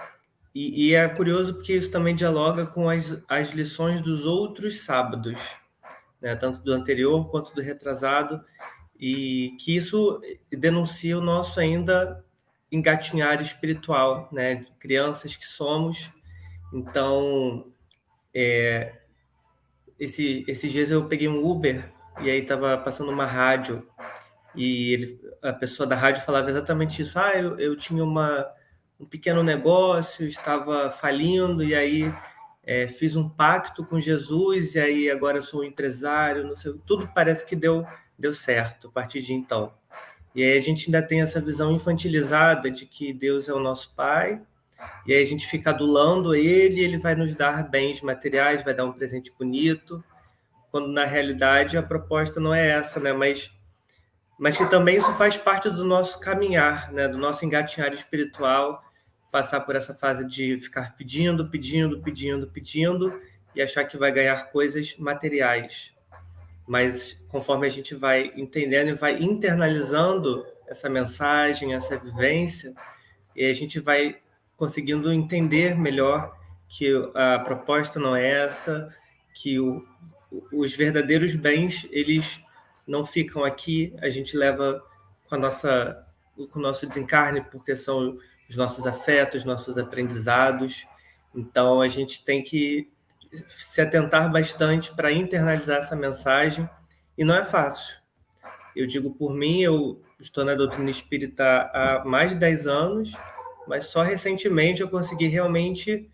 e, 0.53 0.89
e, 0.89 0.95
é 0.95 1.07
curioso 1.07 1.53
porque 1.53 1.73
isso 1.73 1.91
também 1.91 2.13
dialoga 2.13 2.65
com 2.65 2.89
as, 2.89 3.21
as 3.27 3.51
lições 3.51 4.01
dos 4.01 4.25
outros 4.25 4.82
sábados, 4.82 5.39
né? 6.21 6.36
tanto 6.36 6.61
do 6.61 6.73
anterior 6.73 7.29
quanto 7.29 7.53
do 7.53 7.61
retrasado, 7.61 8.43
e 8.99 9.55
que 9.59 9.75
isso 9.75 10.21
denuncia 10.51 11.17
o 11.17 11.21
nosso 11.21 11.59
ainda 11.59 12.23
engatinhar 12.71 13.41
espiritual, 13.41 14.29
né? 14.32 14.65
crianças 14.79 15.36
que 15.36 15.45
somos. 15.45 16.11
Então, 16.73 17.71
é, 18.34 18.99
esse, 19.99 20.43
esses 20.47 20.71
dias 20.71 20.91
eu 20.91 21.07
peguei 21.07 21.27
um 21.27 21.45
Uber 21.45 21.91
e 22.21 22.29
aí 22.29 22.39
estava 22.39 22.77
passando 22.77 23.11
uma 23.11 23.25
rádio 23.25 23.88
e 24.55 24.93
ele, 24.93 25.19
a 25.41 25.53
pessoa 25.53 25.87
da 25.87 25.95
rádio 25.95 26.23
falava 26.23 26.49
exatamente 26.49 27.01
isso. 27.01 27.17
Ah, 27.17 27.33
eu, 27.33 27.57
eu 27.59 27.75
tinha 27.75 28.03
uma, 28.03 28.47
um 28.99 29.05
pequeno 29.05 29.43
negócio, 29.43 30.25
estava 30.25 30.91
falindo, 30.91 31.63
e 31.63 31.73
aí 31.73 32.13
é, 32.63 32.87
fiz 32.87 33.15
um 33.15 33.27
pacto 33.27 33.85
com 33.85 33.99
Jesus, 33.99 34.75
e 34.75 34.79
aí 34.79 35.09
agora 35.09 35.37
eu 35.37 35.43
sou 35.43 35.61
um 35.61 35.63
empresário, 35.63 36.45
não 36.45 36.55
sei, 36.55 36.73
tudo 36.85 37.09
parece 37.13 37.45
que 37.45 37.55
deu, 37.55 37.85
deu 38.17 38.33
certo 38.33 38.87
a 38.87 38.91
partir 38.91 39.21
de 39.21 39.33
então. 39.33 39.73
E 40.33 40.43
aí 40.43 40.57
a 40.57 40.61
gente 40.61 40.85
ainda 40.85 41.01
tem 41.05 41.21
essa 41.21 41.41
visão 41.41 41.71
infantilizada 41.71 42.69
de 42.69 42.85
que 42.85 43.11
Deus 43.11 43.49
é 43.49 43.53
o 43.53 43.59
nosso 43.59 43.93
Pai, 43.95 44.41
e 45.05 45.13
aí 45.13 45.21
a 45.21 45.25
gente 45.25 45.47
fica 45.47 45.71
adulando 45.71 46.35
ele, 46.35 46.81
ele 46.81 46.97
vai 46.97 47.15
nos 47.15 47.35
dar 47.35 47.67
bens 47.69 48.01
materiais, 48.01 48.63
vai 48.63 48.73
dar 48.73 48.85
um 48.85 48.93
presente 48.93 49.31
bonito, 49.37 50.03
quando 50.71 50.87
na 50.87 51.05
realidade 51.05 51.77
a 51.77 51.83
proposta 51.83 52.39
não 52.39 52.53
é 52.53 52.69
essa, 52.69 52.99
né? 52.99 53.11
Mas 53.11 53.51
mas 54.41 54.57
que 54.57 54.65
também 54.65 54.97
isso 54.97 55.13
faz 55.13 55.37
parte 55.37 55.69
do 55.69 55.85
nosso 55.85 56.19
caminhar, 56.19 56.91
né, 56.91 57.07
do 57.07 57.15
nosso 57.15 57.45
engatinhar 57.45 57.93
espiritual, 57.93 58.83
passar 59.31 59.61
por 59.61 59.75
essa 59.75 59.93
fase 59.93 60.27
de 60.27 60.57
ficar 60.57 60.95
pedindo, 60.97 61.47
pedindo, 61.47 62.01
pedindo, 62.01 62.47
pedindo 62.47 63.21
e 63.55 63.61
achar 63.61 63.85
que 63.85 63.97
vai 63.97 64.11
ganhar 64.11 64.49
coisas 64.49 64.97
materiais. 64.97 65.93
Mas 66.67 67.23
conforme 67.27 67.67
a 67.67 67.69
gente 67.69 67.93
vai 67.93 68.31
entendendo 68.35 68.87
e 68.87 68.93
vai 68.95 69.21
internalizando 69.21 70.43
essa 70.67 70.89
mensagem, 70.89 71.75
essa 71.75 71.95
vivência, 71.99 72.73
e 73.35 73.45
a 73.45 73.53
gente 73.53 73.79
vai 73.79 74.17
conseguindo 74.57 75.13
entender 75.13 75.77
melhor 75.77 76.35
que 76.67 76.91
a 77.13 77.37
proposta 77.37 77.99
não 77.99 78.15
é 78.15 78.27
essa, 78.27 78.89
que 79.35 79.59
o, 79.59 79.85
os 80.51 80.75
verdadeiros 80.75 81.35
bens 81.35 81.87
eles 81.91 82.41
não 82.91 83.05
ficam 83.05 83.45
aqui, 83.45 83.95
a 84.01 84.09
gente 84.09 84.35
leva 84.35 84.83
com 85.27 85.35
a 85.35 85.37
nossa 85.37 86.05
com 86.49 86.59
o 86.59 86.61
nosso 86.61 86.85
desencarne 86.85 87.41
porque 87.51 87.75
são 87.75 88.17
os 88.49 88.55
nossos 88.55 88.85
afetos, 88.85 89.45
nossos 89.45 89.77
aprendizados. 89.77 90.85
Então 91.33 91.79
a 91.79 91.87
gente 91.87 92.23
tem 92.25 92.43
que 92.43 92.91
se 93.47 93.79
atentar 93.79 94.29
bastante 94.29 94.93
para 94.93 95.11
internalizar 95.11 95.79
essa 95.79 95.95
mensagem 95.95 96.69
e 97.17 97.23
não 97.23 97.35
é 97.35 97.45
fácil. 97.45 98.01
Eu 98.75 98.85
digo 98.85 99.11
por 99.11 99.33
mim, 99.33 99.61
eu 99.61 100.01
estou 100.19 100.43
na 100.43 100.53
doutrina 100.53 100.89
espírita 100.89 101.71
há 101.73 102.03
mais 102.05 102.31
de 102.31 102.37
10 102.37 102.67
anos, 102.67 103.13
mas 103.67 103.85
só 103.85 104.01
recentemente 104.01 104.81
eu 104.81 104.89
consegui 104.89 105.27
realmente 105.27 106.09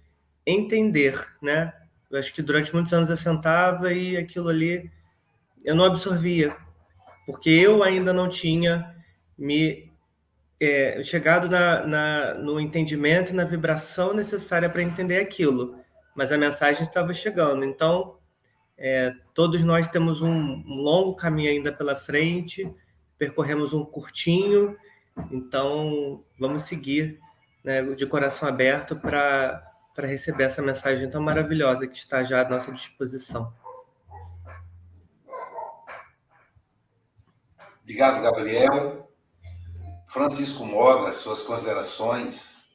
entender, 0.45 1.36
né? 1.41 1.73
Eu 2.09 2.19
acho 2.19 2.34
que 2.34 2.41
durante 2.41 2.73
muitos 2.73 2.93
anos 2.93 3.09
eu 3.09 3.17
sentava 3.17 3.91
e 3.93 4.15
aquilo 4.15 4.49
ali 4.49 4.91
eu 5.63 5.75
não 5.75 5.86
absorvia, 5.86 6.55
porque 7.28 7.49
eu 7.49 7.84
ainda 7.84 8.13
não 8.13 8.30
tinha 8.30 8.95
me 9.38 9.91
é, 10.61 11.03
chegado 11.03 11.49
na, 11.49 11.86
na, 11.86 12.34
no 12.36 12.57
entendimento 12.57 13.32
e 13.32 13.36
na 13.36 13.43
vibração 13.43 14.13
necessária 14.13 14.69
para 14.69 14.82
entender 14.82 15.19
aquilo, 15.19 15.75
mas 16.15 16.32
a 16.32 16.38
mensagem 16.38 16.84
estava 16.84 17.13
chegando. 17.13 17.65
Então, 17.65 18.17
é, 18.78 19.13
todos 19.34 19.61
nós 19.61 19.89
temos 19.89 20.21
um, 20.21 20.32
um 20.32 20.75
longo 20.75 21.15
caminho 21.17 21.51
ainda 21.51 21.73
pela 21.73 21.97
frente, 21.97 22.73
percorremos 23.17 23.73
um 23.73 23.84
curtinho, 23.84 24.78
então 25.30 26.23
vamos 26.39 26.63
seguir 26.63 27.19
né, 27.61 27.84
de 27.84 28.05
coração 28.05 28.47
aberto 28.47 28.95
para 28.95 29.61
receber 29.97 30.45
essa 30.45 30.61
mensagem 30.61 31.09
tão 31.09 31.21
maravilhosa 31.21 31.88
que 31.88 31.97
está 31.97 32.23
já 32.23 32.41
à 32.41 32.49
nossa 32.49 32.71
disposição. 32.71 33.51
Obrigado, 37.88 38.21
Gabriel. 38.21 39.09
Francisco 40.07 40.65
Moda, 40.65 41.09
suas 41.13 41.43
considerações. 41.43 42.65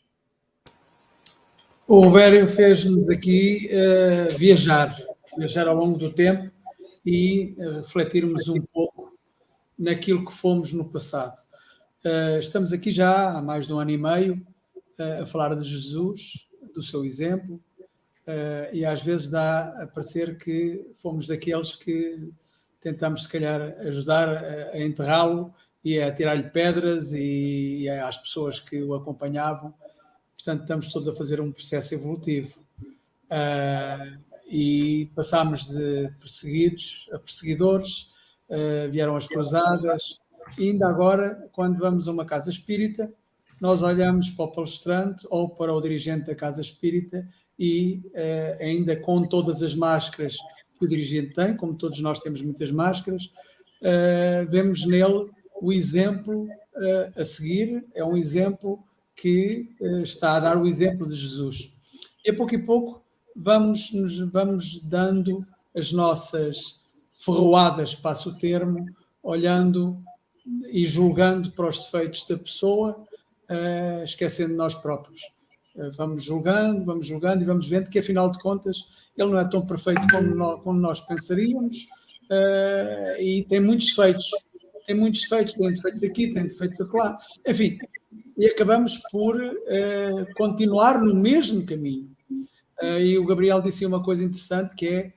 O 1.87 2.01
Rubério 2.01 2.49
fez-nos 2.49 3.11
aqui 3.11 3.69
uh, 3.71 4.39
viajar, 4.39 4.97
viajar 5.37 5.69
ao 5.69 5.77
longo 5.77 5.99
do 5.99 6.11
tempo 6.11 6.51
e 7.05 7.55
uh, 7.59 7.83
refletirmos 7.83 8.49
um 8.49 8.63
pouco 8.73 9.15
naquilo 9.79 10.25
que 10.25 10.33
fomos 10.33 10.73
no 10.73 10.89
passado. 10.89 11.39
Uh, 12.03 12.39
estamos 12.39 12.73
aqui 12.73 12.91
já 12.91 13.37
há 13.37 13.43
mais 13.43 13.67
de 13.67 13.75
um 13.75 13.79
ano 13.79 13.91
e 13.91 13.99
meio 13.99 14.47
a 15.21 15.27
falar 15.27 15.55
de 15.55 15.69
Jesus, 15.69 16.49
do 16.75 16.83
seu 16.83 17.05
exemplo, 17.05 17.61
e 18.73 18.85
às 18.85 19.03
vezes 19.03 19.29
dá 19.29 19.83
a 19.83 19.87
parecer 19.87 20.39
que 20.39 20.91
fomos 21.03 21.27
daqueles 21.27 21.75
que 21.75 22.33
tentamos, 22.83 23.23
se 23.23 23.29
calhar, 23.29 23.75
ajudar 23.87 24.29
a, 24.29 24.79
enterrá-lo 24.79 25.55
e 25.85 26.01
a 26.01 26.13
tirar-lhe 26.13 26.51
pedras 26.51 27.13
e 27.13 27.89
às 27.89 28.19
pessoas 28.19 28.61
que 28.61 28.83
o 28.83 28.95
acompanhavam. 28.95 29.73
Portanto, 30.37 30.63
estamos 30.63 30.89
todos 30.93 31.09
a 31.09 31.15
fazer 31.15 31.41
um 31.41 31.53
processo 31.53 31.95
evolutivo. 31.95 32.61
Uh, 33.31 34.33
e 34.47 35.11
passámos 35.15 35.71
de 35.71 36.11
perseguidos 36.21 37.09
a 37.15 37.19
perseguidores, 37.19 38.13
uh, 38.51 38.91
vieram 38.91 39.17
as 39.17 39.27
cruzadas, 39.27 40.19
e 40.59 40.69
ainda 40.69 40.87
agora, 40.89 41.49
quando 41.53 41.79
vamos 41.79 42.07
a 42.07 42.13
uma 42.13 42.27
casa 42.27 42.51
espírita, 42.51 43.11
nós 43.59 43.81
olhamos 43.81 44.29
para 44.29 44.45
o 44.45 44.53
palestrante 44.53 45.27
ou 45.31 45.49
para 45.49 45.73
o 45.73 45.81
dirigente 45.81 46.27
da 46.27 46.35
casa 46.35 46.61
espírita 46.61 47.27
e 47.59 48.03
uh, 48.09 48.63
ainda 48.63 48.97
com 48.97 49.27
todas 49.27 49.63
as 49.63 49.75
máscaras 49.75 50.37
que 50.83 50.87
o 50.87 50.89
dirigente 50.89 51.35
tem, 51.35 51.57
como 51.57 51.75
todos 51.75 52.01
nós 52.01 52.19
temos 52.19 52.43
muitas 52.43 52.71
máscaras, 52.71 53.31
uh, 53.81 54.51
vemos 54.51 54.85
nele 54.87 55.31
o 55.61 55.73
exemplo 55.73 56.45
uh, 56.45 57.21
a 57.21 57.25
seguir, 57.25 57.87
é 57.95 58.05
um 58.05 58.17
exemplo 58.17 58.83
que 59.15 59.69
está 60.03 60.37
a 60.37 60.41
dar 60.41 60.61
o 60.61 60.67
exemplo 60.67 61.07
de 61.07 61.15
Jesus. 61.15 61.73
E 62.25 62.31
a 62.31 62.35
pouco 62.35 62.55
e 62.55 62.59
pouco 62.65 63.03
vamos, 63.37 63.93
nos, 63.93 64.19
vamos 64.19 64.81
dando 64.83 65.47
as 65.77 65.93
nossas 65.93 66.81
ferroadas, 67.19 67.95
passo 67.95 68.31
o 68.31 68.39
termo, 68.39 68.87
olhando 69.23 70.03
e 70.73 70.85
julgando 70.85 71.53
para 71.53 71.69
os 71.69 71.79
defeitos 71.79 72.27
da 72.27 72.37
pessoa 72.37 73.07
uh, 73.51 74.05
esquecendo 74.05 74.55
nós 74.55 74.75
próprios. 74.75 75.21
Uh, 75.75 75.91
vamos 75.97 76.25
julgando, 76.25 76.85
vamos 76.85 77.07
julgando 77.07 77.43
e 77.43 77.47
vamos 77.47 77.69
vendo 77.69 77.91
que, 77.91 77.99
afinal 77.99 78.31
de 78.31 78.39
contas, 78.41 79.02
ele 79.17 79.31
não 79.31 79.39
é 79.39 79.49
tão 79.49 79.65
perfeito 79.65 80.01
como 80.11 80.35
nós, 80.35 80.63
como 80.63 80.79
nós 80.79 81.01
pensaríamos 81.01 81.87
uh, 82.31 83.21
e 83.21 83.45
tem 83.49 83.61
muitos 83.61 83.87
defeitos. 83.89 84.31
Tem 84.87 84.97
muitos 84.97 85.21
defeitos, 85.23 85.55
tem 85.55 85.73
defeito 85.73 86.01
daqui, 86.01 86.33
tem 86.33 86.43
defeito 86.45 86.85
de 86.85 86.97
lá. 86.97 87.17
Enfim, 87.47 87.79
e 88.37 88.47
acabamos 88.47 88.99
por 89.13 89.41
continuar 90.37 91.01
no 91.01 91.15
mesmo 91.15 91.65
caminho. 91.65 92.11
e 93.01 93.17
o 93.17 93.25
Gabriel 93.25 93.61
disse 93.61 93.87
uma 93.87 94.03
coisa 94.03 94.25
interessante 94.25 94.75
que 94.75 94.89
é 94.89 95.13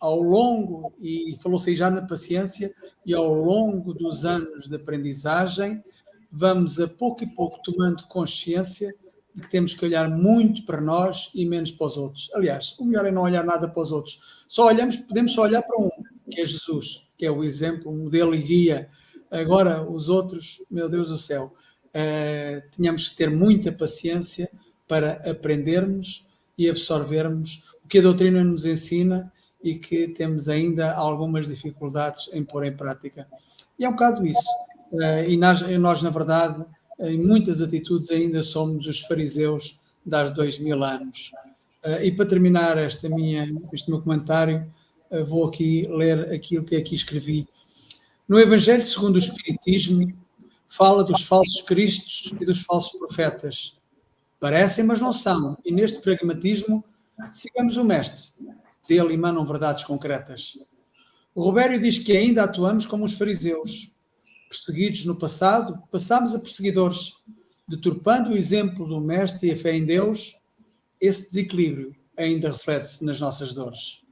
ao 0.00 0.20
longo, 0.20 0.92
e 1.00 1.36
falou-se 1.42 1.74
já 1.74 1.90
na 1.90 2.02
paciência, 2.02 2.72
e 3.04 3.14
ao 3.14 3.32
longo 3.32 3.94
dos 3.94 4.24
anos 4.24 4.68
de 4.68 4.76
aprendizagem, 4.76 5.82
vamos 6.30 6.80
a 6.80 6.88
pouco 6.88 7.24
e 7.24 7.26
pouco 7.26 7.60
tomando 7.62 8.06
consciência 8.08 8.94
de 9.36 9.42
que 9.42 9.50
temos 9.50 9.74
que 9.74 9.84
olhar 9.84 10.08
muito 10.08 10.64
para 10.64 10.80
nós 10.80 11.30
e 11.34 11.44
menos 11.44 11.70
para 11.70 11.86
os 11.86 11.96
outros. 11.98 12.30
Aliás, 12.34 12.74
o 12.78 12.86
melhor 12.86 13.04
é 13.04 13.12
não 13.12 13.22
olhar 13.22 13.44
nada 13.44 13.68
para 13.68 13.82
os 13.82 13.92
outros. 13.92 14.46
Só 14.48 14.66
olhamos, 14.66 14.96
podemos 14.96 15.32
só 15.32 15.42
olhar 15.42 15.60
para 15.60 15.78
um, 15.78 15.90
que 16.30 16.40
é 16.40 16.44
Jesus, 16.44 17.06
que 17.18 17.26
é 17.26 17.30
o 17.30 17.44
exemplo, 17.44 17.92
o 17.92 17.94
modelo 17.94 18.34
e 18.34 18.38
guia. 18.38 18.88
Agora, 19.30 19.86
os 19.86 20.08
outros, 20.08 20.62
meu 20.70 20.88
Deus 20.88 21.10
do 21.10 21.18
céu, 21.18 21.52
uh, 21.88 22.70
tínhamos 22.70 23.10
que 23.10 23.16
ter 23.16 23.30
muita 23.30 23.70
paciência 23.70 24.50
para 24.88 25.22
aprendermos 25.30 26.26
e 26.56 26.70
absorvermos 26.70 27.76
o 27.84 27.88
que 27.88 27.98
a 27.98 28.02
doutrina 28.02 28.42
nos 28.42 28.64
ensina 28.64 29.30
e 29.62 29.74
que 29.74 30.08
temos 30.08 30.48
ainda 30.48 30.94
algumas 30.94 31.48
dificuldades 31.48 32.30
em 32.32 32.42
pôr 32.42 32.64
em 32.64 32.74
prática. 32.74 33.28
E 33.78 33.84
é 33.84 33.88
um 33.88 33.92
bocado 33.92 34.26
isso. 34.26 34.48
Eh, 34.94 35.32
e 35.32 35.36
nós, 35.36 35.60
nós, 35.78 36.00
na 36.00 36.08
verdade, 36.10 36.64
em 36.98 37.18
muitas 37.18 37.60
atitudes 37.60 38.10
ainda 38.10 38.42
somos 38.42 38.86
os 38.86 39.00
fariseus 39.00 39.78
das 40.04 40.30
dois 40.30 40.58
mil 40.58 40.82
anos. 40.82 41.32
Eh, 41.82 42.06
e 42.06 42.12
para 42.12 42.26
terminar 42.26 42.78
esta 42.78 43.08
minha, 43.08 43.46
este 43.72 43.90
meu 43.90 44.00
comentário, 44.00 44.66
eh, 45.10 45.22
vou 45.22 45.46
aqui 45.46 45.86
ler 45.90 46.32
aquilo 46.32 46.64
que 46.64 46.76
aqui 46.76 46.94
escrevi. 46.94 47.46
No 48.28 48.38
Evangelho 48.38 48.82
segundo 48.82 49.16
o 49.16 49.18
Espiritismo, 49.18 50.12
fala 50.68 51.04
dos 51.04 51.22
falsos 51.22 51.60
cristos 51.62 52.32
e 52.40 52.44
dos 52.44 52.62
falsos 52.62 52.98
profetas. 52.98 53.80
Parecem, 54.40 54.84
mas 54.84 55.00
não 55.00 55.12
são. 55.12 55.56
E 55.64 55.72
neste 55.72 56.00
pragmatismo, 56.00 56.84
sigamos 57.32 57.76
o 57.76 57.84
Mestre. 57.84 58.30
Dele 58.88 59.14
emanam 59.14 59.46
verdades 59.46 59.84
concretas. 59.84 60.58
O 61.34 61.42
Robério 61.42 61.80
diz 61.80 61.98
que 61.98 62.16
ainda 62.16 62.44
atuamos 62.44 62.86
como 62.86 63.04
os 63.04 63.14
fariseus, 63.14 63.95
perseguidos 64.48 65.04
no 65.04 65.16
passado, 65.16 65.82
passamos 65.90 66.34
a 66.34 66.38
perseguidores, 66.38 67.22
deturpando 67.68 68.30
o 68.30 68.36
exemplo 68.36 68.86
do 68.86 69.00
Mestre 69.00 69.48
e 69.48 69.52
a 69.52 69.56
fé 69.56 69.74
em 69.74 69.84
Deus, 69.84 70.36
esse 71.00 71.26
desequilíbrio 71.26 71.94
ainda 72.16 72.50
reflete-se 72.50 73.04
nas 73.04 73.20
nossas 73.20 73.52
dores, 73.52 74.02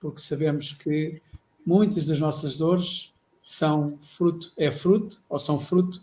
porque 0.00 0.20
sabemos 0.20 0.72
que 0.72 1.20
muitas 1.66 2.06
das 2.06 2.20
nossas 2.20 2.56
dores 2.56 3.12
são 3.42 3.98
fruto, 4.00 4.52
é 4.56 4.70
fruto 4.70 5.20
ou 5.28 5.38
são 5.38 5.58
fruto 5.58 6.02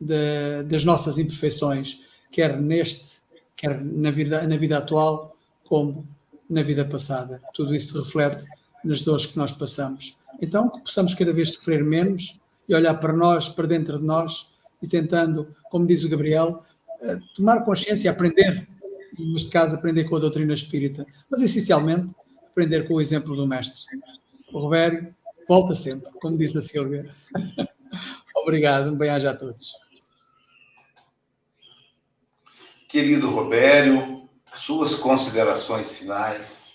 de, 0.00 0.62
das 0.64 0.84
nossas 0.84 1.18
imperfeições, 1.18 2.00
quer 2.30 2.60
neste, 2.60 3.22
quer 3.56 3.82
na 3.82 4.10
vida, 4.10 4.46
na 4.46 4.56
vida 4.56 4.78
atual, 4.78 5.36
como 5.64 6.06
na 6.48 6.62
vida 6.62 6.84
passada. 6.84 7.40
Tudo 7.54 7.74
isso 7.74 7.92
se 7.92 7.98
reflete 7.98 8.44
nas 8.84 9.02
dores 9.02 9.26
que 9.26 9.36
nós 9.36 9.52
passamos. 9.52 10.18
Então, 10.40 10.68
que 10.68 10.80
possamos 10.80 11.14
cada 11.14 11.32
vez 11.32 11.54
sofrer 11.54 11.84
menos 11.84 12.40
e 12.70 12.74
olhar 12.74 12.94
para 12.94 13.12
nós, 13.12 13.48
para 13.48 13.66
dentro 13.66 13.98
de 13.98 14.04
nós 14.04 14.48
e 14.80 14.86
tentando, 14.86 15.52
como 15.70 15.86
diz 15.86 16.04
o 16.04 16.08
Gabriel, 16.08 16.62
eh, 17.02 17.18
tomar 17.34 17.64
consciência 17.64 18.08
e 18.08 18.10
aprender, 18.10 18.68
neste 19.18 19.50
caso 19.50 19.74
aprender 19.74 20.04
com 20.04 20.16
a 20.16 20.20
doutrina 20.20 20.54
espírita, 20.54 21.04
mas 21.28 21.42
essencialmente 21.42 22.14
aprender 22.46 22.86
com 22.86 22.94
o 22.94 23.00
exemplo 23.00 23.34
do 23.34 23.46
mestre. 23.46 23.98
O 24.52 24.60
Roberto 24.60 25.12
volta 25.48 25.74
sempre, 25.74 26.10
como 26.20 26.38
diz 26.38 26.56
a 26.56 26.60
Silvia. 26.60 27.12
Obrigado, 28.36 28.92
um 28.92 28.96
bem-aja 28.96 29.30
a 29.30 29.34
todos. 29.34 29.72
Querido 32.88 33.30
Robério, 33.30 34.28
suas 34.54 34.94
considerações 34.94 35.96
finais. 35.96 36.69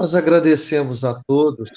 Nós 0.00 0.14
agradecemos 0.14 1.04
a 1.04 1.22
todos 1.28 1.70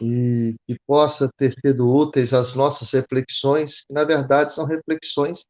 e 0.00 0.54
que 0.64 0.78
possa 0.86 1.28
ter 1.36 1.50
sido 1.50 1.92
úteis 1.92 2.32
as 2.32 2.54
nossas 2.54 2.92
reflexões, 2.92 3.80
que 3.80 3.92
na 3.92 4.04
verdade 4.04 4.54
são 4.54 4.64
reflexões 4.64 5.42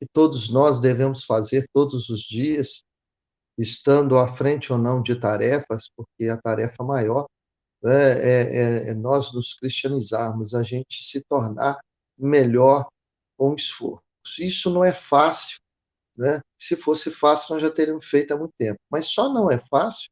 que 0.00 0.06
todos 0.12 0.48
nós 0.48 0.78
devemos 0.78 1.24
fazer 1.24 1.66
todos 1.74 2.08
os 2.08 2.20
dias, 2.20 2.84
estando 3.58 4.16
à 4.16 4.32
frente 4.32 4.72
ou 4.72 4.78
não 4.78 5.02
de 5.02 5.16
tarefas, 5.16 5.90
porque 5.96 6.28
a 6.28 6.40
tarefa 6.40 6.84
maior 6.84 7.26
né, 7.82 8.12
é, 8.12 8.42
é, 8.86 8.90
é 8.90 8.94
nós 8.94 9.34
nos 9.34 9.54
cristianizarmos, 9.54 10.54
a 10.54 10.62
gente 10.62 11.02
se 11.02 11.24
tornar 11.24 11.80
melhor 12.16 12.86
com 13.36 13.56
esforço. 13.56 14.04
Isso 14.38 14.70
não 14.70 14.84
é 14.84 14.94
fácil, 14.94 15.58
né? 16.16 16.40
Se 16.56 16.76
fosse 16.76 17.10
fácil, 17.10 17.54
nós 17.54 17.62
já 17.64 17.70
teríamos 17.72 18.06
feito 18.06 18.32
há 18.32 18.36
muito 18.36 18.54
tempo. 18.56 18.78
Mas 18.88 19.06
só 19.06 19.28
não 19.28 19.50
é 19.50 19.60
fácil 19.68 20.08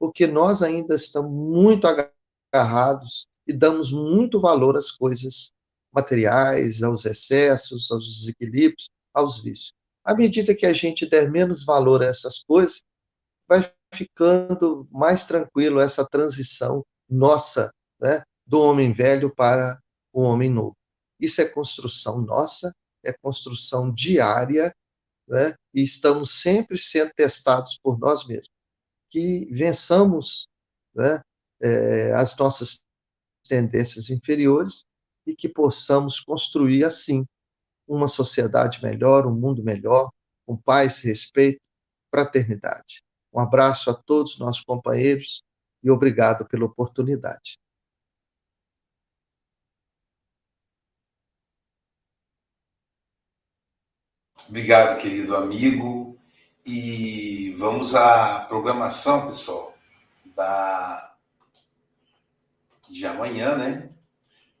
porque 0.00 0.26
nós 0.26 0.62
ainda 0.62 0.94
estamos 0.94 1.30
muito 1.30 1.86
agarrados 1.86 3.26
e 3.46 3.52
damos 3.52 3.92
muito 3.92 4.40
valor 4.40 4.74
às 4.74 4.90
coisas 4.90 5.52
materiais, 5.92 6.82
aos 6.82 7.04
excessos, 7.04 7.90
aos 7.90 8.20
desequilíbrios, 8.20 8.88
aos 9.12 9.42
vícios. 9.42 9.74
À 10.02 10.14
medida 10.14 10.54
que 10.54 10.64
a 10.64 10.72
gente 10.72 11.06
der 11.06 11.30
menos 11.30 11.66
valor 11.66 12.02
a 12.02 12.06
essas 12.06 12.42
coisas, 12.42 12.82
vai 13.46 13.70
ficando 13.92 14.88
mais 14.90 15.26
tranquilo 15.26 15.80
essa 15.80 16.06
transição 16.06 16.82
nossa, 17.08 17.70
né, 18.00 18.22
do 18.46 18.58
homem 18.60 18.94
velho 18.94 19.34
para 19.34 19.78
o 20.12 20.22
homem 20.22 20.48
novo. 20.48 20.76
Isso 21.20 21.42
é 21.42 21.48
construção 21.48 22.22
nossa, 22.22 22.72
é 23.04 23.12
construção 23.20 23.92
diária, 23.92 24.72
né, 25.28 25.54
e 25.74 25.82
estamos 25.82 26.40
sempre 26.40 26.78
sendo 26.78 27.12
testados 27.14 27.78
por 27.82 27.98
nós 27.98 28.26
mesmos. 28.26 28.59
Que 29.10 29.46
vençamos 29.52 30.48
né, 30.94 31.20
é, 31.60 32.12
as 32.14 32.36
nossas 32.36 32.80
tendências 33.46 34.10
inferiores 34.10 34.84
e 35.26 35.34
que 35.34 35.48
possamos 35.48 36.20
construir 36.20 36.84
assim 36.84 37.24
uma 37.86 38.06
sociedade 38.06 38.82
melhor, 38.82 39.26
um 39.26 39.34
mundo 39.34 39.62
melhor, 39.64 40.10
com 40.46 40.56
paz, 40.56 41.02
respeito, 41.02 41.60
fraternidade. 42.14 43.02
Um 43.32 43.40
abraço 43.40 43.90
a 43.90 43.94
todos 43.94 44.38
nossos 44.38 44.62
companheiros 44.62 45.42
e 45.82 45.90
obrigado 45.90 46.46
pela 46.46 46.64
oportunidade. 46.64 47.58
Obrigado, 54.48 55.00
querido 55.00 55.36
amigo. 55.36 56.09
E 56.64 57.54
vamos 57.58 57.94
à 57.94 58.40
programação, 58.48 59.26
pessoal, 59.26 59.74
da 60.36 61.10
de 62.88 63.06
amanhã, 63.06 63.56
né? 63.56 63.90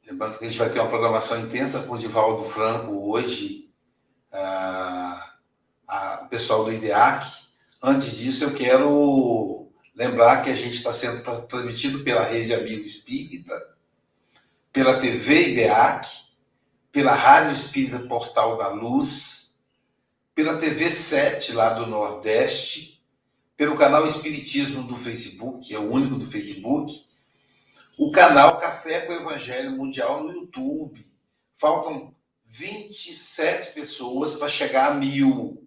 Lembrando 0.06 0.38
que 0.38 0.44
a 0.44 0.48
gente 0.48 0.58
vai 0.58 0.70
ter 0.70 0.80
uma 0.80 0.88
programação 0.88 1.40
intensa 1.40 1.82
com 1.82 1.94
o 1.94 1.98
Divaldo 1.98 2.44
Franco 2.44 3.10
hoje, 3.10 3.70
ah, 4.32 5.34
a, 5.86 6.22
o 6.24 6.28
pessoal 6.28 6.64
do 6.64 6.72
IDEAC. 6.72 7.26
Antes 7.82 8.18
disso, 8.18 8.44
eu 8.44 8.54
quero 8.54 9.68
lembrar 9.94 10.42
que 10.42 10.50
a 10.50 10.54
gente 10.54 10.74
está 10.74 10.92
sendo 10.92 11.22
transmitido 11.46 12.02
pela 12.04 12.22
Rede 12.22 12.54
Amigo 12.54 12.84
Espírita, 12.84 13.54
pela 14.72 14.98
TV 15.00 15.50
IDEAC, 15.50 16.08
pela 16.92 17.14
Rádio 17.14 17.52
Espírita 17.52 18.00
Portal 18.00 18.56
da 18.56 18.68
Luz, 18.68 19.39
pela 20.42 20.56
TV 20.56 20.90
7 20.90 21.52
lá 21.52 21.74
do 21.74 21.86
Nordeste, 21.86 23.04
pelo 23.58 23.76
canal 23.76 24.06
Espiritismo 24.06 24.82
do 24.84 24.96
Facebook, 24.96 25.74
é 25.74 25.78
o 25.78 25.92
único 25.92 26.14
do 26.14 26.24
Facebook, 26.24 26.94
o 27.98 28.10
canal 28.10 28.56
Café 28.56 29.00
com 29.00 29.12
o 29.12 29.16
Evangelho 29.16 29.72
Mundial 29.72 30.24
no 30.24 30.32
YouTube. 30.32 31.06
Faltam 31.54 32.14
27 32.46 33.74
pessoas 33.74 34.32
para 34.32 34.48
chegar 34.48 34.90
a 34.90 34.94
mil. 34.94 35.62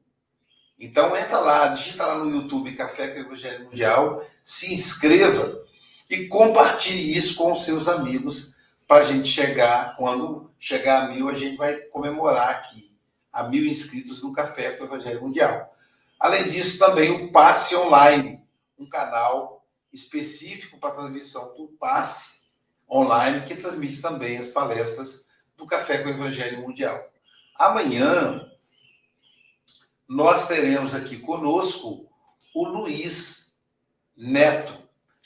Então 0.80 1.16
entra 1.16 1.38
lá, 1.38 1.68
digita 1.68 2.08
lá 2.08 2.18
no 2.18 2.32
YouTube 2.32 2.76
Café 2.76 3.10
com 3.10 3.20
o 3.20 3.26
Evangelho 3.26 3.66
Mundial, 3.66 4.20
se 4.44 4.74
inscreva 4.74 5.64
e 6.10 6.28
compartilhe 6.28 7.16
isso 7.16 7.36
com 7.36 7.52
os 7.52 7.64
seus 7.64 7.88
amigos 7.88 8.56
para 8.88 9.02
a 9.02 9.06
gente 9.06 9.28
chegar, 9.28 9.96
quando 9.98 10.52
chegar 10.58 11.04
a 11.04 11.08
mil, 11.10 11.30
a 11.30 11.34
gente 11.34 11.58
vai 11.58 11.76
comemorar 11.76 12.50
aqui 12.50 12.93
a 13.34 13.44
mil 13.44 13.66
inscritos 13.66 14.22
no 14.22 14.32
Café 14.32 14.74
com 14.74 14.84
o 14.84 14.88
Evangelho 14.88 15.22
Mundial. 15.22 15.76
Além 16.20 16.44
disso, 16.44 16.78
também 16.78 17.12
o 17.12 17.32
Passe 17.32 17.76
Online, 17.76 18.42
um 18.78 18.88
canal 18.88 19.66
específico 19.92 20.80
para 20.80 20.96
transmissão 20.96 21.56
do 21.56 21.68
passe 21.80 22.44
online, 22.90 23.46
que 23.46 23.56
transmite 23.56 24.02
também 24.02 24.38
as 24.38 24.48
palestras 24.48 25.28
do 25.58 25.66
Café 25.66 26.00
com 26.00 26.10
o 26.10 26.12
Evangelho 26.14 26.62
Mundial. 26.62 27.12
Amanhã, 27.56 28.50
nós 30.08 30.48
teremos 30.48 30.94
aqui 30.96 31.18
conosco 31.18 32.10
o 32.54 32.68
Luiz 32.68 33.56
Neto. 34.16 34.78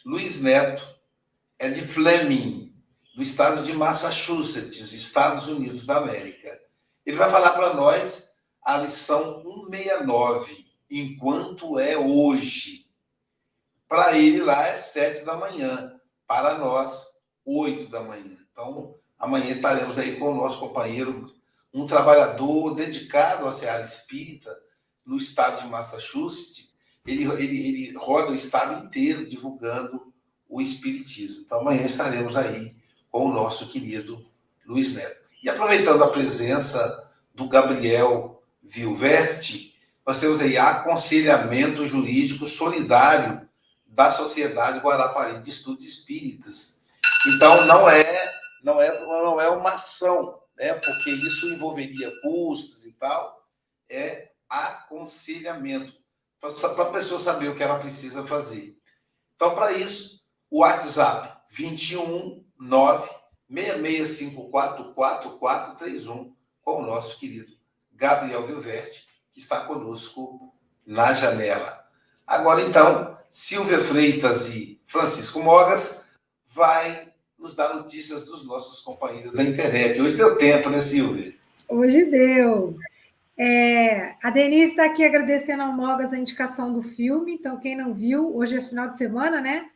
Luiz 0.06 0.40
Neto 0.40 0.86
é 1.60 1.70
de 1.70 1.82
Fleming, 1.82 2.74
do 3.16 3.24
estado 3.24 3.64
de 3.64 3.74
Massachusetts, 3.74 4.92
Estados 4.94 5.48
Unidos 5.48 5.86
da 5.86 5.98
América. 5.98 6.67
Ele 7.08 7.16
vai 7.16 7.32
falar 7.32 7.52
para 7.52 7.74
nós 7.74 8.34
a 8.62 8.80
lição 8.80 9.42
169, 9.42 10.68
enquanto 10.92 11.80
é 11.80 11.98
hoje. 11.98 12.86
Para 13.88 14.18
ele 14.18 14.42
lá 14.42 14.68
é 14.68 14.76
sete 14.76 15.24
da 15.24 15.38
manhã, 15.38 15.98
para 16.28 16.58
nós, 16.58 17.08
oito 17.46 17.90
da 17.90 18.04
manhã. 18.04 18.38
Então, 18.52 18.94
amanhã 19.18 19.50
estaremos 19.50 19.98
aí 19.98 20.18
com 20.20 20.34
o 20.34 20.36
nosso 20.36 20.60
companheiro, 20.60 21.34
um 21.74 21.86
trabalhador 21.86 22.76
dedicado 22.76 23.48
à 23.48 23.54
Seara 23.54 23.86
Espírita, 23.86 24.54
no 25.06 25.16
estado 25.16 25.62
de 25.62 25.70
Massachusetts. 25.70 26.76
Ele, 27.06 27.24
ele, 27.24 27.68
ele 27.70 27.98
roda 27.98 28.34
o 28.34 28.36
estado 28.36 28.86
inteiro 28.86 29.26
divulgando 29.26 30.14
o 30.50 30.62
Espiritismo. 30.62 31.44
Então, 31.46 31.62
amanhã 31.62 31.86
estaremos 31.86 32.36
aí 32.36 32.76
com 33.10 33.28
o 33.28 33.34
nosso 33.34 33.70
querido 33.70 34.30
Luiz 34.66 34.94
Neto. 34.94 35.27
E 35.44 35.50
aproveitando 35.50 36.04
a 36.04 36.10
presença 36.10 37.10
do 37.34 37.48
Gabriel 37.48 38.44
Vilverti, 38.62 39.76
nós 40.06 40.20
temos 40.20 40.42
aí 40.42 40.58
aconselhamento 40.58 41.86
jurídico 41.86 42.48
solidário 42.48 43.48
da 43.86 44.10
Sociedade 44.12 44.80
Guarapari 44.80 45.40
de 45.40 45.50
Estudos 45.50 45.86
Espíritas. 45.86 46.82
Então, 47.28 47.66
não 47.66 47.90
é, 47.90 48.34
não 48.64 48.82
é, 48.82 49.00
não 49.00 49.40
é 49.42 49.50
uma 49.50 49.72
ação, 49.72 50.40
né? 50.58 50.74
porque 50.74 51.12
isso 51.12 51.48
envolveria 51.48 52.12
custos 52.22 52.86
e 52.86 52.94
tal, 52.94 53.46
é 53.90 54.32
aconselhamento, 54.50 55.94
para 56.40 56.84
a 56.84 56.92
pessoa 56.92 57.20
saber 57.20 57.50
o 57.50 57.56
que 57.56 57.64
ela 57.64 57.80
precisa 57.80 58.24
fazer. 58.24 58.78
Então, 59.36 59.54
para 59.56 59.72
isso, 59.74 60.26
o 60.50 60.60
WhatsApp 60.60 61.42
21 61.52 62.46
9 62.60 63.10
66544431 63.52 66.32
com 66.62 66.82
o 66.82 66.86
nosso 66.86 67.18
querido 67.18 67.52
Gabriel 67.94 68.46
Vilverte, 68.46 69.08
que 69.32 69.40
está 69.40 69.62
conosco 69.62 70.54
na 70.86 71.14
janela. 71.14 71.86
Agora, 72.26 72.62
então, 72.62 73.18
Silvia 73.30 73.80
Freitas 73.80 74.54
e 74.54 74.82
Francisco 74.86 75.42
Mogas 75.42 76.18
vai 76.48 77.14
nos 77.38 77.56
dar 77.56 77.76
notícias 77.76 78.26
dos 78.26 78.46
nossos 78.46 78.82
companheiros 78.82 79.32
da 79.32 79.44
internet. 79.44 80.02
Hoje 80.02 80.18
deu 80.18 80.36
tempo, 80.38 80.70
né, 80.70 80.80
Silvia? 80.80 81.34
Hoje 81.70 82.06
deu. 82.06 82.76
É, 83.38 84.16
a 84.24 84.32
Denise 84.32 84.72
está 84.72 84.86
aqui 84.86 85.06
agradecendo 85.06 85.62
ao 85.62 85.72
Mogas 85.72 86.12
a 86.12 86.18
indicação 86.18 86.74
do 86.74 86.82
filme. 86.82 87.36
Então, 87.36 87.60
quem 87.60 87.78
não 87.78 87.94
viu, 87.94 88.36
hoje 88.36 88.58
é 88.58 88.62
final 88.62 88.90
de 88.90 88.98
semana, 88.98 89.40
né? 89.40 89.70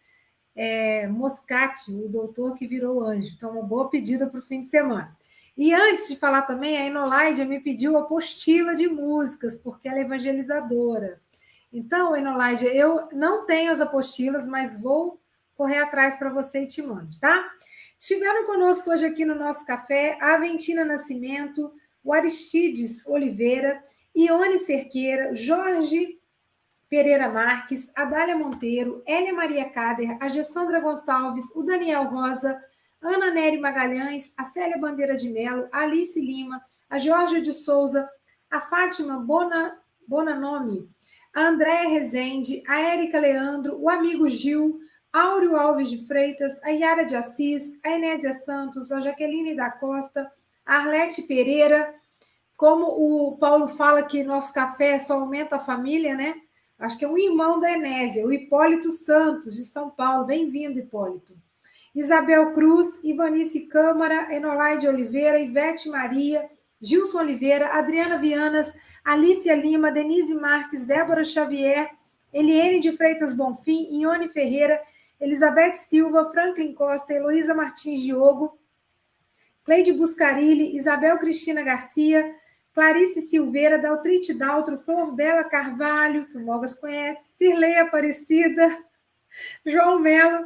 É, 0.55 1.07
Moscati, 1.07 1.91
o 1.91 2.09
doutor 2.09 2.55
que 2.55 2.67
virou 2.67 3.03
anjo. 3.03 3.33
Então, 3.35 3.51
uma 3.51 3.63
boa 3.63 3.89
pedida 3.89 4.27
para 4.27 4.39
o 4.39 4.43
fim 4.43 4.61
de 4.61 4.67
semana. 4.67 5.15
E 5.57 5.73
antes 5.73 6.07
de 6.07 6.15
falar 6.15 6.43
também, 6.43 6.77
a 6.77 6.85
Inolaide 6.85 7.45
me 7.45 7.59
pediu 7.59 7.97
apostila 7.97 8.73
de 8.75 8.87
músicas, 8.87 9.55
porque 9.57 9.87
ela 9.87 9.99
é 9.99 10.01
evangelizadora. 10.01 11.21
Então, 11.71 12.15
Enolaide, 12.15 12.65
eu 12.65 13.07
não 13.11 13.45
tenho 13.45 13.71
as 13.71 13.79
apostilas, 13.79 14.45
mas 14.45 14.79
vou 14.79 15.19
correr 15.55 15.77
atrás 15.77 16.15
para 16.15 16.29
você 16.29 16.63
e 16.63 16.67
te 16.67 16.81
mando, 16.81 17.17
tá? 17.19 17.49
Estiveram 17.99 18.45
conosco 18.45 18.89
hoje 18.89 19.05
aqui 19.05 19.23
no 19.23 19.35
nosso 19.35 19.65
café 19.65 20.17
a 20.19 20.33
Aventina 20.33 20.83
Nascimento, 20.83 21.71
o 22.03 22.11
Aristides 22.11 23.05
Oliveira, 23.05 23.81
Ione 24.15 24.57
Cerqueira, 24.57 25.35
Jorge 25.35 26.19
Pereira 26.91 27.29
Marques, 27.29 27.89
Adália 27.95 28.37
Monteiro, 28.37 29.01
Elia 29.07 29.31
Maria 29.31 29.63
Cader, 29.69 30.17
a 30.19 30.27
Gessandra 30.27 30.81
Gonçalves, 30.81 31.45
o 31.55 31.63
Daniel 31.63 32.03
Rosa, 32.09 32.61
Ana 33.01 33.31
Nery 33.31 33.61
Magalhães, 33.61 34.33
a 34.35 34.43
Célia 34.43 34.77
Bandeira 34.77 35.15
de 35.15 35.29
Melo, 35.29 35.69
Alice 35.71 36.19
Lima, 36.19 36.61
a 36.89 36.97
Georgia 36.97 37.41
de 37.41 37.53
Souza, 37.53 38.09
a 38.51 38.59
Fátima 38.59 39.17
Bona, 39.17 39.77
Bonanome, 40.05 40.89
a 41.33 41.43
Andréia 41.43 41.87
Rezende, 41.87 42.61
a 42.67 42.81
Érica 42.81 43.21
Leandro, 43.21 43.79
o 43.79 43.89
amigo 43.89 44.27
Gil, 44.27 44.77
Áureo 45.13 45.55
Alves 45.55 45.89
de 45.89 46.05
Freitas, 46.05 46.61
a 46.61 46.71
Yara 46.71 47.05
de 47.05 47.15
Assis, 47.15 47.79
a 47.85 47.91
Enésia 47.91 48.33
Santos, 48.33 48.91
a 48.91 48.99
Jaqueline 48.99 49.55
da 49.55 49.71
Costa, 49.71 50.29
a 50.65 50.75
Arlete 50.75 51.21
Pereira. 51.21 51.93
Como 52.57 52.85
o 52.85 53.37
Paulo 53.37 53.65
fala 53.65 54.03
que 54.03 54.25
nosso 54.25 54.53
café 54.53 54.99
só 54.99 55.21
aumenta 55.21 55.55
a 55.55 55.59
família, 55.59 56.15
né? 56.15 56.35
Acho 56.81 56.97
que 56.97 57.05
é 57.05 57.07
um 57.07 57.15
irmão 57.15 57.59
da 57.59 57.71
Enésia, 57.71 58.25
o 58.25 58.33
Hipólito 58.33 58.89
Santos, 58.89 59.55
de 59.55 59.63
São 59.65 59.91
Paulo. 59.91 60.25
Bem-vindo, 60.25 60.79
Hipólito. 60.79 61.37
Isabel 61.93 62.53
Cruz, 62.53 62.99
Ivanice 63.03 63.67
Câmara, 63.67 64.33
Enolaide 64.33 64.87
Oliveira, 64.87 65.39
Ivete 65.39 65.87
Maria, 65.89 66.49
Gilson 66.81 67.19
Oliveira, 67.19 67.77
Adriana 67.77 68.17
Vianas, 68.17 68.75
Alicia 69.05 69.53
Lima, 69.53 69.91
Denise 69.91 70.33
Marques, 70.33 70.83
Débora 70.83 71.23
Xavier, 71.23 71.87
Eliene 72.33 72.79
de 72.79 72.91
Freitas 72.93 73.31
Bonfim, 73.31 74.01
Ione 74.01 74.27
Ferreira, 74.27 74.81
Elizabeth 75.19 75.75
Silva, 75.75 76.31
Franklin 76.31 76.73
Costa, 76.73 77.13
Heloísa 77.13 77.53
Martins 77.53 78.01
Diogo, 78.01 78.57
Cleide 79.63 79.93
Buscarilli, 79.93 80.75
Isabel 80.75 81.19
Cristina 81.19 81.61
Garcia, 81.61 82.33
Clarice 82.73 83.21
Silveira, 83.21 83.77
Daltrite 83.77 84.33
Daltro, 84.33 84.77
Flor 84.77 85.13
Bela 85.13 85.43
Carvalho, 85.43 86.27
que 86.27 86.37
o 86.37 86.41
Mogas 86.41 86.75
conhece, 86.75 87.21
Cirlei 87.37 87.77
Aparecida, 87.77 88.67
João 89.65 89.99
Melo, 89.99 90.45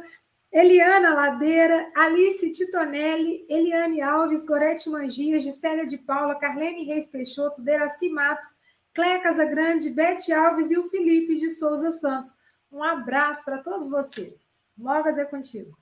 Eliana 0.52 1.14
Ladeira, 1.14 1.90
Alice 1.94 2.50
Titonelli, 2.50 3.44
Eliane 3.48 4.00
Alves, 4.00 4.44
Gorete 4.44 4.88
Mangias, 4.88 5.42
Gisélia 5.42 5.86
de 5.86 5.98
Paula, 5.98 6.34
Carlene 6.34 6.84
Reis 6.84 7.08
Peixoto, 7.08 7.62
Deraci 7.62 8.08
Matos, 8.08 8.48
Cléia 8.94 9.20
Casagrande, 9.20 9.90
Bete 9.90 10.32
Alves 10.32 10.70
e 10.70 10.78
o 10.78 10.88
Felipe 10.88 11.38
de 11.38 11.50
Souza 11.50 11.92
Santos. 11.92 12.32
Um 12.72 12.82
abraço 12.82 13.44
para 13.44 13.58
todos 13.58 13.88
vocês. 13.88 14.40
Mogas 14.76 15.18
é 15.18 15.24
contigo. 15.24 15.76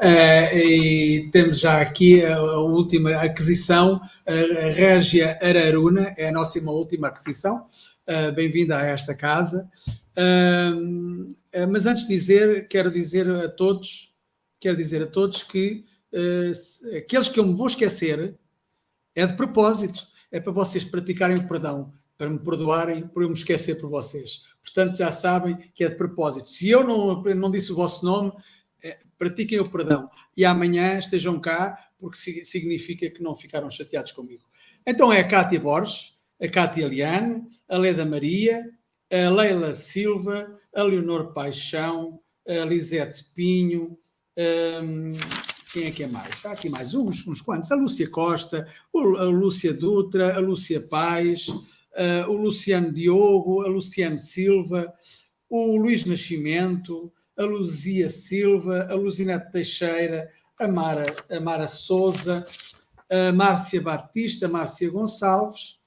É, 0.00 0.56
e 0.56 1.28
temos 1.32 1.58
já 1.58 1.80
aqui 1.80 2.24
a, 2.24 2.36
a 2.36 2.60
última 2.60 3.10
aquisição, 3.16 4.00
a 4.24 4.70
Régia 4.72 5.36
Araruna, 5.42 6.14
é 6.16 6.28
a 6.28 6.32
nossa 6.32 6.60
última 6.70 7.08
aquisição. 7.08 7.66
Uh, 8.06 8.32
Bem-vinda 8.32 8.78
a 8.78 8.86
esta 8.86 9.14
casa. 9.14 9.68
Uh, 10.16 11.34
eh, 11.52 11.66
mas 11.66 11.84
antes 11.84 12.06
de 12.06 12.14
dizer, 12.14 12.68
quero 12.68 12.90
dizer 12.90 13.28
a 13.28 13.48
todos, 13.48 14.14
quero 14.60 14.76
dizer 14.76 15.02
a 15.02 15.06
todos 15.06 15.42
que 15.42 15.84
uh, 16.12 16.96
aqueles 16.96 17.28
que 17.28 17.40
eu 17.40 17.46
me 17.46 17.54
vou 17.54 17.66
esquecer 17.66 18.34
é 19.14 19.26
de 19.26 19.34
propósito, 19.34 20.06
é 20.30 20.40
para 20.40 20.52
vocês 20.52 20.84
praticarem 20.84 21.38
o 21.38 21.48
perdão, 21.48 21.88
para 22.16 22.30
me 22.30 22.38
perdoarem 22.38 23.06
por 23.08 23.24
eu 23.24 23.28
me 23.28 23.34
esquecer 23.34 23.74
por 23.80 23.90
vocês. 23.90 24.42
Portanto, 24.62 24.96
já 24.96 25.10
sabem 25.10 25.58
que 25.74 25.84
é 25.84 25.88
de 25.88 25.96
propósito. 25.96 26.48
Se 26.48 26.68
eu 26.68 26.84
não, 26.84 27.22
não 27.34 27.50
disse 27.50 27.72
o 27.72 27.76
vosso 27.76 28.04
nome, 28.04 28.32
pratiquem 29.18 29.58
o 29.60 29.68
perdão 29.68 30.08
e 30.36 30.44
amanhã 30.44 30.98
estejam 30.98 31.40
cá, 31.40 31.76
porque 31.98 32.44
significa 32.44 33.10
que 33.10 33.22
não 33.22 33.34
ficaram 33.34 33.70
chateados 33.70 34.12
comigo. 34.12 34.44
Então 34.86 35.12
é 35.12 35.20
a 35.20 35.28
Cátia 35.28 35.60
Borges, 35.60 36.14
a 36.40 36.48
Cátia 36.48 36.86
Liane, 36.86 37.42
a 37.68 37.76
Leda 37.76 38.04
Maria, 38.04 38.64
a 39.10 39.30
Leila 39.30 39.74
Silva, 39.74 40.46
a 40.74 40.82
Leonor 40.82 41.32
Paixão, 41.32 42.20
a 42.46 42.64
Lisete 42.64 43.24
Pinho, 43.34 43.98
um, 44.38 45.14
quem 45.72 45.86
é 45.86 45.90
que 45.90 46.04
é 46.04 46.06
mais? 46.06 46.46
Há 46.46 46.52
aqui 46.52 46.68
mais 46.68 46.94
uns, 46.94 47.26
uns 47.26 47.40
quantos. 47.40 47.72
A 47.72 47.74
Lúcia 47.74 48.08
Costa, 48.08 48.66
a 48.94 49.24
Lúcia 49.24 49.74
Dutra, 49.74 50.36
a 50.36 50.38
Lúcia 50.38 50.80
Paz, 50.80 51.48
uh, 51.48 52.30
o 52.30 52.34
Luciano 52.34 52.92
Diogo, 52.92 53.62
a 53.62 53.68
Luciane 53.68 54.20
Silva, 54.20 54.92
o 55.50 55.76
Luís 55.76 56.04
Nascimento, 56.04 57.12
a 57.38 57.44
Luzia 57.44 58.10
Silva, 58.10 58.88
a 58.90 58.94
Luzinete 58.94 59.52
Teixeira, 59.52 60.28
a 60.58 60.66
Mara, 60.66 61.06
a 61.30 61.40
Mara 61.40 61.68
Souza, 61.68 62.44
a 63.08 63.32
Márcia 63.32 63.80
Batista, 63.80 64.46
a 64.46 64.48
Márcia 64.48 64.90
Gonçalves, 64.90 65.78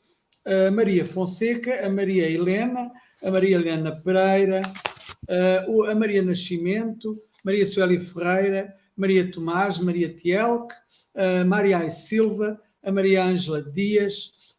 a 0.46 0.72
Maria 0.72 1.06
Fonseca, 1.06 1.86
a 1.86 1.90
Maria 1.90 2.30
Helena, 2.30 2.90
a 3.22 3.30
Maria 3.30 3.58
Helena 3.58 3.92
Pereira, 4.02 4.62
a 5.28 5.96
Maria 5.96 6.22
Nascimento, 6.22 7.22
Maria 7.44 7.66
Sueli 7.66 8.00
Ferreira, 8.00 8.74
Maria 8.96 9.30
Tomás, 9.30 9.78
Maria 9.80 10.14
Tielque, 10.14 10.74
a 11.16 11.44
Maria 11.44 11.90
Silva, 11.90 12.60
a 12.84 12.92
Maria 12.92 13.26
Ângela 13.26 13.62
Dias, 13.62 14.58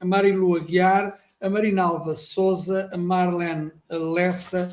a 0.00 0.04
Marilu 0.04 0.56
Aguiar, 0.56 1.18
a 1.40 1.50
Marinalva 1.50 2.14
Souza, 2.14 2.88
a 2.92 2.96
Marlene 2.96 3.72
Lessa, 3.90 4.70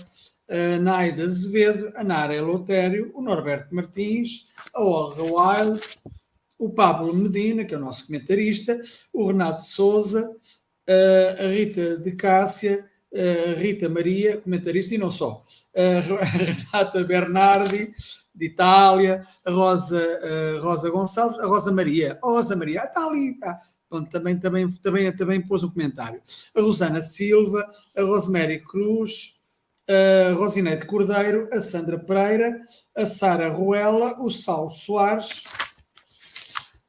a 0.49 0.79
Naida 0.79 1.23
Azevedo, 1.23 1.91
a 1.95 2.03
Nara 2.03 2.35
Elotério, 2.35 3.11
o 3.13 3.21
Norberto 3.21 3.73
Martins, 3.73 4.47
a 4.73 4.81
Olga 4.81 5.21
Wild, 5.21 5.79
o 6.57 6.69
Pablo 6.69 7.13
Medina, 7.13 7.63
que 7.63 7.73
é 7.73 7.77
o 7.77 7.81
nosso 7.81 8.07
comentarista, 8.07 8.79
o 9.13 9.27
Renato 9.27 9.61
Souza, 9.61 10.35
a 11.39 11.47
Rita 11.47 11.97
de 11.97 12.11
Cássia, 12.13 12.89
a 13.13 13.59
Rita 13.59 13.87
Maria, 13.87 14.37
comentarista, 14.37 14.95
e 14.95 14.97
não 14.97 15.09
só, 15.09 15.43
a 15.75 16.23
Renata 16.23 17.03
Bernardi, 17.03 17.93
de 18.33 18.45
Itália, 18.45 19.21
a 19.45 19.51
Rosa, 19.51 20.19
Rosa 20.61 20.89
Gonçalves, 20.89 21.39
a 21.39 21.47
Rosa 21.47 21.71
Maria, 21.71 22.17
a 22.23 22.27
Rosa 22.27 22.55
Maria, 22.55 22.83
está 22.83 23.05
ali, 23.05 23.31
está. 23.31 23.61
Pronto, 23.89 24.09
também, 24.11 24.37
também, 24.37 24.71
também, 24.71 25.11
também 25.11 25.41
pôs 25.41 25.63
um 25.63 25.69
comentário. 25.69 26.21
A 26.55 26.61
Rosana 26.61 27.01
Silva, 27.01 27.67
a 27.97 28.03
Rosemary 28.03 28.59
Cruz, 28.59 29.38
a 29.89 30.33
Rosineide 30.33 30.85
Cordeiro, 30.85 31.49
a 31.51 31.59
Sandra 31.59 31.97
Pereira, 31.97 32.61
a 32.95 33.05
Sara 33.07 33.49
Ruela, 33.49 34.21
o 34.21 34.29
Sal 34.29 34.69
Soares, 34.69 35.43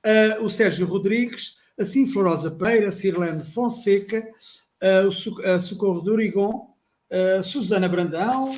a, 0.04 0.42
o 0.42 0.50
Sérgio 0.50 0.86
Rodrigues, 0.86 1.56
a 1.78 1.84
Sinflorosa 1.84 2.50
Pereira, 2.50 2.88
a 2.88 2.92
Sirlene 2.92 3.42
Fonseca, 3.42 4.22
a, 4.80 5.58
Socorro 5.58 6.02
Durigon, 6.02 6.68
a 7.38 7.42
Susana 7.42 7.88
Brandão, 7.88 8.56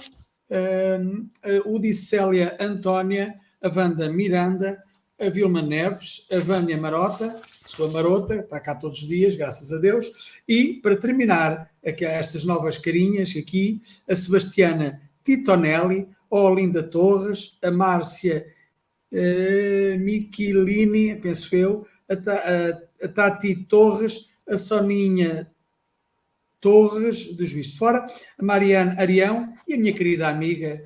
a 0.50 1.68
Udicélia 1.68 2.56
Antónia, 2.60 3.38
a 3.62 3.68
Wanda 3.68 4.10
Miranda, 4.10 4.82
a 5.20 5.30
Vilma 5.30 5.62
Neves, 5.62 6.26
a 6.32 6.40
Vânia 6.40 6.76
Marota, 6.76 7.40
sua 7.72 7.90
marota, 7.90 8.34
está 8.34 8.60
cá 8.60 8.74
todos 8.74 9.02
os 9.02 9.08
dias, 9.08 9.34
graças 9.34 9.72
a 9.72 9.78
Deus, 9.78 10.36
e 10.46 10.74
para 10.74 10.94
terminar, 10.94 11.70
aqui, 11.84 12.04
estas 12.04 12.44
novas 12.44 12.76
carinhas 12.76 13.34
aqui, 13.36 13.80
a 14.08 14.14
Sebastiana 14.14 15.00
Titonelli, 15.24 16.08
a 16.30 16.36
Olinda 16.36 16.82
Torres, 16.82 17.56
a 17.62 17.70
Márcia 17.70 18.46
uh, 19.10 19.98
Michilini, 19.98 21.16
penso 21.16 21.56
eu, 21.56 21.86
a, 22.10 22.14
a, 22.14 23.06
a 23.06 23.08
Tati 23.08 23.64
Torres, 23.64 24.28
a 24.46 24.58
Soninha 24.58 25.50
Torres, 26.60 27.34
do 27.34 27.46
Juiz 27.46 27.72
de 27.72 27.78
Fora, 27.78 28.06
a 28.38 28.44
Mariana 28.44 28.96
Arião 28.98 29.54
e 29.66 29.74
a 29.74 29.78
minha 29.78 29.94
querida 29.94 30.28
amiga 30.28 30.84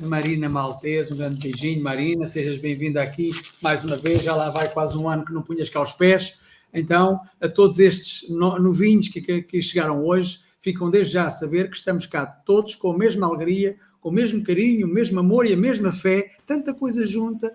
Marina 0.00 0.48
Maltese. 0.48 1.12
Um 1.12 1.16
grande 1.16 1.40
beijinho, 1.40 1.82
Marina, 1.82 2.26
sejas 2.26 2.58
bem-vinda 2.58 3.02
aqui 3.02 3.30
mais 3.60 3.84
uma 3.84 3.96
vez. 3.96 4.22
Já 4.22 4.34
lá 4.34 4.50
vai 4.50 4.68
quase 4.72 4.96
um 4.96 5.08
ano 5.08 5.24
que 5.24 5.32
não 5.32 5.42
punhas 5.42 5.68
cá 5.68 5.82
os 5.82 5.92
pés. 5.92 6.38
Então, 6.72 7.20
a 7.40 7.48
todos 7.48 7.78
estes 7.78 8.28
novinhos 8.30 9.08
que, 9.08 9.20
que, 9.20 9.42
que 9.42 9.62
chegaram 9.62 10.04
hoje, 10.04 10.40
ficam 10.60 10.90
desde 10.90 11.14
já 11.14 11.26
a 11.26 11.30
saber 11.30 11.70
que 11.70 11.76
estamos 11.76 12.06
cá 12.06 12.24
todos 12.24 12.74
com 12.74 12.92
a 12.92 12.98
mesma 12.98 13.26
alegria, 13.26 13.76
com 14.00 14.08
o 14.08 14.12
mesmo 14.12 14.42
carinho, 14.42 14.86
o 14.86 14.90
mesmo 14.90 15.20
amor 15.20 15.44
e 15.44 15.52
a 15.52 15.56
mesma 15.56 15.92
fé, 15.92 16.30
tanta 16.46 16.72
coisa 16.72 17.06
junta, 17.06 17.54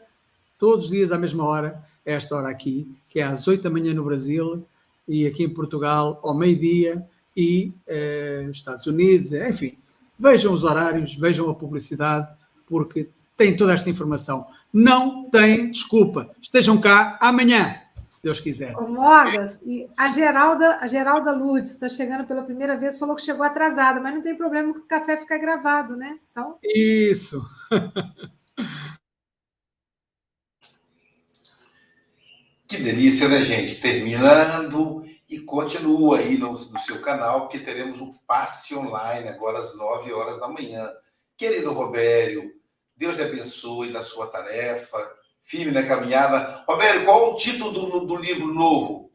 todos 0.59 0.85
os 0.85 0.91
dias 0.91 1.11
à 1.11 1.17
mesma 1.17 1.45
hora, 1.45 1.83
esta 2.05 2.35
hora 2.35 2.49
aqui, 2.49 2.87
que 3.09 3.19
é 3.19 3.23
às 3.23 3.47
8 3.47 3.63
da 3.63 3.69
manhã 3.69 3.93
no 3.93 4.03
Brasil 4.03 4.65
e 5.07 5.25
aqui 5.25 5.43
em 5.43 5.49
Portugal 5.49 6.19
ao 6.23 6.37
meio-dia 6.37 7.05
e 7.35 7.71
eh, 7.87 8.47
Estados 8.51 8.85
Unidos, 8.87 9.33
enfim. 9.33 9.77
Vejam 10.17 10.53
os 10.53 10.63
horários, 10.63 11.15
vejam 11.15 11.49
a 11.49 11.55
publicidade, 11.55 12.31
porque 12.65 13.09
tem 13.35 13.55
toda 13.55 13.73
esta 13.73 13.89
informação. 13.89 14.47
Não 14.73 15.29
tem 15.29 15.71
desculpa. 15.71 16.29
Estejam 16.41 16.81
cá 16.81 17.17
amanhã, 17.21 17.79
se 18.09 18.23
Deus 18.23 18.39
quiser. 18.39 18.75
Ô, 18.75 18.87
Mogas, 18.87 19.59
e 19.65 19.87
a 19.97 20.11
Geralda, 20.11 20.77
a 20.81 20.87
Geralda 20.87 21.31
Lutz 21.31 21.73
está 21.73 21.87
chegando 21.87 22.25
pela 22.25 22.43
primeira 22.43 22.75
vez, 22.75 22.97
falou 22.97 23.15
que 23.15 23.21
chegou 23.21 23.45
atrasada, 23.45 23.99
mas 23.99 24.15
não 24.15 24.21
tem 24.21 24.35
problema 24.35 24.73
que 24.73 24.79
o 24.79 24.87
café 24.87 25.17
fica 25.17 25.37
gravado, 25.37 25.95
né? 25.95 26.17
Então... 26.31 26.57
Isso. 26.63 27.39
que 32.67 32.77
delícia, 32.77 33.29
né, 33.29 33.39
gente? 33.41 33.79
Terminando 33.79 35.06
e 35.29 35.39
continua 35.39 36.19
aí 36.19 36.37
no, 36.37 36.53
no, 36.53 36.79
seu 36.79 37.01
canal, 37.01 37.49
que 37.49 37.59
teremos 37.59 37.99
o 37.99 38.13
passe 38.25 38.73
online 38.75 39.27
agora 39.27 39.59
às 39.59 39.75
9 39.75 40.13
horas 40.13 40.39
da 40.39 40.47
manhã. 40.47 40.89
Querido 41.35 41.73
Robério, 41.73 42.53
Deus 42.95 43.15
te 43.15 43.21
abençoe 43.21 43.91
na 43.91 44.01
sua 44.01 44.27
tarefa. 44.27 44.97
firme 45.41 45.71
na 45.71 45.85
caminhada. 45.85 46.63
Roberto, 46.67 47.05
qual 47.05 47.33
o 47.33 47.35
título 47.35 47.71
do, 47.71 48.05
do 48.05 48.15
livro 48.15 48.53
novo? 48.53 49.11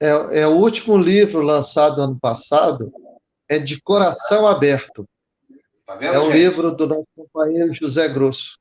É, 0.00 0.40
é, 0.40 0.46
o 0.46 0.56
último 0.56 0.96
livro 0.96 1.40
lançado 1.40 2.00
ano 2.00 2.18
passado, 2.18 2.92
é 3.48 3.58
De 3.58 3.80
Coração 3.80 4.46
Aberto. 4.46 5.08
Tá 5.86 5.94
vendo, 5.94 6.14
é 6.14 6.18
um 6.18 6.26
gente? 6.26 6.38
livro 6.38 6.70
do 6.72 6.86
nosso 6.86 7.06
companheiro 7.14 7.74
José 7.74 8.08
Grosso. 8.08 8.58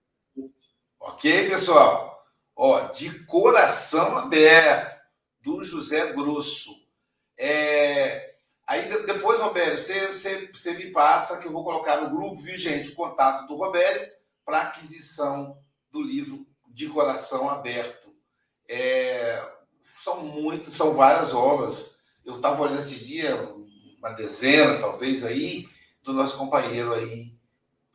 Ok, 0.99 1.49
pessoal? 1.49 2.12
Ó, 2.55 2.87
De 2.87 3.25
Coração 3.25 4.17
Aberto, 4.17 5.01
do 5.41 5.63
José 5.63 6.13
Grosso. 6.13 6.71
É... 7.37 8.35
Aí 8.65 8.87
depois, 9.05 9.41
Roberto, 9.41 9.77
você, 9.77 10.07
você, 10.07 10.47
você 10.53 10.73
me 10.73 10.91
passa 10.91 11.37
que 11.37 11.47
eu 11.47 11.51
vou 11.51 11.63
colocar 11.63 12.01
no 12.01 12.09
grupo, 12.09 12.41
viu, 12.41 12.55
gente, 12.55 12.89
o 12.89 12.95
contato 12.95 13.45
do 13.47 13.55
Roberto 13.55 14.13
para 14.45 14.61
aquisição 14.61 15.57
do 15.91 16.01
livro 16.01 16.47
De 16.67 16.87
Coração 16.87 17.49
Aberto. 17.49 18.13
É... 18.67 19.43
São 19.83 20.23
muitas, 20.23 20.73
são 20.73 20.93
várias 20.93 21.33
obras. 21.33 22.01
Eu 22.23 22.37
estava 22.37 22.61
olhando 22.61 22.79
esses 22.79 23.05
dias, 23.05 23.37
uma 23.97 24.09
dezena, 24.11 24.79
talvez, 24.79 25.25
aí, 25.25 25.67
do 26.01 26.13
nosso 26.13 26.37
companheiro 26.37 26.93
aí, 26.93 27.33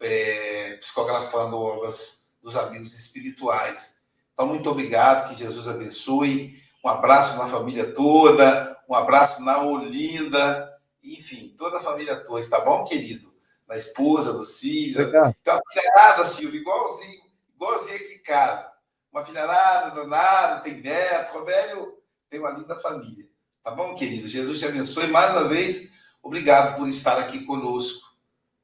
é, 0.00 0.74
psicografando 0.74 1.56
obras 1.56 2.30
dos 2.42 2.56
amigos 2.56 2.98
espirituais. 2.98 3.97
Então, 4.38 4.46
muito 4.46 4.70
obrigado, 4.70 5.28
que 5.28 5.36
Jesus 5.36 5.66
abençoe. 5.66 6.54
Um 6.84 6.88
abraço 6.88 7.36
na 7.36 7.48
família 7.48 7.92
toda, 7.92 8.80
um 8.88 8.94
abraço 8.94 9.42
na 9.42 9.64
Olinda, 9.64 10.72
enfim, 11.02 11.52
toda 11.58 11.78
a 11.78 11.80
família 11.80 12.14
toda, 12.24 12.48
tá 12.48 12.60
bom, 12.60 12.84
querido? 12.84 13.34
Na 13.66 13.76
esposa, 13.76 14.32
nos 14.32 14.60
filhos. 14.60 14.94
Legal. 14.94 15.34
Então, 15.40 15.56
a 15.56 15.60
filharada, 15.72 16.24
Silvio, 16.24 16.60
igualzinho, 16.60 17.20
igualzinho 17.52 17.96
aqui 17.96 18.14
em 18.14 18.22
casa. 18.22 18.72
Uma 19.10 19.24
filharada, 19.24 19.90
danada, 19.90 20.60
tem 20.60 20.80
neto, 20.82 21.32
Robélio 21.32 21.98
tem 22.30 22.38
uma 22.38 22.50
linda 22.50 22.76
família. 22.76 23.28
Tá 23.64 23.72
bom, 23.72 23.96
querido? 23.96 24.28
Jesus 24.28 24.60
te 24.60 24.66
abençoe 24.66 25.08
mais 25.08 25.32
uma 25.32 25.48
vez. 25.48 26.14
Obrigado 26.22 26.76
por 26.76 26.88
estar 26.88 27.18
aqui 27.18 27.44
conosco. 27.44 28.06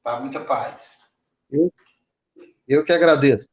Tá? 0.01 0.21
Muita 0.21 0.39
paz. 0.39 1.13
Eu, 1.51 1.69
eu 2.65 2.85
que 2.85 2.93
agradeço. 2.93 3.45